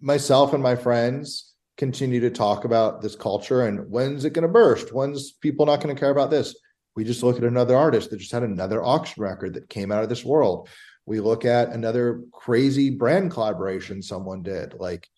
myself 0.00 0.54
and 0.54 0.62
my 0.62 0.76
friends 0.76 1.52
continue 1.76 2.20
to 2.20 2.30
talk 2.30 2.64
about 2.64 3.02
this 3.02 3.14
culture 3.14 3.66
and 3.66 3.90
when's 3.90 4.24
it 4.24 4.32
going 4.32 4.46
to 4.46 4.48
burst? 4.48 4.92
When's 4.92 5.32
people 5.32 5.66
not 5.66 5.80
going 5.80 5.94
to 5.94 6.00
care 6.00 6.10
about 6.10 6.30
this 6.30 6.56
we 6.98 7.04
just 7.04 7.22
look 7.22 7.36
at 7.36 7.44
another 7.44 7.76
artist 7.76 8.10
that 8.10 8.16
just 8.16 8.32
had 8.32 8.42
another 8.42 8.82
auction 8.82 9.22
record 9.22 9.54
that 9.54 9.68
came 9.68 9.92
out 9.92 10.02
of 10.02 10.08
this 10.08 10.24
world. 10.24 10.68
We 11.06 11.20
look 11.20 11.44
at 11.44 11.68
another 11.68 12.24
crazy 12.32 12.90
brand 12.90 13.30
collaboration 13.30 14.02
someone 14.02 14.42
did, 14.42 14.74
like, 14.80 15.08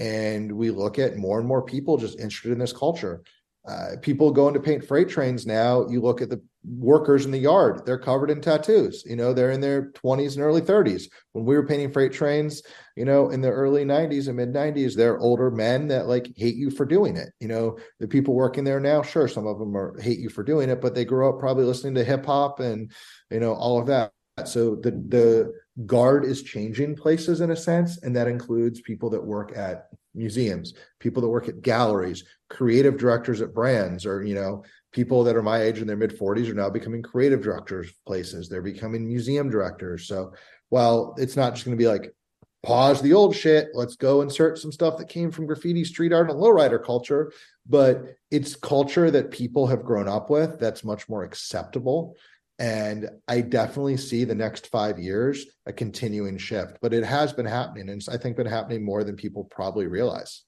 and 0.00 0.50
we 0.50 0.72
look 0.72 0.98
at 0.98 1.16
more 1.16 1.38
and 1.38 1.46
more 1.46 1.62
people 1.62 1.96
just 1.96 2.18
interested 2.18 2.50
in 2.50 2.58
this 2.58 2.72
culture. 2.72 3.22
Uh, 3.64 3.90
people 4.02 4.32
going 4.32 4.52
to 4.54 4.58
paint 4.58 4.84
freight 4.84 5.08
trains 5.08 5.46
now. 5.46 5.86
You 5.88 6.00
look 6.00 6.22
at 6.22 6.28
the 6.28 6.42
workers 6.64 7.24
in 7.24 7.30
the 7.30 7.38
yard; 7.38 7.84
they're 7.86 7.98
covered 7.98 8.30
in 8.30 8.40
tattoos. 8.40 9.04
You 9.06 9.16
know, 9.16 9.32
they're 9.32 9.50
in 9.50 9.60
their 9.60 9.90
20s 9.92 10.34
and 10.34 10.44
early 10.44 10.60
30s. 10.60 11.04
When 11.32 11.44
we 11.44 11.54
were 11.54 11.66
painting 11.66 11.92
freight 11.92 12.12
trains, 12.12 12.62
you 12.96 13.04
know, 13.04 13.30
in 13.30 13.40
the 13.40 13.50
early 13.50 13.84
90s 13.84 14.28
and 14.28 14.36
mid 14.36 14.52
90s, 14.52 14.94
they're 14.94 15.18
older 15.18 15.50
men 15.50 15.88
that 15.88 16.06
like 16.06 16.32
hate 16.36 16.56
you 16.56 16.70
for 16.70 16.84
doing 16.84 17.16
it. 17.16 17.30
You 17.40 17.48
know, 17.48 17.78
the 18.00 18.08
people 18.08 18.34
working 18.34 18.64
there 18.64 18.80
now, 18.80 19.02
sure, 19.02 19.28
some 19.28 19.46
of 19.46 19.58
them 19.58 19.76
are 19.76 19.98
hate 20.00 20.18
you 20.18 20.28
for 20.28 20.42
doing 20.42 20.68
it, 20.68 20.80
but 20.80 20.94
they 20.94 21.04
grew 21.04 21.28
up 21.28 21.38
probably 21.38 21.64
listening 21.64 21.94
to 21.94 22.04
hip 22.04 22.26
hop 22.26 22.60
and 22.60 22.90
you 23.30 23.40
know 23.40 23.54
all 23.54 23.80
of 23.80 23.86
that. 23.86 24.12
So 24.44 24.76
the 24.76 24.90
the 24.90 25.52
guard 25.86 26.24
is 26.24 26.42
changing 26.42 26.96
places 26.96 27.40
in 27.40 27.50
a 27.50 27.56
sense, 27.56 28.02
and 28.02 28.14
that 28.16 28.28
includes 28.28 28.80
people 28.80 29.10
that 29.10 29.24
work 29.24 29.56
at 29.56 29.88
museums, 30.14 30.74
people 30.98 31.22
that 31.22 31.28
work 31.28 31.48
at 31.48 31.62
galleries, 31.62 32.24
creative 32.50 32.98
directors 32.98 33.40
at 33.40 33.54
brands, 33.54 34.04
or 34.04 34.22
you 34.22 34.34
know, 34.34 34.64
people 34.92 35.24
that 35.24 35.36
are 35.36 35.42
my 35.42 35.62
age 35.62 35.78
in 35.78 35.86
their 35.86 35.96
mid 35.96 36.18
40s 36.18 36.48
are 36.50 36.54
now 36.54 36.70
becoming 36.70 37.02
creative 37.02 37.42
directors 37.42 37.92
places. 38.06 38.48
They're 38.48 38.62
becoming 38.62 39.06
museum 39.06 39.50
directors. 39.50 40.06
So 40.06 40.32
while 40.70 41.14
it's 41.18 41.36
not 41.36 41.54
just 41.54 41.64
going 41.64 41.76
to 41.76 41.82
be 41.82 41.88
like 41.88 42.14
pause 42.62 43.00
the 43.00 43.12
old 43.12 43.34
shit, 43.34 43.68
let's 43.74 43.96
go 43.96 44.22
insert 44.22 44.58
some 44.58 44.72
stuff 44.72 44.98
that 44.98 45.08
came 45.08 45.30
from 45.30 45.46
graffiti, 45.46 45.84
street 45.84 46.12
art, 46.12 46.30
and 46.30 46.40
lowrider 46.40 46.82
culture, 46.82 47.32
but 47.68 48.16
it's 48.30 48.56
culture 48.56 49.10
that 49.10 49.30
people 49.30 49.66
have 49.66 49.84
grown 49.84 50.08
up 50.08 50.30
with 50.30 50.58
that's 50.58 50.84
much 50.84 51.08
more 51.08 51.22
acceptable. 51.22 52.16
And 52.58 53.08
I 53.28 53.42
definitely 53.42 53.96
see 53.98 54.24
the 54.24 54.34
next 54.34 54.66
five 54.66 54.98
years 54.98 55.46
a 55.66 55.72
continuing 55.72 56.38
shift, 56.38 56.78
but 56.82 56.92
it 56.92 57.04
has 57.04 57.32
been 57.32 57.46
happening. 57.46 57.88
And 57.88 58.02
I 58.10 58.16
think 58.16 58.36
been 58.36 58.46
happening 58.46 58.84
more 58.84 59.04
than 59.04 59.14
people 59.14 59.44
probably 59.44 59.86
realize. 59.86 60.42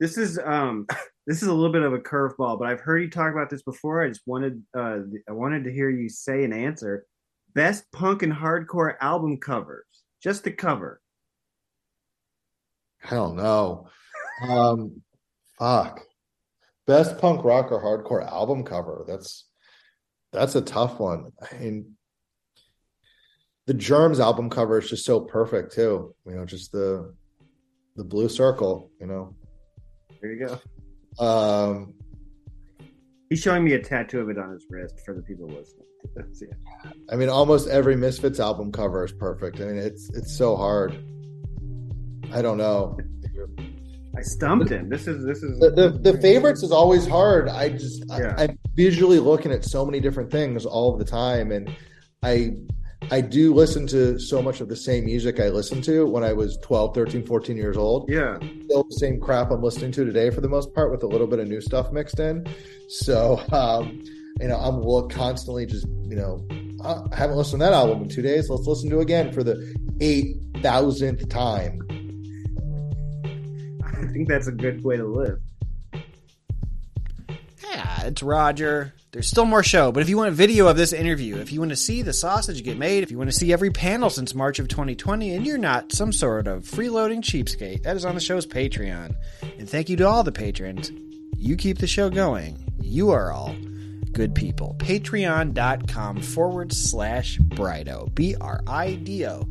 This 0.00 0.16
is 0.16 0.38
um 0.38 0.86
this 1.26 1.42
is 1.42 1.48
a 1.48 1.52
little 1.52 1.72
bit 1.72 1.82
of 1.82 1.92
a 1.92 1.98
curveball, 1.98 2.58
but 2.58 2.68
I've 2.68 2.80
heard 2.80 2.98
you 2.98 3.10
talk 3.10 3.32
about 3.32 3.48
this 3.48 3.62
before. 3.62 4.02
I 4.02 4.08
just 4.08 4.22
wanted 4.26 4.62
uh 4.76 4.98
I 5.28 5.32
wanted 5.32 5.64
to 5.64 5.72
hear 5.72 5.90
you 5.90 6.08
say 6.08 6.44
an 6.44 6.52
answer. 6.52 7.06
Best 7.54 7.90
punk 7.92 8.22
and 8.22 8.32
hardcore 8.32 8.94
album 9.00 9.38
covers. 9.38 9.86
Just 10.22 10.44
the 10.44 10.52
cover. 10.52 11.00
Hell 13.00 13.34
don't 13.34 14.50
um 14.50 15.02
fuck. 15.58 16.00
Best 16.86 17.18
punk 17.18 17.44
rock 17.44 17.70
or 17.70 17.80
hardcore 17.80 18.26
album 18.26 18.64
cover. 18.64 19.04
That's 19.06 19.46
that's 20.32 20.56
a 20.56 20.62
tough 20.62 20.98
one. 20.98 21.30
I 21.40 21.56
mean, 21.58 21.96
the 23.66 23.74
Germs 23.74 24.18
album 24.18 24.50
cover 24.50 24.78
is 24.78 24.90
just 24.90 25.04
so 25.04 25.20
perfect 25.20 25.72
too. 25.72 26.14
You 26.26 26.34
know, 26.34 26.44
just 26.44 26.72
the 26.72 27.14
the 27.94 28.02
blue 28.02 28.28
circle. 28.28 28.90
You 29.00 29.06
know, 29.06 29.36
there 30.20 30.32
you 30.32 30.46
go. 30.46 30.60
Um, 31.18 31.94
he's 33.28 33.40
showing 33.40 33.64
me 33.64 33.74
a 33.74 33.82
tattoo 33.82 34.20
of 34.20 34.30
it 34.30 34.38
on 34.38 34.52
his 34.52 34.66
wrist 34.70 35.00
for 35.04 35.14
the 35.14 35.22
people 35.22 35.48
listening. 35.48 35.86
I 37.10 37.16
mean, 37.16 37.28
almost 37.28 37.68
every 37.68 37.96
Misfits 37.96 38.40
album 38.40 38.72
cover 38.72 39.04
is 39.04 39.12
perfect. 39.12 39.60
I 39.60 39.64
mean, 39.64 39.76
it's 39.76 40.10
it's 40.10 40.36
so 40.36 40.56
hard. 40.56 40.92
I 42.32 42.42
don't 42.42 42.58
know. 42.58 42.98
I 44.16 44.22
stumped 44.22 44.70
him. 44.70 44.88
This 44.88 45.06
is 45.06 45.24
this 45.24 45.42
is 45.42 45.58
the 45.58 45.70
the, 45.70 46.12
the 46.12 46.20
favorites 46.20 46.62
is 46.62 46.72
always 46.72 47.06
hard. 47.06 47.48
I 47.48 47.70
just 47.70 48.04
yeah. 48.08 48.34
I, 48.36 48.44
I'm 48.44 48.58
visually 48.74 49.18
looking 49.18 49.52
at 49.52 49.64
so 49.64 49.84
many 49.84 50.00
different 50.00 50.30
things 50.30 50.66
all 50.66 50.96
the 50.96 51.04
time, 51.04 51.52
and 51.52 51.70
I 52.22 52.52
I 53.10 53.20
do 53.20 53.52
listen 53.54 53.86
to 53.88 54.18
so 54.18 54.40
much 54.40 54.60
of 54.60 54.68
the 54.68 54.76
same 54.76 55.04
music 55.04 55.40
I 55.40 55.48
listened 55.48 55.84
to 55.84 56.06
when 56.06 56.24
I 56.24 56.32
was 56.32 56.56
12, 56.62 56.94
13, 56.94 57.26
14 57.26 57.56
years 57.56 57.76
old. 57.76 58.08
Yeah. 58.08 58.38
Still 58.64 58.84
the 58.84 58.96
same 58.98 59.20
crap 59.20 59.50
I'm 59.50 59.62
listening 59.62 59.92
to 59.92 60.04
today 60.04 60.30
for 60.30 60.40
the 60.40 60.48
most 60.48 60.74
part 60.74 60.90
with 60.90 61.02
a 61.02 61.06
little 61.06 61.26
bit 61.26 61.38
of 61.38 61.48
new 61.48 61.60
stuff 61.60 61.92
mixed 61.92 62.20
in. 62.20 62.46
So, 62.88 63.42
um, 63.52 64.02
you 64.40 64.48
know, 64.48 64.56
I'm 64.56 65.08
constantly 65.10 65.66
just, 65.66 65.86
you 66.04 66.16
know, 66.16 66.46
I 66.84 67.16
haven't 67.16 67.36
listened 67.36 67.60
to 67.60 67.66
that 67.66 67.72
album 67.72 68.02
in 68.02 68.08
two 68.08 68.22
days. 68.22 68.48
Let's 68.48 68.66
listen 68.66 68.90
to 68.90 68.98
it 68.98 69.02
again 69.02 69.32
for 69.32 69.44
the 69.44 69.54
8,000th 69.98 71.28
time. 71.28 71.80
I 73.84 74.06
think 74.12 74.28
that's 74.28 74.48
a 74.48 74.52
good 74.52 74.82
way 74.84 74.96
to 74.96 75.04
live. 75.04 75.38
Yeah, 77.62 78.02
it's 78.04 78.22
Roger. 78.22 78.94
There's 79.12 79.28
still 79.28 79.44
more 79.44 79.62
show, 79.62 79.92
but 79.92 80.02
if 80.02 80.08
you 80.08 80.16
want 80.16 80.30
a 80.30 80.32
video 80.32 80.68
of 80.68 80.78
this 80.78 80.94
interview, 80.94 81.36
if 81.36 81.52
you 81.52 81.60
want 81.60 81.68
to 81.68 81.76
see 81.76 82.00
the 82.00 82.14
sausage 82.14 82.64
get 82.64 82.78
made, 82.78 83.02
if 83.02 83.10
you 83.10 83.18
want 83.18 83.28
to 83.30 83.36
see 83.36 83.52
every 83.52 83.70
panel 83.70 84.08
since 84.08 84.34
March 84.34 84.58
of 84.58 84.68
2020, 84.68 85.34
and 85.34 85.46
you're 85.46 85.58
not 85.58 85.92
some 85.92 86.12
sort 86.12 86.46
of 86.46 86.64
freeloading 86.64 87.18
cheapskate, 87.18 87.82
that 87.82 87.94
is 87.94 88.06
on 88.06 88.14
the 88.14 88.22
show's 88.22 88.46
Patreon. 88.46 89.14
And 89.58 89.68
thank 89.68 89.90
you 89.90 89.98
to 89.98 90.08
all 90.08 90.22
the 90.22 90.32
patrons. 90.32 90.90
You 91.36 91.56
keep 91.56 91.76
the 91.76 91.86
show 91.86 92.08
going. 92.08 92.72
You 92.80 93.10
are 93.10 93.30
all 93.30 93.54
good 94.12 94.34
people. 94.34 94.76
Patreon.com 94.78 96.22
forward 96.22 96.72
slash 96.72 97.36
Brido. 97.38 98.14
B 98.14 98.34
R 98.40 98.62
I 98.66 98.94
D 98.94 99.26
O. 99.26 99.46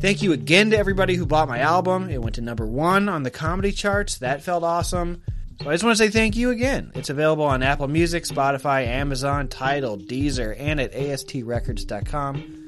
Thank 0.00 0.22
you 0.22 0.32
again 0.32 0.70
to 0.70 0.78
everybody 0.78 1.16
who 1.16 1.26
bought 1.26 1.48
my 1.48 1.58
album. 1.58 2.08
It 2.08 2.22
went 2.22 2.36
to 2.36 2.40
number 2.40 2.66
one 2.66 3.10
on 3.10 3.24
the 3.24 3.30
comedy 3.30 3.72
charts. 3.72 4.16
That 4.18 4.42
felt 4.42 4.64
awesome. 4.64 5.20
So 5.60 5.68
I 5.68 5.74
just 5.74 5.84
want 5.84 5.96
to 5.96 6.04
say 6.04 6.10
thank 6.10 6.36
you 6.36 6.50
again. 6.50 6.90
It's 6.94 7.10
available 7.10 7.44
on 7.44 7.62
Apple 7.62 7.88
Music, 7.88 8.24
Spotify, 8.24 8.86
Amazon, 8.86 9.48
Tidal, 9.48 9.98
Deezer, 9.98 10.56
and 10.58 10.80
at 10.80 10.92
astrecords.com. 10.92 12.58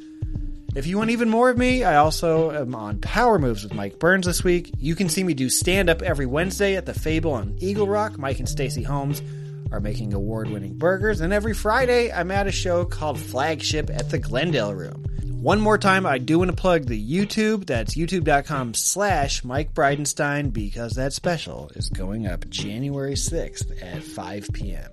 If 0.75 0.89
you 0.89 0.99
want 0.99 1.11
even 1.11 1.29
more 1.29 1.51
of 1.51 1.57
me, 1.57 1.85
I 1.85 1.97
also 1.97 2.51
am 2.51 2.75
on 2.75 2.99
Power 2.99 3.39
Moves 3.39 3.63
with 3.63 3.75
Mike 3.75 4.01
Burns 4.01 4.27
this 4.27 4.43
week. 4.43 4.73
You 4.79 4.97
can 4.97 5.09
see 5.09 5.23
me 5.23 5.33
do 5.33 5.49
stand 5.49 5.89
up 5.89 6.03
every 6.03 6.27
Wednesday 6.27 6.75
at 6.75 6.85
the 6.85 6.95
Fable 6.95 7.33
on 7.33 7.57
Eagle 7.61 7.87
Rock. 7.87 8.19
Mike 8.19 8.41
and 8.41 8.49
Stacy 8.49 8.83
Holmes 8.83 9.23
are 9.71 9.81
making 9.81 10.13
award 10.13 10.51
winning 10.51 10.75
burgers. 10.75 11.21
And 11.21 11.33
every 11.33 11.55
Friday, 11.55 12.13
I'm 12.13 12.33
at 12.33 12.49
a 12.49 12.53
show 12.53 12.85
called 12.85 13.21
Flagship 13.21 13.89
at 13.89 14.11
the 14.11 14.19
Glendale 14.19 14.75
Room. 14.75 15.04
One 15.45 15.61
more 15.61 15.77
time, 15.77 16.07
I 16.07 16.17
do 16.17 16.39
want 16.39 16.53
to 16.53 16.57
plug 16.57 16.87
the 16.87 16.99
YouTube. 16.99 17.67
That's 17.67 17.97
youtube.com 17.97 18.73
slash 18.73 19.45
Mike 19.45 19.75
Bridenstine 19.75 20.55
because 20.55 20.93
that 20.93 21.13
special 21.13 21.71
is 21.75 21.91
going 21.91 22.27
up 22.27 22.49
January 22.49 23.13
6th 23.13 23.83
at 23.83 24.03
5 24.03 24.49
p.m. 24.55 24.91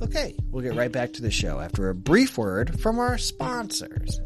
Okay, 0.00 0.34
we'll 0.50 0.62
get 0.62 0.74
right 0.74 0.90
back 0.90 1.12
to 1.12 1.20
the 1.20 1.30
show 1.30 1.60
after 1.60 1.90
a 1.90 1.94
brief 1.94 2.38
word 2.38 2.80
from 2.80 2.98
our 2.98 3.18
sponsors. 3.18 4.22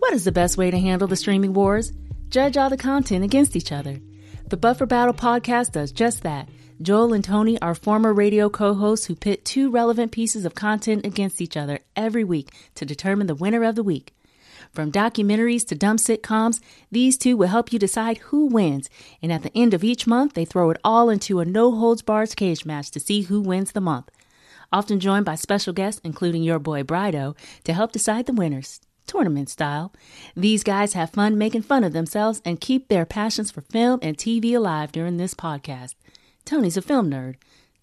What 0.00 0.14
is 0.14 0.24
the 0.24 0.32
best 0.32 0.58
way 0.58 0.72
to 0.72 0.80
handle 0.80 1.06
the 1.06 1.14
streaming 1.14 1.52
wars? 1.52 1.92
Judge 2.28 2.56
all 2.56 2.70
the 2.70 2.76
content 2.76 3.22
against 3.22 3.54
each 3.54 3.70
other. 3.70 4.00
The 4.48 4.56
Buffer 4.56 4.86
Battle 4.86 5.14
podcast 5.14 5.70
does 5.70 5.92
just 5.92 6.24
that. 6.24 6.48
Joel 6.82 7.12
and 7.12 7.22
Tony 7.22 7.56
are 7.62 7.76
former 7.76 8.12
radio 8.12 8.50
co-hosts 8.50 9.06
who 9.06 9.14
pit 9.14 9.44
two 9.44 9.70
relevant 9.70 10.10
pieces 10.10 10.44
of 10.44 10.56
content 10.56 11.06
against 11.06 11.40
each 11.40 11.56
other 11.56 11.78
every 11.94 12.24
week 12.24 12.52
to 12.74 12.84
determine 12.84 13.28
the 13.28 13.36
winner 13.36 13.62
of 13.62 13.76
the 13.76 13.84
week. 13.84 14.12
From 14.72 14.92
documentaries 14.92 15.66
to 15.66 15.74
dumb 15.74 15.96
sitcoms, 15.96 16.60
these 16.92 17.18
two 17.18 17.36
will 17.36 17.48
help 17.48 17.72
you 17.72 17.78
decide 17.78 18.18
who 18.18 18.46
wins. 18.46 18.88
And 19.20 19.32
at 19.32 19.42
the 19.42 19.56
end 19.56 19.74
of 19.74 19.82
each 19.82 20.06
month, 20.06 20.34
they 20.34 20.44
throw 20.44 20.70
it 20.70 20.78
all 20.84 21.10
into 21.10 21.40
a 21.40 21.44
no 21.44 21.72
holds 21.72 22.02
barred 22.02 22.36
cage 22.36 22.64
match 22.64 22.90
to 22.92 23.00
see 23.00 23.22
who 23.22 23.40
wins 23.40 23.72
the 23.72 23.80
month. 23.80 24.10
Often 24.72 25.00
joined 25.00 25.24
by 25.24 25.34
special 25.34 25.72
guests, 25.72 26.00
including 26.04 26.44
your 26.44 26.60
boy 26.60 26.84
Brido, 26.84 27.36
to 27.64 27.72
help 27.72 27.92
decide 27.92 28.26
the 28.26 28.32
winners. 28.32 28.80
tournament 29.06 29.50
style. 29.50 29.92
These 30.36 30.62
guys 30.62 30.92
have 30.92 31.10
fun 31.10 31.36
making 31.36 31.62
fun 31.62 31.82
of 31.82 31.92
themselves 31.92 32.40
and 32.44 32.60
keep 32.60 32.86
their 32.86 33.04
passions 33.04 33.50
for 33.50 33.62
film 33.62 33.98
and 34.02 34.16
TV 34.16 34.54
alive 34.54 34.92
during 34.92 35.16
this 35.16 35.34
podcast. 35.34 35.96
Tony's 36.44 36.76
a 36.76 36.82
film 36.82 37.10
nerd. 37.10 37.34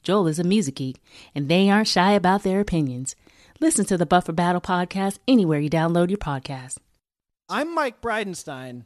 Joel 0.03 0.27
is 0.27 0.39
a 0.39 0.45
music 0.45 0.75
geek, 0.75 1.01
and 1.35 1.49
they 1.49 1.69
aren't 1.69 1.89
shy 1.89 2.13
about 2.13 2.43
their 2.43 2.61
opinions. 2.61 3.13
Listen 3.59 3.85
to 3.85 3.97
the 3.97 4.05
Buffer 4.05 4.33
Battle 4.33 4.61
podcast 4.61 5.17
anywhere 5.27 5.59
you 5.59 5.69
download 5.69 6.09
your 6.09 6.17
podcast. 6.19 6.77
I'm 7.49 7.73
Mike 7.73 8.01
Bridenstine, 8.01 8.85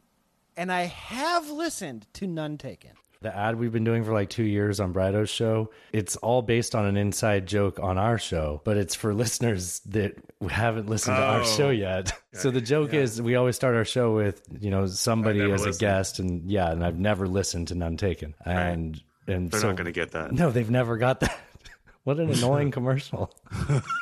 and 0.56 0.72
I 0.72 0.82
have 0.84 1.50
listened 1.50 2.06
to 2.14 2.26
None 2.26 2.56
Taken. 2.58 2.92
The 3.20 3.36
ad 3.36 3.56
we've 3.56 3.70
been 3.72 3.84
doing 3.84 4.02
for 4.02 4.12
like 4.12 4.30
two 4.30 4.42
years 4.44 4.80
on 4.80 4.92
Brido's 4.92 5.30
show, 5.30 5.70
it's 5.92 6.16
all 6.16 6.42
based 6.42 6.74
on 6.74 6.86
an 6.86 6.96
inside 6.96 7.46
joke 7.46 7.78
on 7.80 7.96
our 7.98 8.18
show, 8.18 8.60
but 8.64 8.76
it's 8.76 8.94
for 8.94 9.12
listeners 9.14 9.80
that 9.90 10.14
haven't 10.48 10.88
listened 10.88 11.16
to 11.16 11.22
our 11.22 11.40
Oh. 11.42 11.44
show 11.44 11.70
yet. 11.70 12.12
so 12.32 12.50
the 12.50 12.60
joke 12.60 12.94
is 12.94 13.20
we 13.22 13.36
always 13.36 13.54
start 13.56 13.76
our 13.76 13.84
show 13.84 14.14
with, 14.14 14.42
you 14.58 14.70
know, 14.70 14.86
somebody 14.86 15.38
never 15.40 15.54
as 15.54 15.62
a 15.62 15.66
listened. 15.66 15.80
guest 15.80 16.18
and 16.18 16.50
yeah, 16.50 16.72
and 16.72 16.84
I've 16.84 16.98
never 16.98 17.28
listened 17.28 17.68
to 17.68 17.74
None 17.74 17.96
Taken. 17.96 18.34
And 18.44 19.00
and 19.28 19.50
They're 19.52 19.60
so 19.60 19.68
not 19.68 19.76
going 19.76 19.84
to 19.84 19.92
get 19.92 20.12
that. 20.12 20.32
No, 20.32 20.50
they've 20.50 20.68
never 20.70 20.96
got 20.96 21.20
that. 21.20 21.38
What 22.04 22.18
an 22.18 22.30
annoying 22.30 22.70
commercial. 22.72 23.32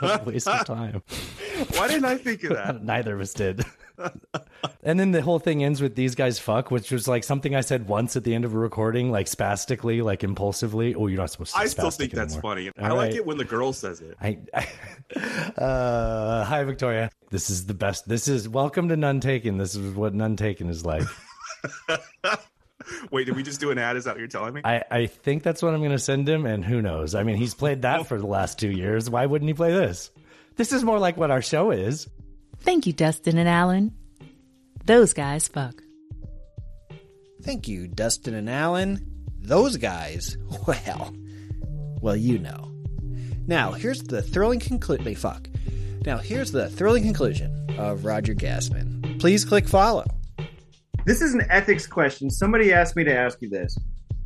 What 0.00 0.22
a 0.22 0.24
waste 0.24 0.48
of 0.48 0.64
time. 0.64 1.02
Why 1.76 1.88
didn't 1.88 2.06
I 2.06 2.16
think 2.16 2.42
of 2.44 2.54
that? 2.54 2.82
Neither 2.84 3.14
of 3.14 3.20
us 3.20 3.34
did. 3.34 3.62
and 4.82 4.98
then 4.98 5.10
the 5.10 5.20
whole 5.20 5.38
thing 5.38 5.62
ends 5.62 5.82
with 5.82 5.94
these 5.94 6.14
guys 6.14 6.38
fuck, 6.38 6.70
which 6.70 6.90
was 6.90 7.06
like 7.06 7.22
something 7.24 7.54
I 7.54 7.60
said 7.60 7.86
once 7.86 8.16
at 8.16 8.24
the 8.24 8.34
end 8.34 8.46
of 8.46 8.54
a 8.54 8.58
recording, 8.58 9.10
like 9.10 9.28
spastically, 9.28 10.00
like 10.00 10.24
impulsively. 10.24 10.94
Oh, 10.94 11.08
you're 11.08 11.18
not 11.20 11.30
supposed 11.30 11.52
to. 11.52 11.58
I 11.60 11.66
still 11.66 11.90
think 11.90 12.12
that's 12.12 12.34
anymore. 12.34 12.54
funny. 12.54 12.70
All 12.78 12.86
I 12.86 12.90
like 12.90 13.14
it 13.14 13.26
when 13.26 13.36
the 13.36 13.44
girl 13.44 13.74
says 13.74 14.00
it. 14.00 14.16
I, 14.20 14.38
uh, 15.60 16.44
hi 16.44 16.64
Victoria. 16.64 17.10
This 17.30 17.50
is 17.50 17.66
the 17.66 17.74
best. 17.74 18.08
This 18.08 18.26
is 18.28 18.48
welcome 18.48 18.88
to 18.88 18.96
None 18.96 19.20
Taken. 19.20 19.58
This 19.58 19.74
is 19.74 19.94
what 19.94 20.14
None 20.14 20.36
Taken 20.36 20.70
is 20.70 20.86
like. 20.86 21.04
Wait, 23.10 23.24
did 23.24 23.36
we 23.36 23.42
just 23.42 23.60
do 23.60 23.70
an 23.70 23.78
ad? 23.78 23.96
Is 23.96 24.04
that 24.04 24.12
what 24.12 24.18
you're 24.18 24.28
telling 24.28 24.54
me? 24.54 24.62
I, 24.64 24.82
I 24.90 25.06
think 25.06 25.42
that's 25.42 25.62
what 25.62 25.74
I'm 25.74 25.80
going 25.80 25.90
to 25.92 25.98
send 25.98 26.28
him, 26.28 26.46
and 26.46 26.64
who 26.64 26.82
knows? 26.82 27.14
I 27.14 27.22
mean, 27.22 27.36
he's 27.36 27.54
played 27.54 27.82
that 27.82 28.00
oh. 28.00 28.04
for 28.04 28.18
the 28.18 28.26
last 28.26 28.58
two 28.58 28.70
years. 28.70 29.08
Why 29.08 29.26
wouldn't 29.26 29.48
he 29.48 29.54
play 29.54 29.72
this? 29.72 30.10
This 30.56 30.72
is 30.72 30.84
more 30.84 30.98
like 30.98 31.16
what 31.16 31.30
our 31.30 31.42
show 31.42 31.70
is. 31.70 32.08
Thank 32.60 32.86
you, 32.86 32.92
Dustin 32.92 33.38
and 33.38 33.48
Alan. 33.48 33.92
Those 34.84 35.12
guys 35.12 35.48
fuck. 35.48 35.82
Thank 37.42 37.68
you, 37.68 37.88
Dustin 37.88 38.34
and 38.34 38.50
Alan. 38.50 39.06
Those 39.38 39.76
guys, 39.76 40.36
well, 40.66 41.14
well, 42.00 42.16
you 42.16 42.38
know. 42.38 42.70
Now, 43.46 43.72
here's 43.72 44.02
the 44.02 44.22
thrilling 44.22 44.60
conclusion. 44.60 45.04
They 45.04 45.14
fuck. 45.14 45.48
Now, 46.04 46.18
here's 46.18 46.52
the 46.52 46.68
thrilling 46.68 47.02
conclusion 47.02 47.66
of 47.78 48.04
Roger 48.04 48.34
Gastman. 48.34 49.18
Please 49.18 49.44
click 49.44 49.68
follow. 49.68 50.04
This 51.06 51.22
is 51.22 51.34
an 51.34 51.46
ethics 51.48 51.86
question. 51.86 52.30
Somebody 52.30 52.72
asked 52.72 52.94
me 52.94 53.04
to 53.04 53.14
ask 53.14 53.40
you 53.40 53.48
this. 53.48 53.76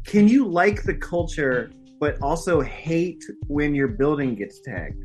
Can 0.05 0.27
you 0.29 0.47
like 0.47 0.83
the 0.83 0.95
culture 0.95 1.71
but 2.01 2.21
also 2.21 2.61
hate 2.61 3.25
when 3.47 3.75
your 3.75 3.89
building 3.89 4.35
gets 4.35 4.61
tagged? 4.61 5.05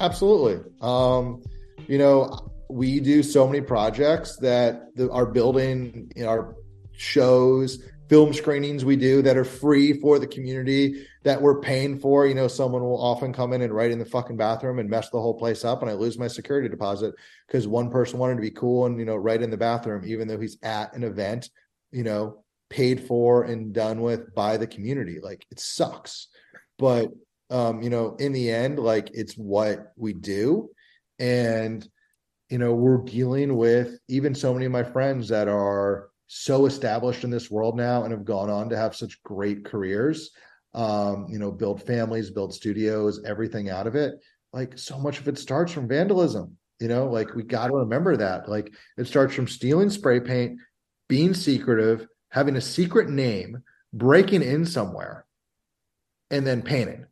Absolutely. 0.00 0.72
Um, 0.80 1.42
you 1.86 1.98
know, 1.98 2.50
we 2.68 3.00
do 3.00 3.22
so 3.22 3.46
many 3.46 3.60
projects 3.60 4.36
that 4.38 4.94
the, 4.96 5.10
our 5.10 5.26
building, 5.26 6.10
you 6.16 6.24
know, 6.24 6.28
our 6.28 6.56
shows, 6.92 7.82
film 8.08 8.32
screenings 8.32 8.84
we 8.84 8.96
do 8.96 9.22
that 9.22 9.36
are 9.36 9.44
free 9.44 9.92
for 9.92 10.18
the 10.18 10.26
community 10.26 11.06
that 11.24 11.40
we're 11.40 11.60
paying 11.60 11.98
for. 11.98 12.26
You 12.26 12.34
know, 12.34 12.48
someone 12.48 12.82
will 12.82 13.00
often 13.00 13.32
come 13.32 13.52
in 13.52 13.62
and 13.62 13.72
write 13.72 13.90
in 13.90 13.98
the 13.98 14.04
fucking 14.04 14.36
bathroom 14.36 14.78
and 14.78 14.88
mess 14.88 15.10
the 15.10 15.20
whole 15.20 15.34
place 15.34 15.64
up, 15.64 15.82
and 15.82 15.90
I 15.90 15.94
lose 15.94 16.18
my 16.18 16.28
security 16.28 16.68
deposit 16.68 17.14
because 17.46 17.66
one 17.66 17.90
person 17.90 18.18
wanted 18.18 18.36
to 18.36 18.42
be 18.42 18.50
cool 18.50 18.86
and 18.86 18.98
you 18.98 19.04
know, 19.04 19.16
right 19.16 19.42
in 19.42 19.50
the 19.50 19.56
bathroom, 19.56 20.04
even 20.06 20.28
though 20.28 20.38
he's 20.38 20.58
at 20.62 20.94
an 20.94 21.02
event, 21.02 21.50
you 21.90 22.04
know, 22.04 22.44
paid 22.68 23.00
for 23.06 23.44
and 23.44 23.72
done 23.72 24.00
with 24.00 24.34
by 24.34 24.56
the 24.56 24.66
community. 24.66 25.18
Like 25.20 25.46
it 25.50 25.60
sucks, 25.60 26.28
but 26.78 27.10
um, 27.50 27.82
you 27.82 27.90
know, 27.90 28.16
in 28.16 28.32
the 28.32 28.50
end, 28.50 28.78
like 28.78 29.10
it's 29.14 29.34
what 29.34 29.92
we 29.96 30.12
do, 30.12 30.70
and 31.18 31.86
you 32.48 32.58
know, 32.58 32.74
we're 32.74 32.98
dealing 32.98 33.56
with 33.56 33.98
even 34.08 34.34
so 34.34 34.52
many 34.52 34.66
of 34.66 34.72
my 34.72 34.84
friends 34.84 35.28
that 35.28 35.48
are 35.48 36.10
so 36.26 36.66
established 36.66 37.24
in 37.24 37.30
this 37.30 37.50
world 37.50 37.76
now 37.76 38.02
and 38.02 38.12
have 38.12 38.24
gone 38.24 38.50
on 38.50 38.68
to 38.68 38.76
have 38.76 38.96
such 38.96 39.22
great 39.22 39.64
careers 39.64 40.30
um 40.74 41.26
you 41.28 41.38
know 41.38 41.50
build 41.50 41.82
families 41.82 42.30
build 42.30 42.52
studios 42.52 43.22
everything 43.24 43.70
out 43.70 43.86
of 43.86 43.94
it 43.94 44.14
like 44.52 44.76
so 44.76 44.98
much 44.98 45.20
of 45.20 45.28
it 45.28 45.38
starts 45.38 45.72
from 45.72 45.88
vandalism 45.88 46.56
you 46.80 46.88
know 46.88 47.06
like 47.06 47.34
we 47.34 47.42
got 47.42 47.68
to 47.68 47.74
remember 47.74 48.16
that 48.16 48.48
like 48.48 48.72
it 48.98 49.06
starts 49.06 49.34
from 49.34 49.46
stealing 49.46 49.88
spray 49.88 50.20
paint 50.20 50.58
being 51.08 51.32
secretive 51.32 52.06
having 52.30 52.56
a 52.56 52.60
secret 52.60 53.08
name 53.08 53.62
breaking 53.92 54.42
in 54.42 54.66
somewhere 54.66 55.24
and 56.30 56.46
then 56.46 56.60
painting 56.60 57.06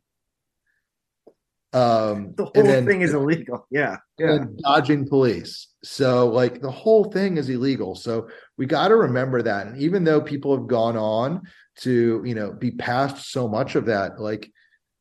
um 1.75 2.33
The 2.37 2.45
whole 2.45 2.63
then- 2.63 2.85
thing 2.85 3.01
is 3.01 3.13
illegal. 3.13 3.67
Yeah. 3.69 3.97
Yeah. 4.17 4.45
dodging 4.63 5.07
police. 5.07 5.67
So 5.83 6.27
like 6.29 6.61
the 6.61 6.71
whole 6.71 7.03
thing 7.11 7.37
is 7.37 7.49
illegal. 7.49 7.95
So 7.95 8.29
we 8.57 8.65
got 8.65 8.87
to 8.87 8.95
remember 8.95 9.41
that. 9.41 9.67
And 9.67 9.77
even 9.81 10.03
though 10.05 10.21
people 10.21 10.55
have 10.57 10.67
gone 10.67 10.95
on 10.95 11.41
to, 11.81 12.23
you 12.25 12.33
know, 12.33 12.53
be 12.53 12.71
past 12.71 13.29
so 13.31 13.47
much 13.49 13.75
of 13.75 13.85
that, 13.87 14.21
like, 14.21 14.49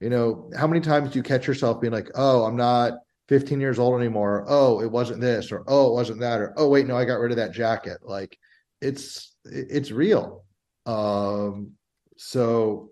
you 0.01 0.11
know, 0.11 0.51
how 0.57 0.67
many 0.67 0.81
times 0.81 1.11
do 1.13 1.19
you 1.19 1.23
catch 1.23 1.47
yourself 1.47 1.81
being 1.81 1.93
like, 1.93 2.11
oh, 2.17 2.45
I'm 2.45 2.57
not 2.57 2.95
15 3.29 3.61
years 3.61 3.79
old 3.79 3.99
anymore. 4.01 4.45
Oh, 4.49 4.83
it 4.83 4.91
wasn't 4.91 5.21
this, 5.21 5.53
or 5.53 5.65
oh, 5.69 5.93
it 5.93 5.95
wasn't 5.95 6.21
that, 6.21 6.41
or 6.41 6.53
oh, 6.57 6.69
wait, 6.69 6.87
no, 6.87 6.97
I 6.97 7.05
got 7.05 7.21
rid 7.21 7.31
of 7.31 7.37
that 7.39 7.53
jacket. 7.53 7.99
Like 8.03 8.37
it's 8.81 9.35
it's 9.45 9.93
real. 9.93 10.45
Um, 10.87 11.73
so 12.17 12.91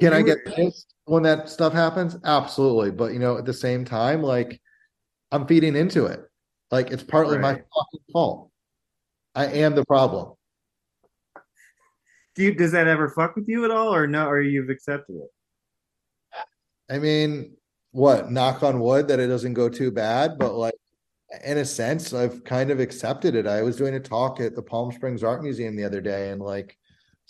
can 0.00 0.12
I 0.12 0.22
get 0.22 0.44
pissed 0.46 0.91
when 1.04 1.22
that 1.24 1.48
stuff 1.48 1.72
happens? 1.72 2.16
Absolutely. 2.24 2.90
But 2.90 3.12
you 3.12 3.18
know, 3.18 3.38
at 3.38 3.44
the 3.44 3.52
same 3.52 3.84
time, 3.84 4.22
like 4.22 4.60
I'm 5.30 5.46
feeding 5.46 5.76
into 5.76 6.06
it. 6.06 6.20
Like 6.70 6.90
it's 6.90 7.02
partly 7.02 7.38
my 7.38 7.52
fucking 7.52 8.04
fault. 8.12 8.50
I 9.34 9.46
am 9.46 9.74
the 9.74 9.84
problem. 9.84 10.34
Do 12.34 12.44
you 12.44 12.54
does 12.54 12.72
that 12.72 12.86
ever 12.86 13.10
fuck 13.10 13.36
with 13.36 13.48
you 13.48 13.64
at 13.64 13.70
all 13.70 13.94
or 13.94 14.06
no 14.06 14.26
or 14.26 14.40
you've 14.40 14.70
accepted 14.70 15.16
it? 15.16 15.30
I 16.90 16.98
mean, 16.98 17.56
what, 17.92 18.30
knock 18.30 18.62
on 18.62 18.80
wood 18.80 19.08
that 19.08 19.20
it 19.20 19.26
doesn't 19.26 19.54
go 19.54 19.68
too 19.68 19.90
bad, 19.90 20.38
but 20.38 20.54
like 20.54 20.74
in 21.44 21.58
a 21.58 21.64
sense, 21.64 22.12
I've 22.12 22.44
kind 22.44 22.70
of 22.70 22.80
accepted 22.80 23.34
it. 23.34 23.46
I 23.46 23.62
was 23.62 23.76
doing 23.76 23.94
a 23.94 24.00
talk 24.00 24.40
at 24.40 24.54
the 24.54 24.62
Palm 24.62 24.92
Springs 24.92 25.22
Art 25.22 25.42
Museum 25.42 25.76
the 25.76 25.84
other 25.84 26.00
day, 26.00 26.30
and 26.30 26.40
like 26.40 26.76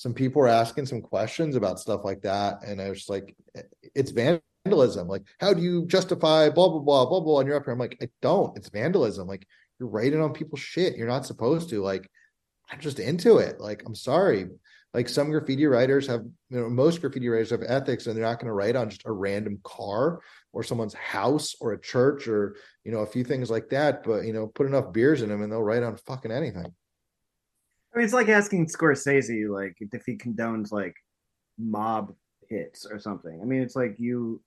some 0.03 0.12
people 0.12 0.42
were 0.42 0.48
asking 0.48 0.84
some 0.84 1.00
questions 1.00 1.55
about 1.55 1.78
stuff 1.78 2.00
like 2.05 2.22
that. 2.22 2.64
And 2.66 2.82
I 2.82 2.90
was 2.90 3.09
like, 3.09 3.36
it's 3.94 4.11
vandalism. 4.11 5.07
Like, 5.07 5.22
how 5.38 5.55
do 5.55 5.62
you 5.62 5.86
justify 5.86 6.48
blah 6.50 6.70
blah 6.70 6.80
blah 6.80 7.07
blah 7.07 7.20
blah? 7.20 7.38
And 7.38 7.46
you're 7.46 7.57
up 7.57 7.62
here. 7.64 7.72
I'm 7.72 7.78
like, 7.78 7.98
I 8.03 8.09
don't. 8.20 8.57
It's 8.57 8.68
vandalism. 8.68 9.28
Like 9.28 9.46
you're 9.78 9.88
writing 9.88 10.20
on 10.20 10.32
people's 10.32 10.59
shit. 10.59 10.96
You're 10.96 11.07
not 11.07 11.24
supposed 11.24 11.70
to. 11.70 11.84
Like, 11.84 12.11
I'm 12.68 12.80
just 12.80 12.98
into 12.98 13.38
it. 13.38 13.61
Like, 13.61 13.84
I'm 13.86 13.94
sorry. 13.94 14.48
Like 14.92 15.09
some 15.09 15.30
graffiti 15.30 15.66
writers 15.66 16.09
have, 16.09 16.24
you 16.50 16.61
know, 16.61 16.68
most 16.68 17.00
graffiti 17.00 17.28
writers 17.28 17.50
have 17.50 17.62
ethics 17.64 18.09
and 18.09 18.16
they're 18.16 18.24
not 18.24 18.40
going 18.40 18.48
to 18.48 18.55
write 18.55 18.74
on 18.74 18.90
just 18.90 19.07
a 19.07 19.12
random 19.12 19.61
car 19.62 20.20
or 20.53 20.64
someone's 20.64 20.94
house 20.94 21.55
or 21.61 21.74
a 21.74 21.80
church 21.80 22.26
or, 22.26 22.57
you 22.82 22.90
know, 22.90 22.98
a 22.98 23.07
few 23.07 23.22
things 23.22 23.53
like 23.53 23.68
that. 23.68 24.03
But, 24.03 24.24
you 24.24 24.32
know, 24.32 24.48
put 24.48 24.66
enough 24.66 24.92
beers 24.92 25.22
in 25.22 25.28
them 25.28 25.42
and 25.42 25.53
they'll 25.53 25.62
write 25.62 25.84
on 25.84 25.96
fucking 25.96 26.32
anything. 26.32 26.74
I 27.95 27.99
mean, 27.99 28.05
it's 28.05 28.14
like 28.14 28.28
asking 28.28 28.66
Scorsese, 28.66 29.49
like, 29.49 29.76
if 29.80 30.05
he 30.07 30.16
condones 30.16 30.72
like 30.72 30.95
mob 31.59 32.14
hits 32.49 32.86
or 32.86 32.99
something. 32.99 33.38
I 33.43 33.45
mean, 33.45 33.62
it's 33.62 33.76
like 33.76 33.97
you 33.99 34.43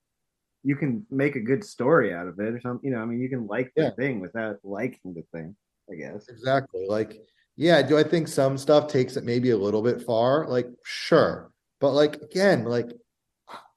you 0.63 0.75
can 0.75 1.05
make 1.11 1.35
a 1.35 1.39
good 1.39 1.63
story 1.63 2.11
out 2.11 2.27
of 2.27 2.39
it 2.39 2.53
or 2.53 2.59
something. 2.59 2.87
You 2.89 2.95
know, 2.95 3.01
I 3.01 3.05
mean, 3.05 3.19
you 3.19 3.29
can 3.29 3.45
like 3.45 3.71
the 3.75 3.83
Yeah. 3.83 3.89
thing 3.91 4.19
without 4.19 4.57
liking 4.63 5.13
the 5.13 5.21
thing. 5.31 5.55
I 5.91 5.95
guess. 5.95 6.27
Exactly. 6.29 6.87
Like, 6.89 7.21
yeah, 7.55 7.83
do 7.83 7.95
I 7.97 8.03
think 8.03 8.27
some 8.27 8.57
stuff 8.57 8.87
takes 8.87 9.15
it 9.17 9.23
maybe 9.23 9.51
a 9.51 9.57
little 9.57 9.83
bit 9.83 10.01
far? 10.01 10.47
Like, 10.47 10.67
sure. 10.83 11.51
But 11.79 11.91
like 11.91 12.15
again, 12.23 12.63
like 12.65 12.91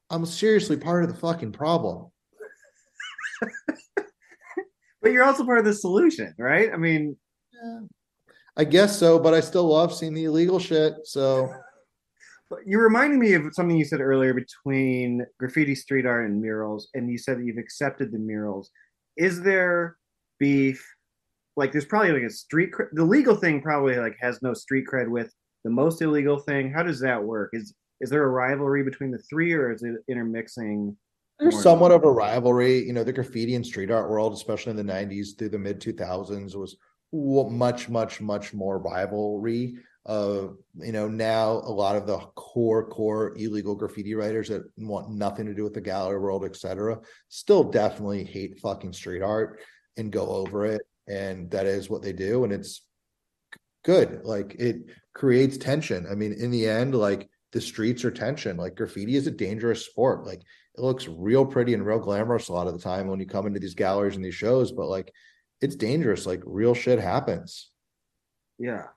I'm 0.09 0.25
seriously 0.25 0.77
part 0.77 1.03
of 1.03 1.09
the 1.11 1.15
fucking 1.19 1.51
problem. 1.51 2.07
But 5.01 5.13
you're 5.13 5.23
also 5.23 5.45
part 5.45 5.59
of 5.59 5.65
the 5.65 5.73
solution, 5.73 6.35
right? 6.37 6.73
I 6.73 6.77
mean, 6.77 7.15
I 8.59 8.65
guess 8.65 8.99
so, 8.99 9.17
but 9.17 9.33
I 9.33 9.39
still 9.39 9.69
love 9.69 9.95
seeing 9.95 10.13
the 10.13 10.25
illegal 10.25 10.59
shit. 10.59 10.93
So 11.05 11.49
you're 12.65 12.83
reminding 12.83 13.17
me 13.17 13.33
of 13.33 13.53
something 13.53 13.77
you 13.77 13.85
said 13.85 14.01
earlier 14.01 14.33
between 14.33 15.25
graffiti 15.39 15.75
street 15.75 16.05
art 16.05 16.29
and 16.29 16.41
murals, 16.41 16.89
and 16.93 17.09
you 17.09 17.17
said 17.17 17.39
that 17.39 17.45
you've 17.45 17.57
accepted 17.57 18.11
the 18.11 18.19
murals. 18.19 18.69
Is 19.15 19.41
there 19.41 19.95
beef? 20.39 20.85
Like, 21.55 21.71
there's 21.71 21.85
probably 21.85 22.11
like 22.11 22.23
a 22.23 22.29
street. 22.29 22.73
Cred, 22.73 22.87
the 22.91 23.05
legal 23.05 23.33
thing 23.33 23.61
probably 23.61 23.95
like 23.95 24.17
has 24.19 24.41
no 24.41 24.53
street 24.53 24.85
cred 24.91 25.07
with 25.07 25.33
the 25.63 25.69
most 25.69 26.01
illegal 26.01 26.39
thing. 26.39 26.69
How 26.69 26.83
does 26.83 26.99
that 26.99 27.23
work? 27.23 27.51
Is 27.53 27.73
is 28.01 28.09
there 28.09 28.23
a 28.23 28.29
rivalry 28.29 28.83
between 28.83 29.11
the 29.11 29.23
three, 29.29 29.53
or 29.53 29.71
is 29.71 29.83
it 29.83 29.95
intermixing 30.09 30.97
There's 31.39 31.63
somewhat 31.63 31.93
of 31.93 32.03
a 32.03 32.11
rivalry. 32.11 32.85
You 32.85 32.91
know, 32.91 33.05
the 33.05 33.13
graffiti 33.13 33.55
and 33.55 33.65
street 33.65 33.89
art 33.89 34.09
world, 34.09 34.33
especially 34.33 34.71
in 34.71 34.85
the 34.85 34.93
90s 34.93 35.37
through 35.37 35.49
the 35.49 35.59
mid 35.59 35.79
2000s, 35.79 36.55
was 36.55 36.75
w- 36.88 36.88
much, 37.11 37.89
much, 37.89 38.21
much 38.21 38.53
more 38.53 38.79
rivalry. 38.79 39.77
Uh, 40.05 40.47
you 40.77 40.91
know, 40.91 41.07
now 41.07 41.51
a 41.51 41.71
lot 41.71 41.95
of 41.95 42.07
the 42.07 42.17
core, 42.35 42.87
core 42.89 43.35
illegal 43.37 43.75
graffiti 43.75 44.15
writers 44.15 44.49
that 44.49 44.63
want 44.77 45.09
nothing 45.11 45.45
to 45.45 45.53
do 45.53 45.63
with 45.63 45.73
the 45.73 45.81
gallery 45.81 46.19
world, 46.19 46.45
etc., 46.45 46.99
still 47.27 47.63
definitely 47.63 48.23
hate 48.23 48.59
fucking 48.59 48.93
street 48.93 49.21
art 49.21 49.59
and 49.97 50.11
go 50.11 50.27
over 50.27 50.65
it. 50.65 50.81
And 51.07 51.51
that 51.51 51.65
is 51.65 51.89
what 51.89 52.01
they 52.01 52.13
do. 52.13 52.43
And 52.43 52.53
it's 52.53 52.81
good. 53.83 54.21
Like 54.23 54.55
it 54.57 54.77
creates 55.13 55.57
tension. 55.57 56.07
I 56.09 56.15
mean, 56.15 56.33
in 56.33 56.51
the 56.51 56.67
end, 56.67 56.95
like 56.95 57.29
the 57.51 57.61
streets 57.61 58.05
are 58.05 58.11
tension. 58.11 58.57
Like 58.57 58.75
graffiti 58.75 59.15
is 59.15 59.27
a 59.27 59.31
dangerous 59.31 59.85
sport. 59.85 60.25
Like 60.25 60.39
it 60.39 60.81
looks 60.81 61.07
real 61.07 61.45
pretty 61.45 61.73
and 61.73 61.85
real 61.85 61.99
glamorous 61.99 62.47
a 62.47 62.53
lot 62.53 62.67
of 62.67 62.73
the 62.73 62.79
time 62.79 63.07
when 63.07 63.19
you 63.19 63.25
come 63.25 63.47
into 63.47 63.59
these 63.59 63.75
galleries 63.75 64.15
and 64.15 64.23
these 64.23 64.35
shows, 64.35 64.71
but 64.71 64.87
like 64.87 65.11
it's 65.61 65.75
dangerous. 65.75 66.25
Like 66.25 66.41
real 66.45 66.73
shit 66.73 66.99
happens. 66.99 67.69
Yeah. 68.57 68.87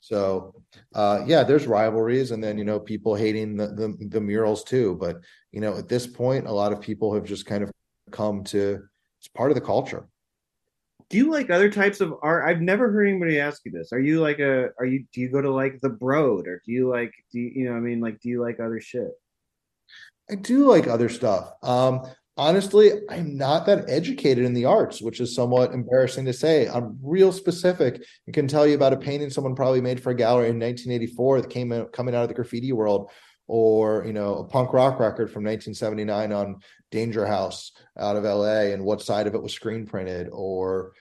So 0.00 0.54
uh 0.94 1.20
yeah, 1.26 1.44
there's 1.44 1.66
rivalries 1.66 2.32
and 2.32 2.42
then 2.42 2.58
you 2.58 2.64
know 2.64 2.80
people 2.80 3.14
hating 3.14 3.56
the, 3.56 3.68
the 3.68 4.08
the 4.08 4.20
murals 4.20 4.64
too. 4.64 4.96
But 5.00 5.20
you 5.52 5.60
know, 5.60 5.76
at 5.76 5.88
this 5.88 6.06
point, 6.06 6.46
a 6.46 6.52
lot 6.52 6.72
of 6.72 6.80
people 6.80 7.14
have 7.14 7.24
just 7.24 7.46
kind 7.46 7.62
of 7.62 7.70
come 8.10 8.44
to 8.44 8.82
it's 9.20 9.28
part 9.28 9.50
of 9.50 9.54
the 9.54 9.60
culture. 9.60 10.08
Do 11.08 11.18
you 11.18 11.30
like 11.30 11.50
other 11.50 11.70
types 11.70 12.00
of 12.00 12.14
art? 12.22 12.48
I've 12.48 12.62
never 12.62 12.90
heard 12.90 13.06
anybody 13.06 13.38
ask 13.38 13.60
you 13.64 13.70
this. 13.70 13.92
Are 13.92 14.00
you 14.00 14.20
like 14.20 14.38
a 14.38 14.70
are 14.78 14.86
you 14.86 15.04
do 15.12 15.20
you 15.20 15.28
go 15.28 15.42
to 15.42 15.50
like 15.50 15.80
the 15.80 15.90
Broad 15.90 16.48
or 16.48 16.62
do 16.64 16.72
you 16.72 16.88
like 16.88 17.12
do 17.30 17.38
you, 17.38 17.52
you 17.54 17.64
know 17.66 17.76
I 17.76 17.80
mean 17.80 18.00
like 18.00 18.20
do 18.20 18.28
you 18.28 18.40
like 18.40 18.60
other 18.60 18.80
shit? 18.80 19.10
I 20.30 20.36
do 20.36 20.66
like 20.68 20.86
other 20.86 21.08
stuff. 21.08 21.52
Um, 21.62 22.06
honestly, 22.36 22.92
I'm 23.08 23.36
not 23.36 23.66
that 23.66 23.88
educated 23.88 24.44
in 24.44 24.54
the 24.54 24.64
arts, 24.64 25.02
which 25.02 25.20
is 25.20 25.34
somewhat 25.34 25.72
embarrassing 25.72 26.24
to 26.26 26.32
say. 26.32 26.68
I'm 26.68 26.98
real 27.02 27.32
specific 27.32 28.04
and 28.26 28.34
can 28.34 28.48
tell 28.48 28.66
you 28.66 28.74
about 28.74 28.92
a 28.92 28.96
painting 28.96 29.30
someone 29.30 29.54
probably 29.54 29.80
made 29.80 30.02
for 30.02 30.10
a 30.10 30.14
gallery 30.14 30.48
in 30.48 30.58
1984 30.58 31.42
that 31.42 31.50
came 31.50 31.72
out, 31.72 31.92
coming 31.92 32.14
out 32.14 32.22
of 32.22 32.28
the 32.28 32.34
graffiti 32.34 32.72
world, 32.72 33.10
or 33.46 34.04
you 34.06 34.12
know, 34.12 34.36
a 34.36 34.44
punk 34.44 34.72
rock 34.72 34.98
record 34.98 35.30
from 35.30 35.44
1979 35.44 36.32
on 36.32 36.60
Danger 36.90 37.26
House 37.26 37.72
out 37.98 38.16
of 38.16 38.24
LA, 38.24 38.72
and 38.72 38.84
what 38.84 39.02
side 39.02 39.26
of 39.26 39.34
it 39.34 39.42
was 39.42 39.52
screen 39.52 39.86
printed, 39.86 40.28
or 40.32 40.92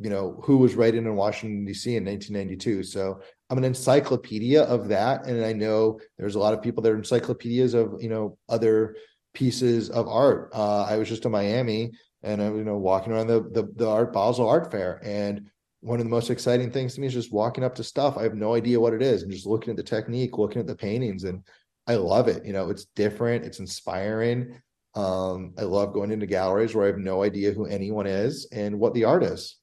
you 0.00 0.10
know 0.10 0.40
who 0.44 0.56
was 0.56 0.74
writing 0.74 1.04
in 1.04 1.16
Washington 1.16 1.64
D.C. 1.64 1.96
in 1.96 2.04
1992. 2.04 2.82
So 2.82 3.20
I'm 3.50 3.58
an 3.58 3.64
encyclopedia 3.64 4.62
of 4.62 4.88
that, 4.88 5.26
and 5.26 5.44
I 5.44 5.52
know 5.52 6.00
there's 6.18 6.34
a 6.34 6.40
lot 6.40 6.54
of 6.54 6.62
people 6.62 6.82
that 6.82 6.92
are 6.92 6.96
encyclopedias 6.96 7.74
of 7.74 8.02
you 8.02 8.08
know 8.08 8.38
other 8.48 8.96
pieces 9.36 9.90
of 9.90 10.08
art. 10.08 10.50
Uh, 10.54 10.84
I 10.84 10.96
was 10.96 11.08
just 11.08 11.26
in 11.26 11.30
Miami, 11.30 11.92
and 12.22 12.40
I 12.42 12.48
was 12.48 12.58
you 12.58 12.64
know 12.64 12.78
walking 12.78 13.12
around 13.12 13.26
the, 13.26 13.42
the 13.52 13.70
the 13.76 13.88
Art 13.88 14.12
Basel 14.12 14.48
Art 14.48 14.70
Fair, 14.70 14.98
and 15.04 15.50
one 15.80 16.00
of 16.00 16.06
the 16.06 16.10
most 16.10 16.30
exciting 16.30 16.70
things 16.72 16.94
to 16.94 17.00
me 17.02 17.06
is 17.06 17.12
just 17.12 17.32
walking 17.32 17.62
up 17.62 17.74
to 17.74 17.84
stuff. 17.84 18.16
I 18.16 18.22
have 18.22 18.34
no 18.34 18.54
idea 18.54 18.80
what 18.80 18.94
it 18.94 19.02
is, 19.02 19.22
and 19.22 19.30
just 19.30 19.46
looking 19.46 19.70
at 19.70 19.76
the 19.76 19.82
technique, 19.82 20.38
looking 20.38 20.60
at 20.60 20.66
the 20.66 20.74
paintings, 20.74 21.24
and 21.24 21.42
I 21.86 21.96
love 21.96 22.28
it. 22.28 22.46
You 22.46 22.54
know, 22.54 22.70
it's 22.70 22.86
different, 22.96 23.44
it's 23.44 23.60
inspiring. 23.60 24.60
Um, 24.94 25.52
I 25.58 25.62
love 25.62 25.92
going 25.92 26.10
into 26.10 26.24
galleries 26.24 26.74
where 26.74 26.84
I 26.84 26.88
have 26.88 26.98
no 26.98 27.22
idea 27.22 27.52
who 27.52 27.66
anyone 27.66 28.06
is 28.06 28.48
and 28.50 28.80
what 28.80 28.94
the 28.94 29.04
art 29.04 29.22
is. 29.22 29.58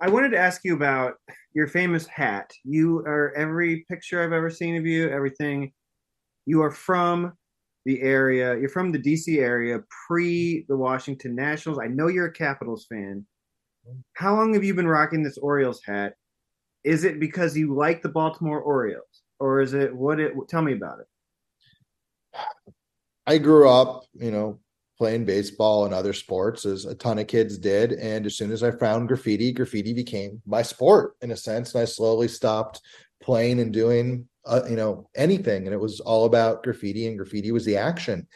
I 0.00 0.10
wanted 0.10 0.32
to 0.32 0.38
ask 0.38 0.60
you 0.62 0.74
about 0.74 1.14
your 1.54 1.66
famous 1.66 2.06
hat. 2.06 2.52
You 2.62 2.98
are 2.98 3.32
every 3.34 3.86
picture 3.88 4.22
I've 4.22 4.34
ever 4.34 4.50
seen 4.50 4.76
of 4.76 4.84
you, 4.84 5.08
everything. 5.08 5.72
You 6.44 6.62
are 6.62 6.70
from 6.70 7.32
the 7.88 8.02
area. 8.02 8.54
You're 8.58 8.68
from 8.68 8.92
the 8.92 8.98
DC 8.98 9.38
area 9.38 9.80
pre 10.06 10.66
the 10.68 10.76
Washington 10.76 11.34
Nationals. 11.34 11.78
I 11.82 11.86
know 11.86 12.08
you're 12.08 12.26
a 12.26 12.32
Capitals 12.32 12.84
fan. 12.86 13.24
How 14.12 14.36
long 14.36 14.52
have 14.52 14.62
you 14.62 14.74
been 14.74 14.86
rocking 14.86 15.22
this 15.22 15.38
Orioles 15.38 15.80
hat? 15.82 16.12
Is 16.84 17.04
it 17.04 17.18
because 17.18 17.56
you 17.56 17.74
like 17.74 18.02
the 18.02 18.10
Baltimore 18.10 18.60
Orioles, 18.60 19.22
or 19.40 19.62
is 19.62 19.72
it 19.72 19.96
what? 19.96 20.20
It 20.20 20.34
tell 20.48 20.60
me 20.60 20.74
about 20.74 20.98
it. 21.00 21.06
I 23.26 23.38
grew 23.38 23.70
up, 23.70 24.04
you 24.12 24.32
know, 24.32 24.60
playing 24.98 25.24
baseball 25.24 25.86
and 25.86 25.94
other 25.94 26.12
sports 26.12 26.66
as 26.66 26.84
a 26.84 26.94
ton 26.94 27.18
of 27.18 27.26
kids 27.26 27.56
did. 27.56 27.92
And 27.92 28.26
as 28.26 28.36
soon 28.36 28.52
as 28.52 28.62
I 28.62 28.70
found 28.70 29.08
graffiti, 29.08 29.50
graffiti 29.50 29.94
became 29.94 30.42
my 30.44 30.60
sport 30.60 31.14
in 31.22 31.30
a 31.30 31.36
sense. 31.36 31.74
And 31.74 31.80
I 31.80 31.86
slowly 31.86 32.28
stopped 32.28 32.82
playing 33.22 33.60
and 33.60 33.72
doing, 33.72 34.28
uh, 34.48 34.62
you 34.68 34.76
know, 34.76 35.08
anything. 35.14 35.66
And 35.66 35.74
it 35.74 35.80
was 35.80 36.00
all 36.00 36.24
about 36.24 36.62
graffiti, 36.62 37.06
and 37.06 37.16
graffiti 37.16 37.52
was 37.52 37.64
the 37.64 37.76
action. 37.76 38.26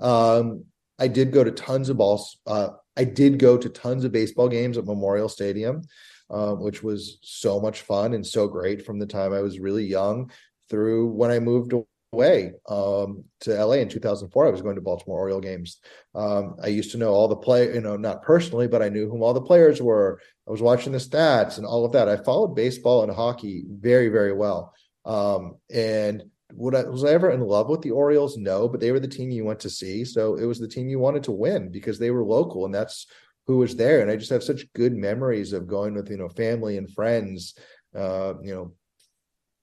Um, 0.00 0.64
I 0.98 1.08
did 1.08 1.32
go 1.32 1.42
to 1.42 1.50
tons 1.50 1.88
of 1.88 1.96
balls. 1.96 2.38
Uh, 2.46 2.68
I 2.96 3.04
did 3.04 3.38
go 3.38 3.56
to 3.56 3.68
tons 3.68 4.04
of 4.04 4.12
baseball 4.12 4.48
games 4.48 4.76
at 4.76 4.84
Memorial 4.84 5.28
Stadium, 5.28 5.82
uh, 6.30 6.52
which 6.52 6.82
was 6.82 7.18
so 7.22 7.58
much 7.58 7.80
fun 7.80 8.12
and 8.12 8.26
so 8.26 8.46
great 8.46 8.84
from 8.84 8.98
the 8.98 9.06
time 9.06 9.32
I 9.32 9.40
was 9.40 9.58
really 9.58 9.84
young 9.84 10.30
through 10.68 11.08
when 11.08 11.30
I 11.30 11.38
moved 11.38 11.72
away 12.12 12.52
um, 12.68 13.24
to 13.40 13.64
LA 13.64 13.76
in 13.76 13.88
2004. 13.88 14.46
I 14.46 14.50
was 14.50 14.62
going 14.62 14.74
to 14.74 14.82
Baltimore 14.82 15.18
Oriole 15.20 15.40
games. 15.40 15.78
Um, 16.14 16.56
I 16.62 16.68
used 16.68 16.92
to 16.92 16.98
know 16.98 17.12
all 17.12 17.28
the 17.28 17.36
play, 17.36 17.72
you 17.72 17.80
know, 17.80 17.96
not 17.96 18.22
personally, 18.22 18.68
but 18.68 18.82
I 18.82 18.90
knew 18.90 19.08
whom 19.08 19.22
all 19.22 19.34
the 19.34 19.40
players 19.40 19.80
were. 19.80 20.20
I 20.46 20.50
was 20.50 20.62
watching 20.62 20.92
the 20.92 20.98
stats 20.98 21.56
and 21.56 21.66
all 21.66 21.84
of 21.84 21.92
that. 21.92 22.08
I 22.08 22.16
followed 22.16 22.54
baseball 22.54 23.02
and 23.02 23.12
hockey 23.12 23.64
very, 23.68 24.08
very 24.08 24.32
well. 24.32 24.74
Um, 25.04 25.56
and 25.72 26.24
would 26.54 26.74
I, 26.74 26.84
was 26.84 27.04
I 27.04 27.10
ever 27.10 27.30
in 27.30 27.40
love 27.40 27.68
with 27.68 27.82
the 27.82 27.90
Orioles? 27.90 28.36
No, 28.36 28.68
but 28.68 28.80
they 28.80 28.92
were 28.92 29.00
the 29.00 29.08
team 29.08 29.30
you 29.30 29.44
went 29.44 29.60
to 29.60 29.70
see. 29.70 30.04
So 30.04 30.36
it 30.36 30.44
was 30.44 30.58
the 30.58 30.68
team 30.68 30.88
you 30.88 30.98
wanted 30.98 31.24
to 31.24 31.32
win 31.32 31.70
because 31.70 31.98
they 31.98 32.10
were 32.10 32.24
local 32.24 32.64
and 32.64 32.74
that's 32.74 33.06
who 33.46 33.58
was 33.58 33.74
there. 33.74 34.00
And 34.00 34.10
I 34.10 34.16
just 34.16 34.30
have 34.30 34.42
such 34.42 34.72
good 34.74 34.94
memories 34.94 35.52
of 35.52 35.66
going 35.66 35.94
with, 35.94 36.10
you 36.10 36.16
know, 36.16 36.28
family 36.28 36.76
and 36.76 36.92
friends, 36.92 37.54
uh, 37.96 38.34
you 38.42 38.54
know, 38.54 38.74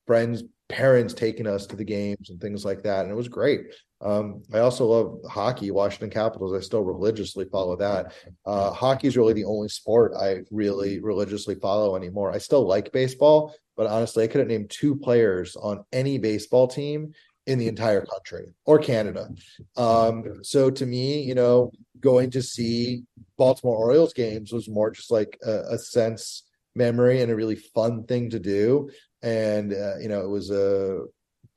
friends 0.05 0.43
parents 0.69 1.15
taking 1.15 1.47
us 1.47 1.65
to 1.65 1.75
the 1.75 1.83
games 1.83 2.29
and 2.29 2.39
things 2.39 2.63
like 2.63 2.83
that 2.83 3.01
and 3.01 3.11
it 3.11 3.15
was 3.15 3.27
great 3.27 3.73
um, 4.01 4.41
i 4.53 4.59
also 4.59 4.85
love 4.85 5.19
hockey 5.29 5.71
washington 5.71 6.11
capitals 6.11 6.53
i 6.53 6.59
still 6.59 6.83
religiously 6.83 7.43
follow 7.51 7.75
that 7.75 8.13
uh, 8.45 8.71
hockey 8.71 9.07
is 9.07 9.17
really 9.17 9.33
the 9.33 9.43
only 9.43 9.67
sport 9.67 10.13
i 10.15 10.41
really 10.51 10.99
religiously 10.99 11.55
follow 11.55 11.95
anymore 11.95 12.31
i 12.31 12.37
still 12.37 12.65
like 12.67 12.91
baseball 12.91 13.53
but 13.79 13.87
honestly 13.87 14.25
i 14.25 14.27
couldn't 14.27 14.49
name 14.49 14.67
two 14.67 14.93
players 14.93 15.55
on 15.55 15.85
any 15.93 16.17
baseball 16.17 16.67
team 16.67 17.13
in 17.47 17.57
the 17.57 17.69
entire 17.69 18.05
country 18.05 18.45
or 18.65 18.77
canada 18.77 19.29
um, 19.77 20.43
so 20.43 20.69
to 20.69 20.85
me 20.85 21.23
you 21.23 21.33
know 21.33 21.71
going 22.01 22.29
to 22.29 22.43
see 22.43 23.03
baltimore 23.37 23.77
orioles 23.77 24.13
games 24.13 24.51
was 24.51 24.67
more 24.69 24.91
just 24.91 25.09
like 25.09 25.39
a, 25.47 25.61
a 25.71 25.77
sense 25.77 26.43
memory 26.75 27.21
and 27.21 27.31
a 27.31 27.35
really 27.35 27.55
fun 27.55 28.03
thing 28.03 28.29
to 28.29 28.39
do 28.39 28.89
and 29.23 29.73
uh, 29.73 29.97
you 29.97 30.09
know 30.09 30.19
it 30.19 30.29
was 30.29 30.51
a 30.51 30.99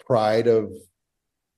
pride 0.06 0.46
of 0.46 0.72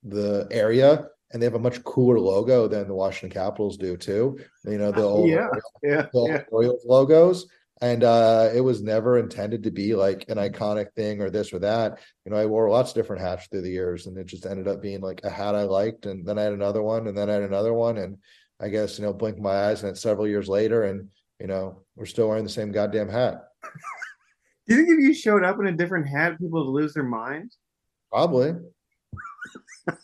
the 0.03 0.47
area 0.49 1.07
and 1.31 1.41
they 1.41 1.45
have 1.45 1.55
a 1.55 1.59
much 1.59 1.83
cooler 1.83 2.19
logo 2.19 2.67
than 2.67 2.87
the 2.87 2.93
Washington 2.93 3.33
Capitals 3.33 3.77
do 3.77 3.97
too. 3.97 4.37
You 4.63 4.77
know 4.77 4.91
the 4.91 5.01
old, 5.01 5.27
yeah, 5.27 5.47
yeah, 5.83 6.03
the 6.13 6.19
old 6.19 6.29
yeah. 6.29 6.43
Orioles 6.49 6.85
logos, 6.85 7.47
and 7.81 8.03
uh, 8.03 8.49
it 8.53 8.61
was 8.61 8.81
never 8.81 9.17
intended 9.17 9.63
to 9.63 9.71
be 9.71 9.95
like 9.95 10.25
an 10.29 10.37
iconic 10.37 10.93
thing 10.93 11.21
or 11.21 11.29
this 11.29 11.51
or 11.51 11.59
that. 11.59 11.99
You 12.25 12.31
know, 12.31 12.37
I 12.37 12.45
wore 12.45 12.69
lots 12.69 12.91
of 12.91 12.95
different 12.95 13.21
hats 13.21 13.47
through 13.47 13.61
the 13.61 13.69
years, 13.69 14.07
and 14.07 14.17
it 14.17 14.27
just 14.27 14.45
ended 14.45 14.67
up 14.67 14.81
being 14.81 15.01
like 15.01 15.21
a 15.23 15.29
hat 15.29 15.55
I 15.55 15.63
liked, 15.63 16.05
and 16.05 16.25
then 16.25 16.37
I 16.37 16.43
had 16.43 16.53
another 16.53 16.81
one, 16.81 17.07
and 17.07 17.17
then 17.17 17.29
I 17.29 17.33
had 17.33 17.43
another 17.43 17.73
one, 17.73 17.97
and 17.97 18.17
I 18.61 18.69
guess 18.69 18.97
you 18.97 19.05
know, 19.05 19.13
blink 19.13 19.37
my 19.39 19.65
eyes, 19.65 19.83
and 19.83 19.91
it's 19.91 20.01
several 20.01 20.27
years 20.27 20.47
later, 20.47 20.83
and 20.83 21.09
you 21.39 21.47
know, 21.47 21.83
we're 21.95 22.05
still 22.05 22.29
wearing 22.29 22.45
the 22.45 22.49
same 22.49 22.71
goddamn 22.71 23.09
hat. 23.09 23.43
Do 24.67 24.75
you 24.75 24.77
think 24.77 24.89
if 24.89 24.99
you 24.99 25.13
showed 25.13 25.43
up 25.43 25.59
in 25.59 25.67
a 25.67 25.71
different 25.71 26.07
hat, 26.07 26.39
people 26.39 26.65
would 26.65 26.81
lose 26.81 26.93
their 26.93 27.03
minds? 27.03 27.57
Probably. 28.11 28.53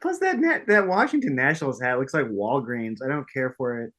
Plus, 0.00 0.18
that 0.20 0.38
net, 0.38 0.66
that 0.68 0.86
Washington 0.86 1.34
Nationals 1.34 1.80
hat 1.80 1.98
looks 1.98 2.14
like 2.14 2.26
Walgreens. 2.26 2.98
I 3.04 3.08
don't 3.08 3.30
care 3.30 3.54
for 3.58 3.82
it. 3.82 3.92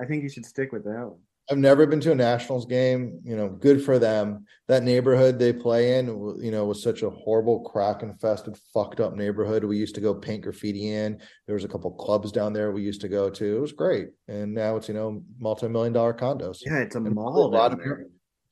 I 0.00 0.04
think 0.04 0.22
you 0.22 0.28
should 0.28 0.44
stick 0.44 0.72
with 0.72 0.84
that 0.84 1.08
one. 1.08 1.20
I've 1.50 1.58
never 1.58 1.86
been 1.86 2.00
to 2.00 2.12
a 2.12 2.14
Nationals 2.14 2.66
game. 2.66 3.20
You 3.24 3.36
know, 3.36 3.48
good 3.48 3.84
for 3.84 3.98
them. 3.98 4.44
That 4.68 4.84
neighborhood 4.84 5.38
they 5.38 5.52
play 5.52 5.98
in, 5.98 6.06
you 6.40 6.50
know, 6.50 6.64
was 6.64 6.82
such 6.82 7.02
a 7.02 7.10
horrible, 7.10 7.60
crack 7.60 8.02
infested, 8.02 8.56
fucked 8.72 9.00
up 9.00 9.14
neighborhood. 9.14 9.64
We 9.64 9.76
used 9.76 9.94
to 9.96 10.00
go 10.00 10.14
paint 10.14 10.44
graffiti 10.44 10.90
in. 10.90 11.20
There 11.46 11.54
was 11.54 11.64
a 11.64 11.68
couple 11.68 11.90
clubs 11.92 12.30
down 12.32 12.52
there 12.52 12.70
we 12.72 12.82
used 12.82 13.00
to 13.02 13.08
go 13.08 13.28
to. 13.28 13.56
It 13.56 13.60
was 13.60 13.72
great. 13.72 14.10
And 14.28 14.54
now 14.54 14.76
it's 14.76 14.88
you 14.88 14.94
know 14.94 15.22
multi 15.38 15.68
million 15.68 15.92
dollar 15.92 16.14
condos. 16.14 16.58
Yeah, 16.64 16.78
it's 16.78 16.94
a 16.94 16.98
And 16.98 17.14
mall 17.14 17.46
a 17.46 17.48
lot 17.48 17.70
down 17.70 17.80
of 17.80 17.86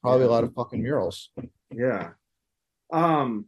probably 0.02 0.24
Yeah. 0.26 0.30
a 0.30 0.32
lot 0.32 0.44
of 0.44 0.52
fucking 0.54 0.82
murals. 0.82 1.30
Yeah. 1.72 2.10
Um, 2.92 3.46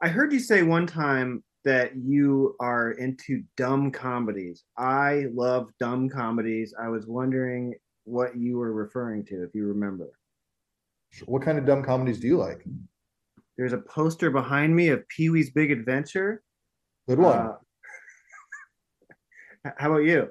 I 0.00 0.08
heard 0.08 0.32
you 0.32 0.38
say 0.38 0.62
one 0.62 0.86
time 0.86 1.42
that 1.64 1.96
you 1.96 2.54
are 2.60 2.92
into 2.92 3.42
dumb 3.56 3.90
comedies. 3.90 4.64
I 4.76 5.24
love 5.32 5.70
dumb 5.80 6.08
comedies. 6.10 6.74
I 6.80 6.88
was 6.88 7.06
wondering 7.06 7.74
what 8.04 8.36
you 8.36 8.58
were 8.58 8.72
referring 8.72 9.24
to, 9.26 9.42
if 9.42 9.54
you 9.54 9.66
remember. 9.66 10.10
What 11.26 11.42
kind 11.42 11.58
of 11.58 11.66
dumb 11.66 11.82
comedies 11.82 12.20
do 12.20 12.26
you 12.26 12.38
like? 12.38 12.64
There's 13.56 13.72
a 13.72 13.78
poster 13.78 14.30
behind 14.30 14.74
me 14.74 14.88
of 14.88 15.06
Pee 15.08 15.30
Wee's 15.30 15.50
Big 15.50 15.70
Adventure. 15.70 16.42
Good 17.08 17.18
one. 17.18 17.36
Uh, 17.36 17.54
How 19.76 19.90
about 19.90 20.04
you? 20.04 20.30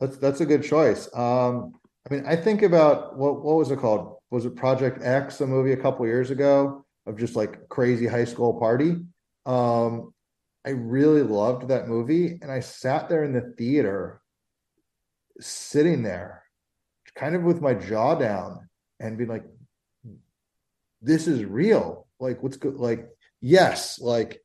That's 0.00 0.16
that's 0.18 0.40
a 0.40 0.46
good 0.46 0.62
choice. 0.62 1.08
Um, 1.14 1.72
I 2.08 2.14
mean, 2.14 2.24
I 2.26 2.36
think 2.36 2.62
about 2.62 3.16
what 3.16 3.42
what 3.42 3.56
was 3.56 3.70
it 3.70 3.78
called? 3.78 4.16
Was 4.30 4.44
it 4.44 4.56
Project 4.56 5.02
X, 5.02 5.40
a 5.40 5.46
movie 5.46 5.72
a 5.72 5.76
couple 5.76 6.06
years 6.06 6.30
ago 6.30 6.84
of 7.06 7.16
just 7.16 7.36
like 7.36 7.68
crazy 7.68 8.06
high 8.06 8.24
school 8.24 8.58
party? 8.58 8.96
Um, 9.46 10.12
I 10.66 10.70
really 10.70 11.22
loved 11.22 11.68
that 11.68 11.88
movie, 11.88 12.38
and 12.42 12.50
I 12.50 12.60
sat 12.60 13.08
there 13.08 13.24
in 13.24 13.32
the 13.32 13.54
theater, 13.56 14.20
sitting 15.40 16.02
there, 16.02 16.42
kind 17.18 17.34
of 17.34 17.42
with 17.42 17.60
my 17.60 17.74
jaw 17.74 18.14
down, 18.14 18.68
and 19.00 19.18
being 19.18 19.30
like, 19.30 19.44
"This 21.02 21.26
is 21.26 21.44
real." 21.44 22.06
Like, 22.20 22.42
what's 22.42 22.56
good? 22.56 22.76
Like, 22.76 23.08
yes, 23.40 23.98
like 24.00 24.40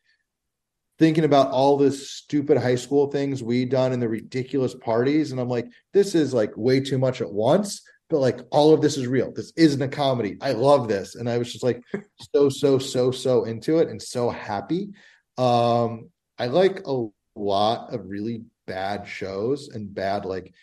thinking 0.99 1.23
about 1.23 1.51
all 1.51 1.77
this 1.77 2.09
stupid 2.09 2.57
high 2.57 2.75
school 2.75 3.07
things 3.07 3.41
we 3.41 3.65
done 3.65 3.93
in 3.93 3.99
the 3.99 4.07
ridiculous 4.07 4.75
parties 4.75 5.31
and 5.31 5.41
i'm 5.41 5.49
like 5.49 5.67
this 5.91 6.15
is 6.15 6.33
like 6.33 6.55
way 6.55 6.79
too 6.79 6.97
much 6.97 7.19
at 7.21 7.31
once 7.31 7.81
but 8.09 8.19
like 8.19 8.39
all 8.51 8.73
of 8.73 8.81
this 8.81 8.95
is 8.97 9.07
real 9.07 9.31
this 9.33 9.51
isn't 9.55 9.81
a 9.81 9.87
comedy 9.87 10.37
i 10.41 10.51
love 10.51 10.87
this 10.87 11.15
and 11.15 11.29
i 11.29 11.37
was 11.37 11.51
just 11.51 11.63
like 11.63 11.81
so 12.33 12.47
so 12.47 12.77
so 12.77 13.11
so 13.11 13.43
into 13.45 13.79
it 13.79 13.89
and 13.89 14.01
so 14.01 14.29
happy 14.29 14.89
um 15.37 16.09
i 16.37 16.45
like 16.45 16.85
a 16.85 17.07
lot 17.35 17.93
of 17.93 18.05
really 18.05 18.43
bad 18.67 19.07
shows 19.07 19.69
and 19.69 19.93
bad 19.93 20.25
like 20.25 20.53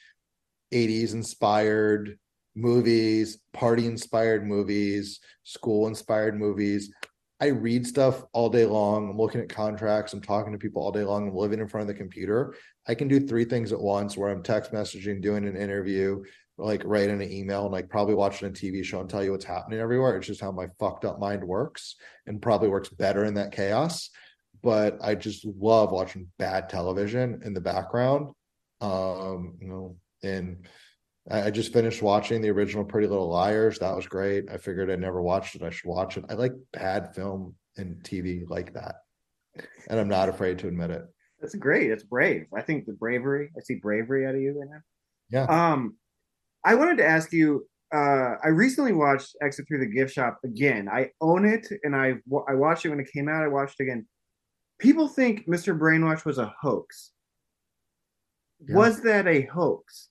80s 0.72 1.14
inspired 1.14 2.18
movies 2.56 3.38
party 3.52 3.86
inspired 3.86 4.46
movies 4.46 5.20
school 5.44 5.86
inspired 5.86 6.38
movies 6.38 6.90
I 7.40 7.46
read 7.46 7.86
stuff 7.86 8.22
all 8.34 8.50
day 8.50 8.66
long. 8.66 9.08
I'm 9.08 9.16
looking 9.16 9.40
at 9.40 9.48
contracts. 9.48 10.12
I'm 10.12 10.20
talking 10.20 10.52
to 10.52 10.58
people 10.58 10.82
all 10.82 10.92
day 10.92 11.04
long. 11.04 11.26
I'm 11.26 11.34
living 11.34 11.58
in 11.58 11.68
front 11.68 11.82
of 11.82 11.88
the 11.88 11.94
computer. 11.94 12.54
I 12.86 12.94
can 12.94 13.08
do 13.08 13.18
three 13.18 13.46
things 13.46 13.72
at 13.72 13.80
once 13.80 14.14
where 14.14 14.28
I'm 14.28 14.42
text 14.42 14.72
messaging, 14.72 15.22
doing 15.22 15.46
an 15.46 15.56
interview, 15.56 16.22
like 16.58 16.82
writing 16.84 17.22
an 17.22 17.32
email, 17.32 17.62
and 17.62 17.72
like 17.72 17.88
probably 17.88 18.14
watching 18.14 18.48
a 18.48 18.50
TV 18.50 18.84
show 18.84 19.00
and 19.00 19.08
tell 19.08 19.24
you 19.24 19.32
what's 19.32 19.46
happening 19.46 19.80
everywhere. 19.80 20.18
It's 20.18 20.26
just 20.26 20.42
how 20.42 20.52
my 20.52 20.66
fucked 20.78 21.06
up 21.06 21.18
mind 21.18 21.42
works 21.42 21.96
and 22.26 22.42
probably 22.42 22.68
works 22.68 22.90
better 22.90 23.24
in 23.24 23.34
that 23.34 23.52
chaos. 23.52 24.10
But 24.62 24.98
I 25.00 25.14
just 25.14 25.46
love 25.46 25.92
watching 25.92 26.28
bad 26.38 26.68
television 26.68 27.40
in 27.42 27.54
the 27.54 27.60
background. 27.62 28.34
Um, 28.82 29.54
you 29.62 29.68
know, 29.68 29.96
and 30.22 30.66
I 31.30 31.50
just 31.50 31.72
finished 31.72 32.02
watching 32.02 32.40
the 32.40 32.50
original 32.50 32.84
Pretty 32.84 33.06
Little 33.06 33.28
Liars. 33.28 33.78
That 33.78 33.94
was 33.94 34.06
great. 34.06 34.50
I 34.50 34.56
figured 34.56 34.90
I'd 34.90 35.00
never 35.00 35.22
watched 35.22 35.54
it. 35.54 35.62
I 35.62 35.70
should 35.70 35.88
watch 35.88 36.16
it. 36.16 36.24
I 36.28 36.34
like 36.34 36.52
bad 36.72 37.14
film 37.14 37.54
and 37.76 38.02
TV 38.02 38.48
like 38.48 38.72
that. 38.74 38.96
And 39.88 40.00
I'm 40.00 40.08
not 40.08 40.28
afraid 40.28 40.58
to 40.60 40.68
admit 40.68 40.90
it. 40.90 41.02
That's 41.40 41.54
great. 41.54 41.90
It's 41.90 42.04
brave. 42.04 42.46
I 42.56 42.62
think 42.62 42.86
the 42.86 42.92
bravery, 42.92 43.50
I 43.56 43.60
see 43.60 43.76
bravery 43.76 44.26
out 44.26 44.34
of 44.34 44.40
you 44.40 44.58
right 44.58 44.68
now. 44.70 44.80
Yeah. 45.30 45.72
Um, 45.72 45.96
I 46.64 46.74
wanted 46.74 46.98
to 46.98 47.06
ask 47.06 47.32
you. 47.32 47.66
Uh, 47.92 48.36
I 48.44 48.48
recently 48.48 48.92
watched 48.92 49.34
Exit 49.42 49.66
Through 49.66 49.80
the 49.80 49.86
Gift 49.86 50.14
Shop 50.14 50.38
again. 50.44 50.88
I 50.88 51.10
own 51.20 51.44
it, 51.44 51.66
and 51.82 51.96
I 51.96 52.14
I 52.48 52.54
watched 52.54 52.84
it 52.84 52.90
when 52.90 53.00
it 53.00 53.10
came 53.12 53.28
out. 53.28 53.42
I 53.42 53.48
watched 53.48 53.80
it 53.80 53.84
again. 53.84 54.06
People 54.78 55.08
think 55.08 55.48
Mr. 55.48 55.76
Brainwash 55.76 56.24
was 56.24 56.38
a 56.38 56.54
hoax. 56.60 57.10
Yeah. 58.66 58.76
Was 58.76 59.00
that 59.02 59.26
a 59.26 59.42
hoax? 59.42 60.08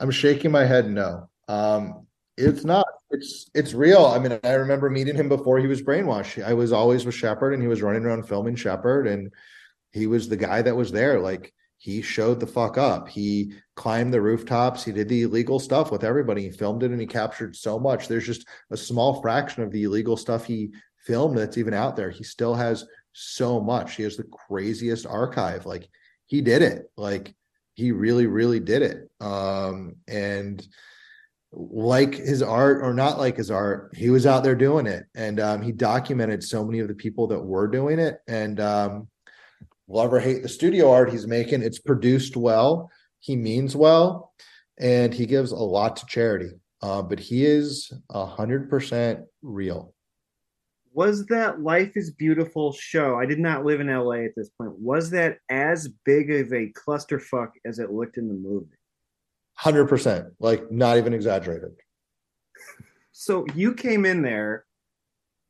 I'm 0.00 0.10
shaking 0.10 0.50
my 0.50 0.64
head 0.64 0.90
no. 0.90 1.28
Um, 1.48 2.06
it's 2.36 2.64
not. 2.64 2.86
It's 3.10 3.50
it's 3.54 3.74
real. 3.74 4.06
I 4.06 4.18
mean, 4.18 4.38
I 4.42 4.54
remember 4.54 4.90
meeting 4.90 5.14
him 5.14 5.28
before 5.28 5.58
he 5.58 5.66
was 5.66 5.82
brainwashed. 5.82 6.42
I 6.44 6.54
was 6.54 6.72
always 6.72 7.06
with 7.06 7.14
Shepard, 7.14 7.54
and 7.54 7.62
he 7.62 7.68
was 7.68 7.82
running 7.82 8.04
around 8.04 8.26
filming 8.26 8.56
Shepard, 8.56 9.06
and 9.06 9.32
he 9.92 10.06
was 10.06 10.28
the 10.28 10.36
guy 10.36 10.62
that 10.62 10.74
was 10.74 10.90
there. 10.90 11.20
Like 11.20 11.54
he 11.78 12.02
showed 12.02 12.40
the 12.40 12.46
fuck 12.46 12.76
up. 12.76 13.08
He 13.08 13.52
climbed 13.76 14.12
the 14.12 14.20
rooftops. 14.20 14.84
He 14.84 14.90
did 14.90 15.08
the 15.08 15.22
illegal 15.22 15.60
stuff 15.60 15.92
with 15.92 16.02
everybody. 16.02 16.42
He 16.42 16.50
filmed 16.50 16.82
it, 16.82 16.90
and 16.90 17.00
he 17.00 17.06
captured 17.06 17.54
so 17.54 17.78
much. 17.78 18.08
There's 18.08 18.26
just 18.26 18.46
a 18.70 18.76
small 18.76 19.20
fraction 19.20 19.62
of 19.62 19.70
the 19.70 19.84
illegal 19.84 20.16
stuff 20.16 20.44
he 20.44 20.72
filmed 21.04 21.38
that's 21.38 21.58
even 21.58 21.74
out 21.74 21.94
there. 21.94 22.10
He 22.10 22.24
still 22.24 22.54
has 22.54 22.84
so 23.12 23.60
much. 23.60 23.94
He 23.94 24.02
has 24.02 24.16
the 24.16 24.24
craziest 24.24 25.06
archive. 25.06 25.66
Like 25.66 25.88
he 26.26 26.40
did 26.40 26.62
it. 26.62 26.90
Like 26.96 27.34
he 27.74 27.92
really 27.92 28.26
really 28.26 28.60
did 28.60 28.82
it. 28.82 29.10
Um 29.20 29.96
and 30.08 30.66
like 31.52 32.14
his 32.14 32.42
art 32.42 32.82
or 32.82 32.92
not 32.92 33.18
like 33.18 33.36
his 33.36 33.50
art 33.50 33.92
he 33.94 34.10
was 34.10 34.26
out 34.26 34.42
there 34.42 34.54
doing 34.54 34.86
it. 34.86 35.04
And 35.14 35.40
um 35.40 35.62
he 35.62 35.72
documented 35.72 36.42
so 36.42 36.64
many 36.64 36.80
of 36.80 36.88
the 36.88 36.94
people 36.94 37.28
that 37.28 37.44
were 37.44 37.68
doing 37.68 37.98
it. 37.98 38.18
And 38.26 38.60
um 38.60 39.08
love 39.88 40.12
or 40.12 40.20
hate 40.20 40.42
the 40.42 40.48
studio 40.48 40.90
art 40.90 41.10
he's 41.10 41.26
making. 41.26 41.62
It's 41.62 41.78
produced 41.78 42.36
well. 42.36 42.90
He 43.20 43.36
means 43.36 43.76
well. 43.76 44.32
And 44.78 45.14
he 45.14 45.26
gives 45.26 45.52
a 45.52 45.56
lot 45.56 45.96
to 45.96 46.06
charity. 46.06 46.50
Uh, 46.82 47.00
but 47.00 47.18
he 47.18 47.46
is 47.46 47.92
a 48.10 48.26
hundred 48.26 48.68
percent 48.68 49.20
real 49.40 49.93
was 50.94 51.26
that 51.26 51.60
Life 51.60 51.96
is 51.96 52.12
Beautiful 52.12 52.72
show? 52.72 53.18
I 53.18 53.26
did 53.26 53.40
not 53.40 53.64
live 53.64 53.80
in 53.80 53.88
LA 53.88 54.24
at 54.24 54.30
this 54.36 54.48
point. 54.50 54.72
Was 54.78 55.10
that 55.10 55.38
as 55.50 55.88
big 56.04 56.30
of 56.30 56.52
a 56.52 56.72
clusterfuck 56.72 57.50
as 57.66 57.80
it 57.80 57.90
looked 57.90 58.16
in 58.16 58.28
the 58.28 58.34
movie? 58.34 58.66
Hundred 59.56 59.86
percent, 59.86 60.28
like 60.38 60.70
not 60.70 60.96
even 60.96 61.12
exaggerated. 61.12 61.72
So 63.12 63.44
you 63.54 63.74
came 63.74 64.06
in 64.06 64.22
there. 64.22 64.64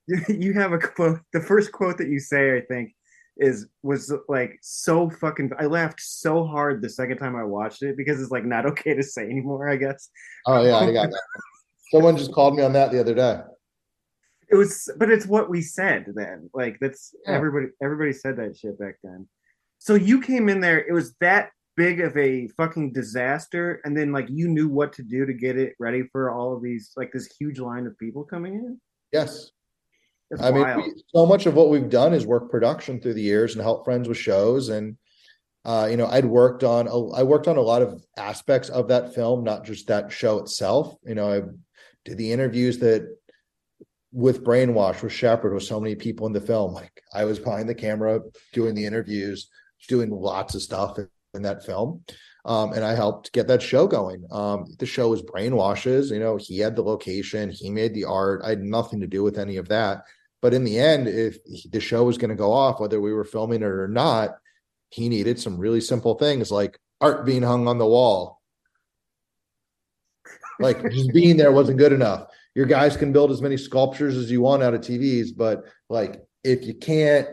You 0.28 0.52
have 0.54 0.72
a 0.72 0.78
quote. 0.78 1.20
The 1.32 1.40
first 1.40 1.72
quote 1.72 1.96
that 1.96 2.08
you 2.08 2.20
say, 2.20 2.56
I 2.58 2.60
think, 2.60 2.94
is 3.38 3.68
was 3.82 4.12
like 4.28 4.58
so 4.60 5.08
fucking. 5.08 5.50
I 5.58 5.64
laughed 5.64 6.00
so 6.00 6.46
hard 6.46 6.82
the 6.82 6.90
second 6.90 7.18
time 7.18 7.36
I 7.36 7.44
watched 7.44 7.82
it 7.82 7.96
because 7.96 8.20
it's 8.20 8.30
like 8.30 8.44
not 8.44 8.66
okay 8.66 8.94
to 8.94 9.02
say 9.02 9.22
anymore. 9.22 9.68
I 9.68 9.76
guess. 9.76 10.10
Oh 10.46 10.62
yeah, 10.62 10.76
I 10.76 10.92
got 10.92 11.10
that. 11.10 11.22
Someone 11.90 12.18
just 12.18 12.32
called 12.32 12.54
me 12.54 12.62
on 12.62 12.74
that 12.74 12.92
the 12.92 13.00
other 13.00 13.14
day 13.14 13.40
it 14.50 14.54
was 14.54 14.90
but 14.98 15.10
it's 15.10 15.26
what 15.26 15.50
we 15.50 15.62
said 15.62 16.06
then. 16.14 16.50
Like 16.54 16.78
that's 16.80 17.14
yeah. 17.26 17.34
everybody 17.34 17.66
everybody 17.82 18.12
said 18.12 18.36
that 18.36 18.56
shit 18.56 18.78
back 18.78 18.96
then. 19.02 19.28
So 19.78 19.94
you 19.94 20.20
came 20.20 20.48
in 20.48 20.60
there 20.60 20.84
it 20.86 20.92
was 20.92 21.14
that 21.20 21.50
big 21.76 22.00
of 22.00 22.16
a 22.16 22.48
fucking 22.56 22.92
disaster 22.92 23.80
and 23.84 23.96
then 23.96 24.12
like 24.12 24.26
you 24.28 24.48
knew 24.48 24.68
what 24.68 24.92
to 24.92 25.02
do 25.02 25.26
to 25.26 25.32
get 25.32 25.58
it 25.58 25.74
ready 25.78 26.04
for 26.12 26.30
all 26.30 26.54
of 26.54 26.62
these 26.62 26.92
like 26.96 27.10
this 27.12 27.34
huge 27.38 27.58
line 27.58 27.86
of 27.86 27.98
people 27.98 28.24
coming 28.24 28.54
in? 28.54 28.80
Yes. 29.12 29.50
That's 30.30 30.42
i 30.42 30.50
wild. 30.50 30.78
mean 30.78 30.94
so 31.14 31.26
much 31.26 31.46
of 31.46 31.54
what 31.54 31.68
we've 31.68 31.90
done 31.90 32.14
is 32.14 32.26
work 32.26 32.50
production 32.50 33.00
through 33.00 33.14
the 33.14 33.22
years 33.22 33.54
and 33.54 33.62
help 33.62 33.84
friends 33.84 34.08
with 34.08 34.16
shows 34.16 34.70
and 34.70 34.96
uh, 35.66 35.86
you 35.90 35.96
know 35.96 36.06
i'd 36.06 36.24
worked 36.24 36.64
on 36.64 36.88
a, 36.88 37.08
i 37.12 37.22
worked 37.22 37.46
on 37.46 37.56
a 37.56 37.60
lot 37.60 37.82
of 37.82 38.02
aspects 38.16 38.70
of 38.70 38.88
that 38.88 39.14
film 39.14 39.44
not 39.44 39.64
just 39.64 39.86
that 39.86 40.10
show 40.10 40.38
itself. 40.38 40.94
You 41.04 41.14
know 41.14 41.30
i 41.30 41.42
did 42.04 42.18
the 42.18 42.32
interviews 42.32 42.78
that 42.78 43.16
with 44.14 44.44
brainwash 44.44 45.02
with 45.02 45.12
shepard 45.12 45.52
with 45.52 45.64
so 45.64 45.80
many 45.80 45.96
people 45.96 46.26
in 46.28 46.32
the 46.32 46.40
film. 46.40 46.72
Like 46.72 47.02
i 47.12 47.24
was 47.24 47.40
behind 47.40 47.68
the 47.68 47.74
camera 47.74 48.20
doing 48.52 48.74
the 48.74 48.86
interviews 48.86 49.50
doing 49.88 50.08
lots 50.08 50.54
of 50.54 50.62
stuff 50.62 50.98
in, 51.34 51.42
that 51.42 51.66
film. 51.66 52.04
Um, 52.44 52.72
and 52.74 52.84
i 52.84 52.94
helped 52.94 53.32
get 53.32 53.48
that 53.48 53.60
show 53.60 53.88
going. 53.88 54.24
Um, 54.30 54.66
the 54.78 54.86
show 54.86 55.08
was 55.08 55.20
brainwashes 55.20 56.12
you 56.12 56.20
know 56.20 56.36
he 56.36 56.60
had 56.60 56.76
the 56.76 56.82
location 56.82 57.50
he 57.50 57.70
made 57.70 57.92
the 57.92 58.04
art. 58.04 58.42
I 58.44 58.50
had 58.50 58.62
nothing 58.62 59.00
to 59.00 59.08
do 59.08 59.24
with 59.24 59.36
any 59.36 59.56
of 59.56 59.68
that. 59.68 60.04
But 60.40 60.54
in 60.54 60.62
the 60.62 60.78
end 60.78 61.08
if 61.08 61.38
the 61.72 61.80
show 61.80 62.04
was 62.04 62.16
going 62.16 62.30
to 62.30 62.36
go 62.36 62.52
off 62.52 62.78
whether 62.78 63.00
we 63.00 63.12
were 63.12 63.24
filming 63.24 63.62
it 63.62 63.66
or 63.66 63.88
not 63.88 64.36
he 64.90 65.08
needed 65.08 65.40
some 65.40 65.58
really 65.58 65.80
simple 65.80 66.14
things 66.14 66.52
like 66.52 66.78
art 67.00 67.26
being 67.26 67.42
hung 67.42 67.66
on 67.66 67.78
the 67.78 67.86
wall. 67.86 68.40
Like 70.60 70.88
just 70.92 71.12
being 71.12 71.36
there 71.36 71.50
wasn't 71.50 71.78
good 71.78 71.92
enough 71.92 72.28
your 72.54 72.66
guys 72.66 72.96
can 72.96 73.12
build 73.12 73.30
as 73.30 73.42
many 73.42 73.56
sculptures 73.56 74.16
as 74.16 74.30
you 74.30 74.40
want 74.40 74.62
out 74.62 74.74
of 74.74 74.80
TVs, 74.80 75.28
but 75.36 75.64
like 75.88 76.22
if 76.44 76.64
you 76.64 76.74
can't 76.74 77.28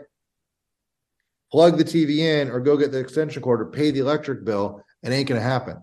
plug 1.50 1.78
the 1.78 1.84
TV 1.84 2.18
in 2.18 2.50
or 2.50 2.60
go 2.60 2.76
get 2.76 2.92
the 2.92 2.98
extension 2.98 3.42
cord 3.42 3.60
or 3.60 3.66
pay 3.66 3.90
the 3.90 4.00
electric 4.00 4.44
bill, 4.44 4.82
it 5.02 5.10
ain't 5.10 5.28
gonna 5.28 5.40
happen. 5.40 5.76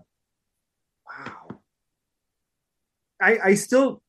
Wow. 1.08 1.58
I 3.22 3.38
I 3.44 3.54
still 3.54 4.02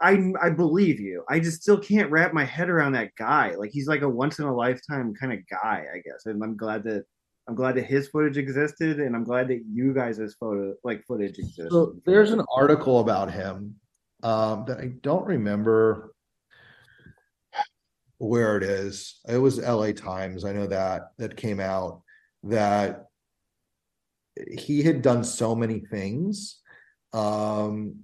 I 0.00 0.32
I 0.40 0.50
believe 0.50 1.00
you. 1.00 1.24
I 1.28 1.40
just 1.40 1.60
still 1.60 1.78
can't 1.78 2.10
wrap 2.10 2.32
my 2.32 2.44
head 2.44 2.70
around 2.70 2.92
that 2.92 3.14
guy. 3.16 3.56
Like 3.56 3.70
he's 3.72 3.88
like 3.88 4.02
a 4.02 4.08
once 4.08 4.38
in 4.38 4.46
a 4.46 4.54
lifetime 4.54 5.12
kind 5.14 5.32
of 5.32 5.40
guy, 5.50 5.84
I 5.92 5.98
guess. 5.98 6.24
And 6.24 6.42
I'm 6.42 6.56
glad 6.56 6.84
that 6.84 7.04
I'm 7.46 7.54
glad 7.54 7.76
that 7.76 7.86
his 7.86 8.08
footage 8.08 8.36
existed, 8.36 9.00
and 9.00 9.16
I'm 9.16 9.24
glad 9.24 9.48
that 9.48 9.62
you 9.70 9.94
guys' 9.94 10.34
photo 10.38 10.74
like 10.84 11.04
footage 11.06 11.38
exists. 11.38 11.72
So 11.72 11.94
there's 12.06 12.30
an 12.30 12.42
article 12.54 13.00
about 13.00 13.30
him 13.30 13.74
um, 14.22 14.64
that 14.66 14.78
I 14.78 14.92
don't 15.00 15.26
remember 15.26 16.14
where 18.18 18.56
it 18.56 18.62
is. 18.62 19.20
It 19.28 19.38
was 19.38 19.58
LA 19.58 19.92
Times. 19.92 20.44
I 20.44 20.52
know 20.52 20.66
that 20.66 21.12
that 21.18 21.36
came 21.36 21.60
out 21.60 22.02
that 22.44 23.06
he 24.50 24.82
had 24.82 25.02
done 25.02 25.24
so 25.24 25.54
many 25.54 25.80
things 25.80 26.60
um, 27.12 28.00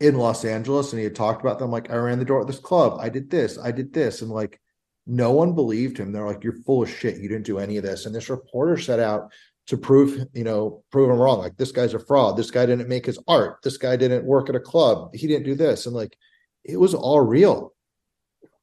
in 0.00 0.16
Los 0.16 0.44
Angeles 0.44 0.92
and 0.92 0.98
he 0.98 1.04
had 1.04 1.14
talked 1.14 1.42
about 1.42 1.58
them 1.58 1.70
like 1.70 1.90
I 1.90 1.96
ran 1.96 2.18
the 2.18 2.24
door 2.24 2.40
at 2.40 2.46
this 2.46 2.58
club, 2.58 2.98
I 3.00 3.08
did 3.08 3.30
this, 3.30 3.58
I 3.58 3.72
did 3.72 3.92
this 3.92 4.22
and 4.22 4.30
like 4.30 4.60
no 5.06 5.32
one 5.32 5.54
believed 5.54 5.98
him. 5.98 6.10
They're 6.10 6.26
like, 6.26 6.42
"You're 6.42 6.60
full 6.64 6.82
of 6.82 6.90
shit. 6.90 7.18
You 7.18 7.28
didn't 7.28 7.46
do 7.46 7.58
any 7.58 7.76
of 7.76 7.84
this." 7.84 8.06
And 8.06 8.14
this 8.14 8.28
reporter 8.28 8.76
set 8.76 8.98
out 8.98 9.32
to 9.66 9.76
prove, 9.76 10.26
you 10.32 10.44
know, 10.44 10.82
prove 10.90 11.10
him 11.10 11.18
wrong. 11.18 11.38
Like 11.38 11.56
this 11.56 11.72
guy's 11.72 11.94
a 11.94 11.98
fraud. 11.98 12.36
This 12.36 12.50
guy 12.50 12.66
didn't 12.66 12.88
make 12.88 13.06
his 13.06 13.18
art. 13.26 13.58
This 13.62 13.76
guy 13.76 13.96
didn't 13.96 14.24
work 14.24 14.48
at 14.48 14.54
a 14.54 14.60
club. 14.60 15.14
He 15.14 15.26
didn't 15.26 15.44
do 15.44 15.54
this. 15.54 15.86
And 15.86 15.94
like, 15.94 16.16
it 16.64 16.76
was 16.76 16.94
all 16.94 17.20
real. 17.20 17.74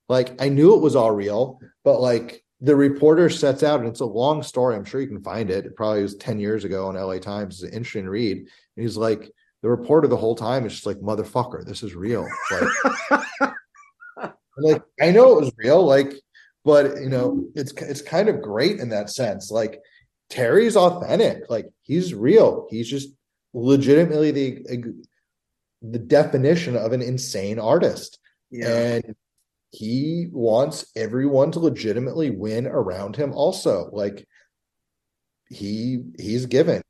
Like 0.10 0.42
I 0.42 0.50
knew 0.50 0.76
it 0.76 0.82
was 0.82 0.96
all 0.96 1.12
real, 1.12 1.60
but 1.84 2.00
like 2.00 2.44
the 2.62 2.76
reporter 2.76 3.30
sets 3.30 3.62
out, 3.62 3.82
and 3.82 3.90
it's 3.90 4.00
a 4.00 4.06
long 4.06 4.42
story. 4.42 4.76
I'm 4.76 4.86
sure 4.86 5.02
you 5.02 5.08
can 5.08 5.22
find 5.22 5.50
it. 5.50 5.66
It 5.66 5.76
probably 5.76 6.02
was 6.02 6.16
10 6.16 6.40
years 6.40 6.64
ago 6.64 6.88
on 6.88 6.96
LA 6.96 7.18
Times. 7.18 7.56
It's 7.56 7.64
an 7.64 7.78
interesting 7.78 8.08
read. 8.08 8.38
And 8.38 8.48
he's 8.78 8.96
like, 8.96 9.30
the 9.62 9.70
reporter 9.70 10.08
the 10.08 10.18
whole 10.18 10.36
time 10.36 10.66
is 10.66 10.74
just 10.74 10.86
like, 10.86 10.98
motherfucker, 10.98 11.66
this 11.66 11.84
is 11.84 11.94
real. 11.94 12.26
Like, 12.52 13.54
like 14.58 14.84
I 15.02 15.12
know 15.12 15.34
it 15.34 15.42
was 15.42 15.52
real, 15.58 15.86
like, 15.86 16.14
but 16.64 16.98
you 17.02 17.10
know, 17.10 17.46
it's 17.56 17.74
it's 17.74 18.02
kind 18.02 18.30
of 18.30 18.42
great 18.42 18.80
in 18.80 18.90
that 18.90 19.10
sense. 19.10 19.52
Like 19.52 19.82
Terry's 20.34 20.76
authentic, 20.76 21.48
like 21.48 21.70
he's 21.84 22.12
real. 22.12 22.66
He's 22.72 22.90
just 22.90 23.10
legitimately 23.54 24.32
the 24.32 24.96
the 25.84 26.00
definition 26.00 26.76
of 26.76 26.92
an 26.92 27.04
insane 27.04 27.60
artist. 27.60 28.18
Yeah. 28.50 28.68
And 28.68 29.16
he 29.70 30.30
wants 30.32 30.88
everyone 30.96 31.52
to 31.52 31.60
legitimately 31.60 32.32
win 32.32 32.66
around 32.66 33.16
him 33.16 33.32
also. 33.34 33.92
Like 33.92 34.28
he 35.50 36.00
he's 36.18 36.48
given. 36.48 36.82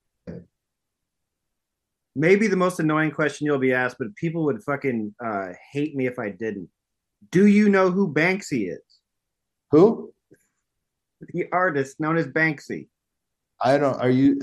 Maybe 2.16 2.48
the 2.48 2.56
most 2.56 2.80
annoying 2.80 3.12
question 3.12 3.46
you'll 3.46 3.60
be 3.60 3.74
asked, 3.74 3.98
but 4.00 4.16
people 4.16 4.46
would 4.46 4.64
fucking 4.64 5.16
uh, 5.22 5.50
hate 5.74 5.98
me 5.98 6.08
if 6.08 6.18
I 6.18 6.30
didn't. 6.30 6.70
Do 7.30 7.46
you 7.46 7.68
know 7.68 7.92
who 7.92 8.14
Banksy 8.14 8.72
is? 8.72 8.80
Who? 9.72 10.14
The 11.34 11.48
artist 11.52 12.00
known 12.00 12.16
as 12.16 12.28
Banksy. 12.28 12.88
I 13.64 13.78
don't. 13.78 13.96
Are 14.00 14.10
you? 14.10 14.40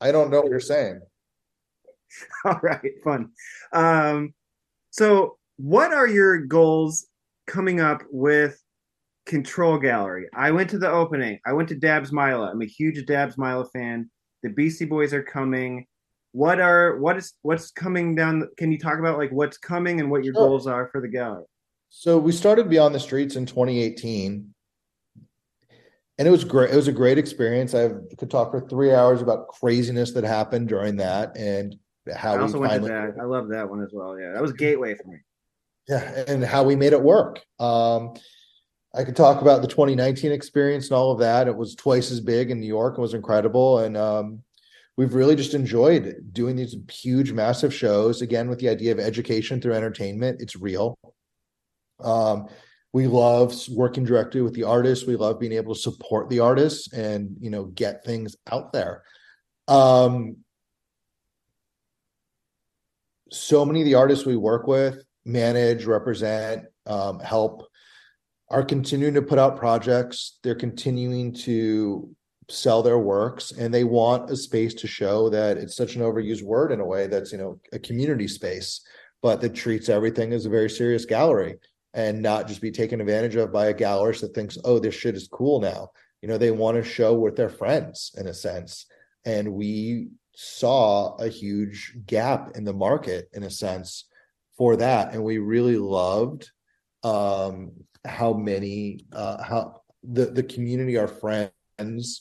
I 0.00 0.12
don't 0.12 0.30
know 0.30 0.42
what 0.42 0.50
you're 0.50 0.60
saying. 0.60 1.00
All 2.44 2.60
right, 2.62 2.92
fun. 3.02 3.30
Um, 3.72 4.34
so, 4.90 5.38
what 5.56 5.92
are 5.92 6.06
your 6.06 6.38
goals 6.38 7.06
coming 7.46 7.80
up 7.80 8.02
with 8.10 8.60
Control 9.26 9.78
Gallery? 9.78 10.28
I 10.34 10.50
went 10.50 10.70
to 10.70 10.78
the 10.78 10.90
opening. 10.90 11.38
I 11.46 11.54
went 11.54 11.70
to 11.70 11.76
Dabs 11.76 12.12
Myla. 12.12 12.50
I'm 12.50 12.62
a 12.62 12.66
huge 12.66 13.04
Dabs 13.06 13.38
Myla 13.38 13.64
fan. 13.72 14.10
The 14.42 14.50
Beastie 14.50 14.84
Boys 14.84 15.14
are 15.14 15.22
coming. 15.22 15.86
What 16.32 16.60
are 16.60 16.98
what 16.98 17.16
is 17.16 17.32
what's 17.42 17.70
coming 17.70 18.14
down? 18.14 18.48
Can 18.58 18.70
you 18.70 18.78
talk 18.78 18.98
about 18.98 19.16
like 19.16 19.32
what's 19.32 19.56
coming 19.56 19.98
and 19.98 20.10
what 20.10 20.24
your 20.24 20.34
sure. 20.34 20.46
goals 20.46 20.66
are 20.66 20.90
for 20.92 21.00
the 21.00 21.08
gallery? 21.08 21.44
So 21.88 22.18
we 22.18 22.32
started 22.32 22.68
Beyond 22.68 22.94
the 22.94 23.00
Streets 23.00 23.36
in 23.36 23.46
2018 23.46 24.54
and 26.18 26.26
it 26.26 26.30
was 26.30 26.44
great. 26.44 26.70
It 26.70 26.76
was 26.76 26.88
a 26.88 26.92
great 26.92 27.16
experience. 27.16 27.74
I 27.74 27.90
could 28.18 28.30
talk 28.30 28.50
for 28.50 28.60
three 28.60 28.92
hours 28.92 29.22
about 29.22 29.48
craziness 29.48 30.12
that 30.12 30.24
happened 30.24 30.68
during 30.68 30.96
that 30.96 31.36
and 31.36 31.76
how 32.16 32.34
I 32.34 32.40
also 32.40 32.58
went 32.58 32.72
finally, 32.72 32.90
to 32.90 32.94
that. 32.94 33.20
I 33.20 33.24
love 33.24 33.48
that 33.48 33.68
one 33.68 33.82
as 33.82 33.90
well. 33.92 34.18
Yeah, 34.18 34.32
that 34.32 34.42
was 34.42 34.52
gateway 34.52 34.94
for 34.94 35.06
me. 35.08 35.18
Yeah, 35.88 36.24
and 36.26 36.44
how 36.44 36.64
we 36.64 36.76
made 36.76 36.92
it 36.92 37.02
work. 37.02 37.40
Um, 37.60 38.14
I 38.94 39.04
could 39.04 39.16
talk 39.16 39.42
about 39.42 39.62
the 39.62 39.68
2019 39.68 40.32
experience 40.32 40.88
and 40.88 40.96
all 40.96 41.12
of 41.12 41.20
that. 41.20 41.46
It 41.46 41.56
was 41.56 41.74
twice 41.74 42.10
as 42.10 42.20
big 42.20 42.50
in 42.50 42.58
New 42.58 42.66
York 42.66 42.94
and 42.94 43.02
was 43.02 43.14
incredible. 43.14 43.78
And 43.78 43.96
um, 43.96 44.42
we've 44.96 45.14
really 45.14 45.36
just 45.36 45.54
enjoyed 45.54 46.16
doing 46.32 46.56
these 46.56 46.74
huge, 46.90 47.32
massive 47.32 47.72
shows. 47.72 48.22
Again, 48.22 48.48
with 48.48 48.58
the 48.58 48.68
idea 48.68 48.92
of 48.92 48.98
education 48.98 49.60
through 49.60 49.74
entertainment, 49.74 50.40
it's 50.40 50.56
real. 50.56 50.98
Um, 52.00 52.48
we 52.92 53.06
love 53.06 53.54
working 53.68 54.04
directly 54.04 54.40
with 54.40 54.54
the 54.54 54.64
artists. 54.64 55.06
We 55.06 55.16
love 55.16 55.38
being 55.38 55.52
able 55.52 55.74
to 55.74 55.80
support 55.80 56.30
the 56.30 56.40
artists 56.40 56.92
and 56.92 57.36
you 57.40 57.50
know 57.50 57.64
get 57.64 58.04
things 58.04 58.36
out 58.50 58.72
there. 58.72 59.02
Um 59.66 60.38
so 63.30 63.64
many 63.64 63.80
of 63.80 63.84
the 63.84 63.94
artists 63.94 64.24
we 64.24 64.36
work 64.36 64.66
with 64.66 65.04
manage 65.26 65.84
represent 65.84 66.64
um, 66.86 67.20
help 67.20 67.68
are 68.48 68.64
continuing 68.64 69.12
to 69.12 69.20
put 69.20 69.38
out 69.38 69.58
projects. 69.58 70.38
They're 70.42 70.54
continuing 70.54 71.34
to 71.34 72.08
sell 72.50 72.82
their 72.82 72.98
works 72.98 73.50
and 73.52 73.72
they 73.72 73.84
want 73.84 74.30
a 74.30 74.36
space 74.36 74.72
to 74.72 74.86
show 74.86 75.28
that 75.28 75.58
it's 75.58 75.76
such 75.76 75.96
an 75.96 76.02
overused 76.02 76.42
word 76.42 76.72
in 76.72 76.80
a 76.80 76.84
way 76.84 77.06
that's 77.06 77.30
you 77.30 77.36
know 77.36 77.60
a 77.74 77.78
community 77.78 78.26
space 78.26 78.80
but 79.20 79.42
that 79.42 79.54
treats 79.54 79.90
everything 79.90 80.32
as 80.32 80.46
a 80.46 80.48
very 80.48 80.70
serious 80.70 81.04
gallery 81.04 81.56
and 81.98 82.22
not 82.22 82.46
just 82.46 82.60
be 82.60 82.70
taken 82.70 83.00
advantage 83.00 83.34
of 83.34 83.52
by 83.52 83.66
a 83.66 83.74
gallerist 83.74 84.20
that 84.20 84.32
thinks, 84.32 84.56
oh, 84.64 84.78
this 84.78 84.94
shit 84.94 85.16
is 85.16 85.26
cool 85.26 85.60
now. 85.60 85.90
You 86.22 86.28
know, 86.28 86.38
they 86.38 86.52
want 86.52 86.76
to 86.76 86.88
show 86.88 87.12
with 87.14 87.34
their 87.34 87.48
friends 87.48 88.12
in 88.16 88.28
a 88.28 88.34
sense. 88.34 88.86
And 89.24 89.52
we 89.52 90.06
saw 90.32 91.16
a 91.16 91.28
huge 91.28 91.98
gap 92.06 92.52
in 92.54 92.62
the 92.62 92.72
market 92.72 93.28
in 93.32 93.42
a 93.42 93.50
sense 93.50 94.04
for 94.56 94.76
that. 94.76 95.12
And 95.12 95.24
we 95.24 95.38
really 95.38 95.76
loved 95.76 96.48
um, 97.02 97.72
how 98.04 98.32
many, 98.32 99.00
uh, 99.12 99.42
how 99.42 99.82
the, 100.04 100.26
the 100.26 100.44
community, 100.44 100.96
our 100.98 101.08
friends, 101.08 102.20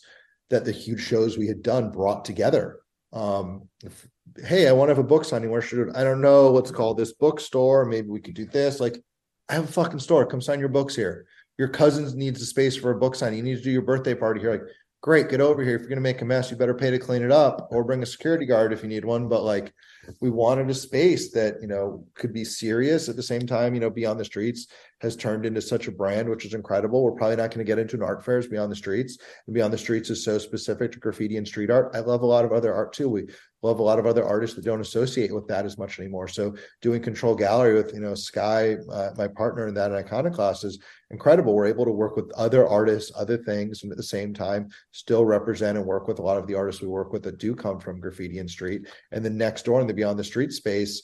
that 0.50 0.66
the 0.66 0.72
huge 0.72 1.04
shows 1.04 1.38
we 1.38 1.46
had 1.46 1.62
done 1.62 1.92
brought 1.92 2.26
together. 2.26 2.80
Um, 3.14 3.70
if, 3.84 4.08
hey, 4.44 4.68
I 4.68 4.72
want 4.72 4.90
to 4.90 4.96
have 4.96 5.06
a 5.06 5.08
book 5.08 5.24
signing. 5.24 5.52
Where 5.52 5.62
should 5.62 5.96
I 5.96 6.04
don't 6.04 6.22
know 6.22 6.52
what's 6.52 6.72
called 6.72 6.98
this 6.98 7.14
bookstore? 7.14 7.86
Maybe 7.86 8.08
we 8.08 8.22
could 8.22 8.34
do 8.34 8.46
this. 8.46 8.80
Like 8.80 9.04
I 9.50 9.54
have 9.54 9.66
a 9.66 9.72
fucking 9.72 10.00
store. 10.00 10.26
Come 10.26 10.42
sign 10.42 10.60
your 10.60 10.70
books 10.70 10.96
here. 10.96 11.26
Your 11.58 11.70
cousins 11.70 12.16
needs 12.16 12.42
a 12.42 12.46
space 12.46 12.76
for 12.76 12.92
a 12.92 13.00
book 13.00 13.16
signing. 13.16 13.40
You 13.40 13.44
need 13.44 13.58
to 13.58 13.64
do 13.64 13.72
your 13.72 13.82
birthday 13.82 14.14
party 14.14 14.42
here. 14.42 14.52
Like, 14.52 14.64
great, 15.02 15.30
get 15.30 15.42
over 15.42 15.64
here. 15.64 15.76
If 15.76 15.82
you're 15.82 15.90
gonna 15.90 16.02
make 16.02 16.22
a 16.22 16.26
mess, 16.26 16.52
you 16.52 16.58
better 16.58 16.74
pay 16.74 16.92
to 16.92 17.00
clean 17.00 17.24
it 17.24 17.32
up 17.32 17.68
or 17.72 17.84
bring 17.84 18.04
a 18.04 18.06
security 18.06 18.46
guard 18.46 18.74
if 18.74 18.84
you 18.84 18.90
need 18.90 19.06
one. 19.06 19.28
But 19.28 19.44
like 19.44 19.74
we 20.22 20.30
wanted 20.30 20.70
a 20.70 20.74
space 20.74 21.32
that, 21.32 21.62
you 21.62 21.68
know, 21.68 22.06
could 22.16 22.34
be 22.34 22.44
serious 22.44 23.10
at 23.10 23.16
the 23.16 23.24
same 23.24 23.46
time, 23.46 23.74
you 23.74 23.80
know, 23.80 23.90
Beyond 23.90 24.20
the 24.20 24.26
Streets 24.26 24.68
has 25.02 25.16
turned 25.16 25.46
into 25.46 25.62
such 25.62 25.88
a 25.88 25.92
brand, 25.92 26.30
which 26.30 26.46
is 26.46 26.54
incredible. 26.54 27.04
We're 27.04 27.12
probably 27.12 27.36
not 27.36 27.52
going 27.52 27.66
to 27.66 27.70
get 27.70 27.80
into 27.80 27.98
an 27.98 28.04
art 28.04 28.24
fair 28.24 28.42
fairs 28.42 28.48
beyond 28.48 28.72
the 28.72 28.76
streets. 28.76 29.18
And 29.46 29.54
beyond 29.54 29.74
the 29.74 29.78
streets 29.78 30.10
is 30.10 30.24
so 30.24 30.38
specific 30.38 30.92
to 30.94 31.00
graffiti 31.00 31.38
and 31.38 31.48
street 31.48 31.70
art. 31.70 31.92
I 31.94 32.00
love 32.00 32.22
a 32.22 32.26
lot 32.26 32.46
of 32.46 32.52
other 32.52 32.74
art 32.74 32.94
too. 32.94 33.10
We 33.10 33.28
love 33.64 33.80
a 33.80 33.84
lot 33.84 34.00
of 34.00 34.06
other 34.06 34.24
artists 34.24 34.56
that 34.56 34.66
don't 34.66 34.82
associate 34.82 35.34
with 35.34 35.48
that 35.48 35.66
as 35.66 35.78
much 35.78 36.00
anymore. 36.00 36.28
So 36.28 36.56
doing 36.82 37.02
control 37.02 37.36
gallery 37.36 37.74
with 37.74 37.94
you 37.94 38.00
know 38.00 38.16
Sky, 38.16 38.78
uh, 38.92 39.10
my 39.18 39.28
partner 39.28 39.68
in 39.68 39.74
that 39.76 39.92
iconoclast 39.92 40.64
is 40.64 40.80
incredible. 41.10 41.56
We're 41.56 41.68
able 41.68 41.86
to 41.86 41.92
work 41.92 42.16
with 42.16 42.32
other 42.34 42.68
artists, 42.68 43.12
other 43.16 43.38
things, 43.38 43.84
and 43.84 43.92
at 43.92 43.98
the 43.98 44.04
same 44.04 44.34
time 44.34 44.70
still 44.92 45.26
represent 45.26 45.78
and 45.78 45.88
work 45.88 46.08
with 46.08 46.20
a 46.20 46.24
lot 46.24 46.38
of 46.38 46.48
the 46.48 46.56
artists 46.56 46.82
we 46.82 46.88
work 46.88 47.12
with 47.12 47.24
that 47.24 47.40
do 47.40 47.56
come 47.56 47.80
from 47.80 48.00
graffiti 48.00 48.40
and 48.40 48.50
street. 48.50 48.88
And 49.12 49.24
then 49.24 49.38
next 49.38 49.66
door 49.66 49.82
in 49.82 49.88
the 49.88 49.94
beyond 49.94 50.20
the 50.20 50.24
street 50.24 50.52
space, 50.52 51.02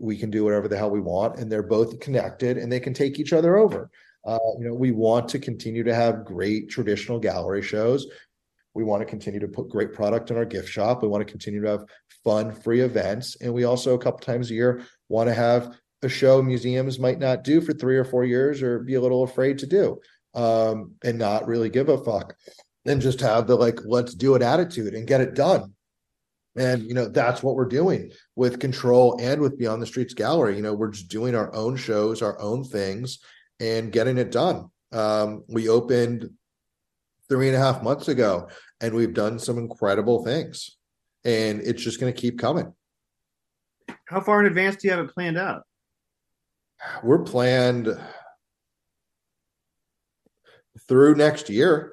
we 0.00 0.16
can 0.16 0.30
do 0.30 0.44
whatever 0.44 0.68
the 0.68 0.76
hell 0.76 0.90
we 0.90 1.00
want, 1.00 1.38
and 1.38 1.50
they're 1.50 1.62
both 1.62 1.98
connected 2.00 2.58
and 2.58 2.70
they 2.70 2.80
can 2.80 2.94
take 2.94 3.18
each 3.18 3.32
other 3.32 3.56
over. 3.56 3.90
Uh, 4.26 4.38
you 4.58 4.66
know, 4.66 4.74
we 4.74 4.90
want 4.90 5.28
to 5.28 5.38
continue 5.38 5.84
to 5.84 5.94
have 5.94 6.24
great 6.24 6.68
traditional 6.68 7.18
gallery 7.18 7.62
shows. 7.62 8.08
We 8.76 8.84
want 8.84 9.00
to 9.00 9.06
continue 9.06 9.40
to 9.40 9.48
put 9.48 9.70
great 9.70 9.94
product 9.94 10.30
in 10.30 10.36
our 10.36 10.44
gift 10.44 10.68
shop. 10.68 11.02
We 11.02 11.08
want 11.08 11.26
to 11.26 11.30
continue 11.30 11.62
to 11.62 11.68
have 11.68 11.84
fun, 12.22 12.52
free 12.52 12.80
events. 12.82 13.34
And 13.40 13.54
we 13.54 13.64
also, 13.64 13.94
a 13.94 13.98
couple 13.98 14.20
times 14.20 14.50
a 14.50 14.54
year, 14.54 14.82
want 15.08 15.28
to 15.28 15.34
have 15.34 15.74
a 16.02 16.08
show 16.10 16.42
museums 16.42 16.98
might 16.98 17.18
not 17.18 17.42
do 17.42 17.62
for 17.62 17.72
three 17.72 17.96
or 17.96 18.04
four 18.04 18.24
years 18.24 18.62
or 18.62 18.80
be 18.80 18.94
a 18.94 19.00
little 19.00 19.22
afraid 19.22 19.58
to 19.60 19.66
do 19.66 19.98
um, 20.34 20.92
and 21.02 21.18
not 21.18 21.46
really 21.46 21.70
give 21.70 21.88
a 21.88 21.96
fuck 22.04 22.36
and 22.84 23.00
just 23.00 23.20
have 23.20 23.46
the 23.46 23.56
like, 23.56 23.80
let's 23.86 24.14
do 24.14 24.34
it 24.34 24.42
attitude 24.42 24.92
and 24.92 25.06
get 25.06 25.22
it 25.22 25.34
done. 25.34 25.72
And, 26.54 26.82
you 26.82 26.92
know, 26.92 27.08
that's 27.08 27.42
what 27.42 27.54
we're 27.54 27.64
doing 27.64 28.12
with 28.34 28.60
Control 28.60 29.18
and 29.20 29.40
with 29.40 29.58
Beyond 29.58 29.80
the 29.80 29.86
Streets 29.86 30.12
Gallery. 30.12 30.56
You 30.56 30.62
know, 30.62 30.74
we're 30.74 30.90
just 30.90 31.08
doing 31.08 31.34
our 31.34 31.54
own 31.54 31.76
shows, 31.76 32.20
our 32.20 32.38
own 32.40 32.62
things, 32.62 33.20
and 33.58 33.90
getting 33.90 34.18
it 34.18 34.30
done. 34.30 34.70
Um, 34.92 35.44
we 35.48 35.70
opened 35.70 36.30
three 37.28 37.48
and 37.48 37.56
a 37.56 37.60
half 37.60 37.82
months 37.82 38.08
ago 38.08 38.48
and 38.80 38.94
we've 38.94 39.14
done 39.14 39.38
some 39.38 39.58
incredible 39.58 40.24
things. 40.24 40.76
And 41.24 41.60
it's 41.60 41.82
just 41.82 42.00
going 42.00 42.12
to 42.12 42.20
keep 42.20 42.38
coming. 42.38 42.72
How 44.06 44.20
far 44.20 44.40
in 44.40 44.46
advance 44.46 44.76
do 44.76 44.88
you 44.88 44.94
have 44.94 45.04
it 45.04 45.12
planned 45.12 45.38
out? 45.38 45.62
We're 47.02 47.24
planned 47.24 47.88
through 50.88 51.16
next 51.16 51.48
year 51.48 51.92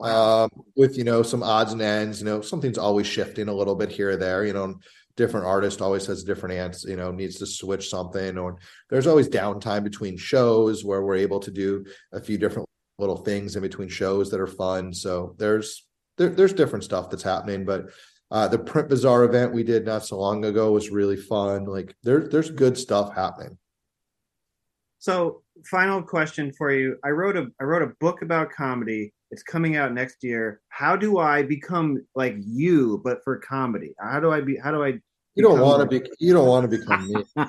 um, 0.00 0.50
with 0.76 0.96
you 0.96 1.04
know 1.04 1.22
some 1.22 1.42
odds 1.42 1.72
and 1.72 1.82
ends 1.82 2.20
you 2.20 2.24
know 2.24 2.40
something's 2.40 2.78
always 2.78 3.06
shifting 3.06 3.48
a 3.48 3.52
little 3.52 3.74
bit 3.74 3.90
here 3.90 4.10
or 4.10 4.16
there 4.16 4.44
you 4.44 4.52
know 4.52 4.74
different 5.16 5.46
artist 5.46 5.82
always 5.82 6.06
has 6.06 6.22
different 6.22 6.54
ants 6.54 6.84
you 6.84 6.96
know 6.96 7.10
needs 7.10 7.36
to 7.36 7.46
switch 7.46 7.90
something 7.90 8.38
or 8.38 8.56
there's 8.88 9.08
always 9.08 9.28
downtime 9.28 9.82
between 9.82 10.16
shows 10.16 10.84
where 10.84 11.02
we're 11.02 11.16
able 11.16 11.40
to 11.40 11.50
do 11.50 11.84
a 12.12 12.20
few 12.20 12.38
different 12.38 12.67
little 12.98 13.16
things 13.16 13.56
in 13.56 13.62
between 13.62 13.88
shows 13.88 14.30
that 14.30 14.40
are 14.40 14.46
fun 14.46 14.92
so 14.92 15.34
there's 15.38 15.88
there, 16.18 16.28
there's 16.28 16.52
different 16.52 16.84
stuff 16.84 17.08
that's 17.08 17.22
happening, 17.22 17.64
but 17.64 17.86
uh, 18.30 18.46
the 18.46 18.58
print 18.58 18.88
bazaar 18.90 19.24
event 19.24 19.54
we 19.54 19.62
did 19.62 19.86
not 19.86 20.04
so 20.04 20.18
long 20.18 20.44
ago 20.44 20.72
was 20.72 20.90
really 20.90 21.16
fun. 21.16 21.64
Like 21.64 21.94
there's 22.02 22.28
there's 22.28 22.50
good 22.50 22.76
stuff 22.76 23.14
happening. 23.14 23.56
So, 24.98 25.42
final 25.70 26.02
question 26.02 26.52
for 26.52 26.72
you. 26.72 26.96
I 27.04 27.10
wrote 27.10 27.36
a 27.36 27.46
I 27.60 27.64
wrote 27.64 27.82
a 27.82 27.94
book 28.00 28.20
about 28.20 28.50
comedy. 28.50 29.14
It's 29.30 29.42
coming 29.42 29.76
out 29.76 29.94
next 29.94 30.22
year. 30.22 30.60
How 30.68 30.96
do 30.96 31.18
I 31.18 31.42
become 31.42 32.04
like 32.14 32.34
you, 32.38 33.00
but 33.04 33.18
for 33.24 33.38
comedy? 33.38 33.94
How 33.98 34.20
do 34.20 34.32
I 34.32 34.40
be? 34.40 34.56
How 34.56 34.72
do 34.72 34.82
I? 34.82 34.98
You 35.34 35.42
don't 35.42 35.60
want 35.60 35.78
like- 35.78 35.90
to 35.90 36.00
be. 36.00 36.10
You 36.18 36.34
don't 36.34 36.48
want 36.48 36.70
to 36.70 36.78
become 36.78 37.08
me. 37.08 37.24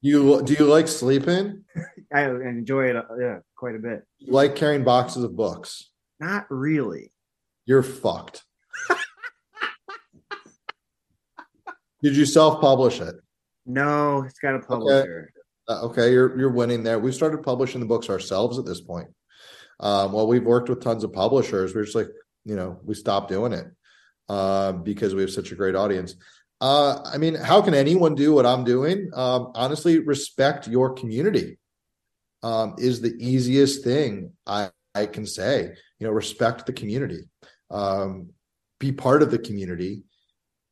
you 0.00 0.42
do 0.42 0.54
you 0.54 0.64
like 0.64 0.88
sleeping? 0.88 1.64
I 2.12 2.24
enjoy 2.24 2.90
it. 2.90 2.96
uh, 2.96 3.02
Yeah, 3.18 3.38
quite 3.56 3.76
a 3.76 3.78
bit. 3.78 4.04
You 4.18 4.32
like 4.32 4.56
carrying 4.56 4.82
boxes 4.84 5.22
of 5.24 5.36
books? 5.36 5.90
Not 6.18 6.46
really. 6.50 7.12
You're 7.66 7.82
fucked. 7.82 8.44
Did 12.02 12.16
you 12.16 12.24
self-publish 12.24 13.00
it? 13.00 13.16
No, 13.66 14.22
it's 14.22 14.38
got 14.38 14.54
a 14.54 14.60
publisher. 14.60 15.32
Uh, 15.68 15.82
okay, 15.82 16.10
you're 16.12 16.38
you're 16.38 16.50
winning 16.50 16.82
there. 16.82 16.98
We've 16.98 17.14
started 17.14 17.42
publishing 17.42 17.80
the 17.80 17.86
books 17.86 18.08
ourselves 18.08 18.58
at 18.58 18.64
this 18.64 18.80
point. 18.80 19.08
Um, 19.80 20.12
well, 20.12 20.26
we've 20.26 20.44
worked 20.44 20.68
with 20.68 20.80
tons 20.82 21.04
of 21.04 21.12
publishers. 21.12 21.74
We're 21.74 21.84
just 21.84 21.94
like, 21.94 22.08
you 22.44 22.56
know, 22.56 22.80
we 22.84 22.94
stopped 22.94 23.28
doing 23.28 23.52
it 23.52 23.66
uh, 24.28 24.72
because 24.72 25.14
we 25.14 25.20
have 25.20 25.30
such 25.30 25.52
a 25.52 25.54
great 25.54 25.74
audience. 25.74 26.16
Uh, 26.60 27.00
I 27.04 27.16
mean, 27.16 27.34
how 27.34 27.62
can 27.62 27.74
anyone 27.74 28.14
do 28.14 28.34
what 28.34 28.44
I'm 28.44 28.64
doing? 28.64 29.10
Um, 29.14 29.52
honestly, 29.54 29.98
respect 29.98 30.68
your 30.68 30.92
community 30.92 31.58
um, 32.42 32.74
is 32.78 33.00
the 33.00 33.14
easiest 33.18 33.82
thing 33.82 34.32
I, 34.46 34.70
I 34.94 35.06
can 35.06 35.26
say. 35.26 35.72
You 35.98 36.06
know, 36.06 36.12
respect 36.12 36.66
the 36.66 36.72
community, 36.72 37.22
um, 37.70 38.30
be 38.78 38.92
part 38.92 39.22
of 39.22 39.30
the 39.30 39.38
community, 39.38 40.02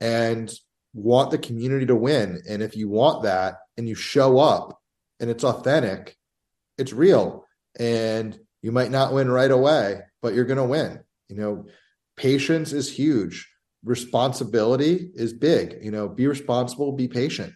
and 0.01 0.53
want 0.95 1.31
the 1.31 1.39
community 1.39 1.87
to 1.87 1.95
win. 1.95 2.43
And 2.49 2.63
if 2.63 2.77
you 2.77 2.89
want 2.89 3.23
that 3.25 3.59
and 3.77 3.89
you 3.89 3.95
show 3.95 4.39
up 4.39 4.81
and 5.21 5.31
it's 5.31 5.45
authentic, 5.45 6.17
it's 6.77 6.93
real. 6.93 7.45
And 7.79 8.39
you 8.63 8.73
might 8.73 8.91
not 8.91 9.13
win 9.13 9.31
right 9.31 9.51
away, 9.51 10.01
but 10.23 10.35
you're 10.35 10.45
going 10.45 10.59
to 10.59 10.65
win. 10.65 11.01
You 11.29 11.37
know, 11.37 11.67
patience 12.17 12.73
is 12.73 12.91
huge. 12.91 13.49
Responsibility 13.89 15.11
is 15.15 15.33
big. 15.33 15.79
You 15.83 15.91
know, 15.91 16.09
be 16.09 16.27
responsible, 16.27 16.93
be 16.93 17.09
patient. 17.09 17.55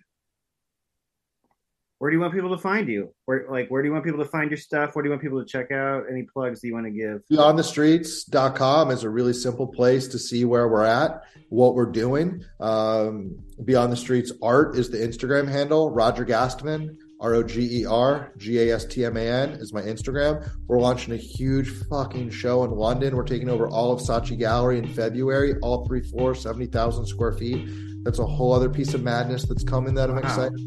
Where 1.98 2.10
do 2.10 2.16
you 2.16 2.20
want 2.20 2.32
people 2.32 2.56
to 2.56 2.58
find 2.58 2.88
you? 2.88 3.14
Where 3.26 3.46
like 3.50 3.68
where 3.68 3.82
do 3.82 3.88
you 3.88 3.92
want 3.92 4.04
people 4.04 4.24
to 4.24 4.30
find 4.30 4.50
your 4.50 4.56
stuff? 4.56 4.96
Where 4.96 5.02
do 5.02 5.08
you 5.08 5.10
want 5.10 5.20
people 5.20 5.40
to 5.40 5.46
check 5.46 5.70
out? 5.70 6.04
Any 6.10 6.22
plugs 6.22 6.62
that 6.62 6.68
you 6.68 6.72
want 6.72 6.86
to 6.86 6.90
give? 6.90 7.20
beyondthestreets.com 7.30 8.90
is 8.90 9.04
a 9.04 9.10
really 9.10 9.34
simple 9.34 9.66
place 9.66 10.08
to 10.08 10.18
see 10.18 10.46
where 10.46 10.68
we're 10.68 10.84
at 10.84 11.22
what 11.50 11.74
we're 11.74 11.84
doing 11.84 12.42
um, 12.60 13.38
beyond 13.62 13.92
the 13.92 13.96
streets 13.96 14.32
art 14.42 14.74
is 14.74 14.88
the 14.88 14.96
instagram 14.96 15.46
handle 15.46 15.90
roger 15.90 16.24
gastman 16.24 16.96
r-o-g-e-r-g-a-s-t-m-a-n 17.22 19.50
is 19.50 19.72
my 19.72 19.80
instagram 19.82 20.46
we're 20.66 20.78
launching 20.78 21.14
a 21.14 21.16
huge 21.16 21.70
fucking 21.88 22.28
show 22.30 22.64
in 22.64 22.70
london 22.72 23.16
we're 23.16 23.22
taking 23.22 23.48
over 23.48 23.68
all 23.68 23.92
of 23.92 24.00
saatchi 24.00 24.36
gallery 24.38 24.76
in 24.78 24.86
february 24.88 25.54
all 25.62 25.86
three 25.86 26.00
floors 26.02 26.40
70000 26.42 27.06
square 27.06 27.32
feet 27.32 27.68
that's 28.04 28.18
a 28.18 28.26
whole 28.26 28.52
other 28.52 28.68
piece 28.68 28.92
of 28.94 29.02
madness 29.02 29.44
that's 29.46 29.62
coming 29.64 29.94
that 29.94 30.10
i'm 30.10 30.16
Wow. 30.16 30.22
excited 30.22 30.60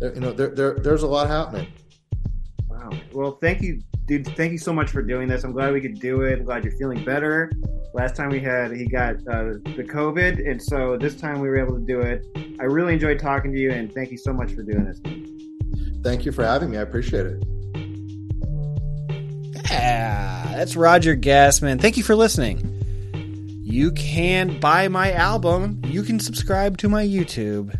There- 0.00 0.12
you 0.14 0.20
know 0.20 0.32
there, 0.32 0.48
there 0.48 0.74
there's 0.74 1.02
a 1.04 1.08
lot 1.08 1.28
happening 1.28 1.68
Wow. 2.68 2.90
Well, 3.12 3.38
thank 3.40 3.62
you, 3.62 3.80
dude. 4.06 4.26
Thank 4.36 4.52
you 4.52 4.58
so 4.58 4.72
much 4.72 4.90
for 4.90 5.02
doing 5.02 5.26
this. 5.28 5.42
I'm 5.44 5.50
glad 5.52 5.72
we 5.72 5.80
could 5.80 5.98
do 5.98 6.20
it. 6.22 6.38
I'm 6.40 6.44
glad 6.44 6.62
you're 6.62 6.76
feeling 6.76 7.02
better. 7.04 7.50
Last 7.94 8.14
time 8.14 8.28
we 8.28 8.38
had, 8.38 8.70
he 8.76 8.86
got 8.86 9.14
uh, 9.28 9.54
the 9.74 9.82
COVID, 9.84 10.48
and 10.48 10.62
so 10.62 10.96
this 10.96 11.16
time 11.16 11.40
we 11.40 11.48
were 11.48 11.56
able 11.58 11.74
to 11.74 11.84
do 11.84 12.00
it. 12.02 12.24
I 12.60 12.64
really 12.64 12.92
enjoyed 12.92 13.18
talking 13.18 13.50
to 13.52 13.58
you, 13.58 13.72
and 13.72 13.92
thank 13.92 14.12
you 14.12 14.18
so 14.18 14.32
much 14.32 14.52
for 14.52 14.62
doing 14.62 14.84
this. 14.84 15.00
Thank 16.06 16.24
you 16.24 16.30
for 16.30 16.44
having 16.44 16.70
me 16.70 16.78
i 16.78 16.82
appreciate 16.82 17.26
it 17.26 17.42
Yeah, 19.68 20.52
that's 20.54 20.76
Roger 20.76 21.16
Gastman. 21.16 21.80
Thank 21.80 21.96
you 21.96 22.04
for 22.04 22.14
listening. 22.14 22.60
You 23.64 23.90
can 23.92 24.60
buy 24.60 24.86
my 24.86 25.12
album. 25.12 25.82
You 25.84 26.04
can 26.04 26.20
subscribe 26.20 26.78
to 26.78 26.88
my 26.88 27.04
YouTube. 27.04 27.76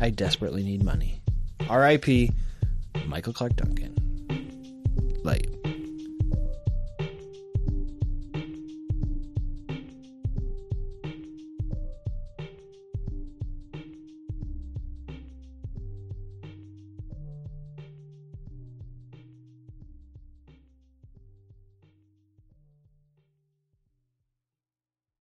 I 0.00 0.10
desperately 0.10 0.64
need 0.64 0.82
money. 0.82 1.22
R.I.P. 1.68 2.32
Michael 3.06 3.32
Clarke 3.32 3.54
Duncan. 3.54 3.94
Like. 5.22 5.57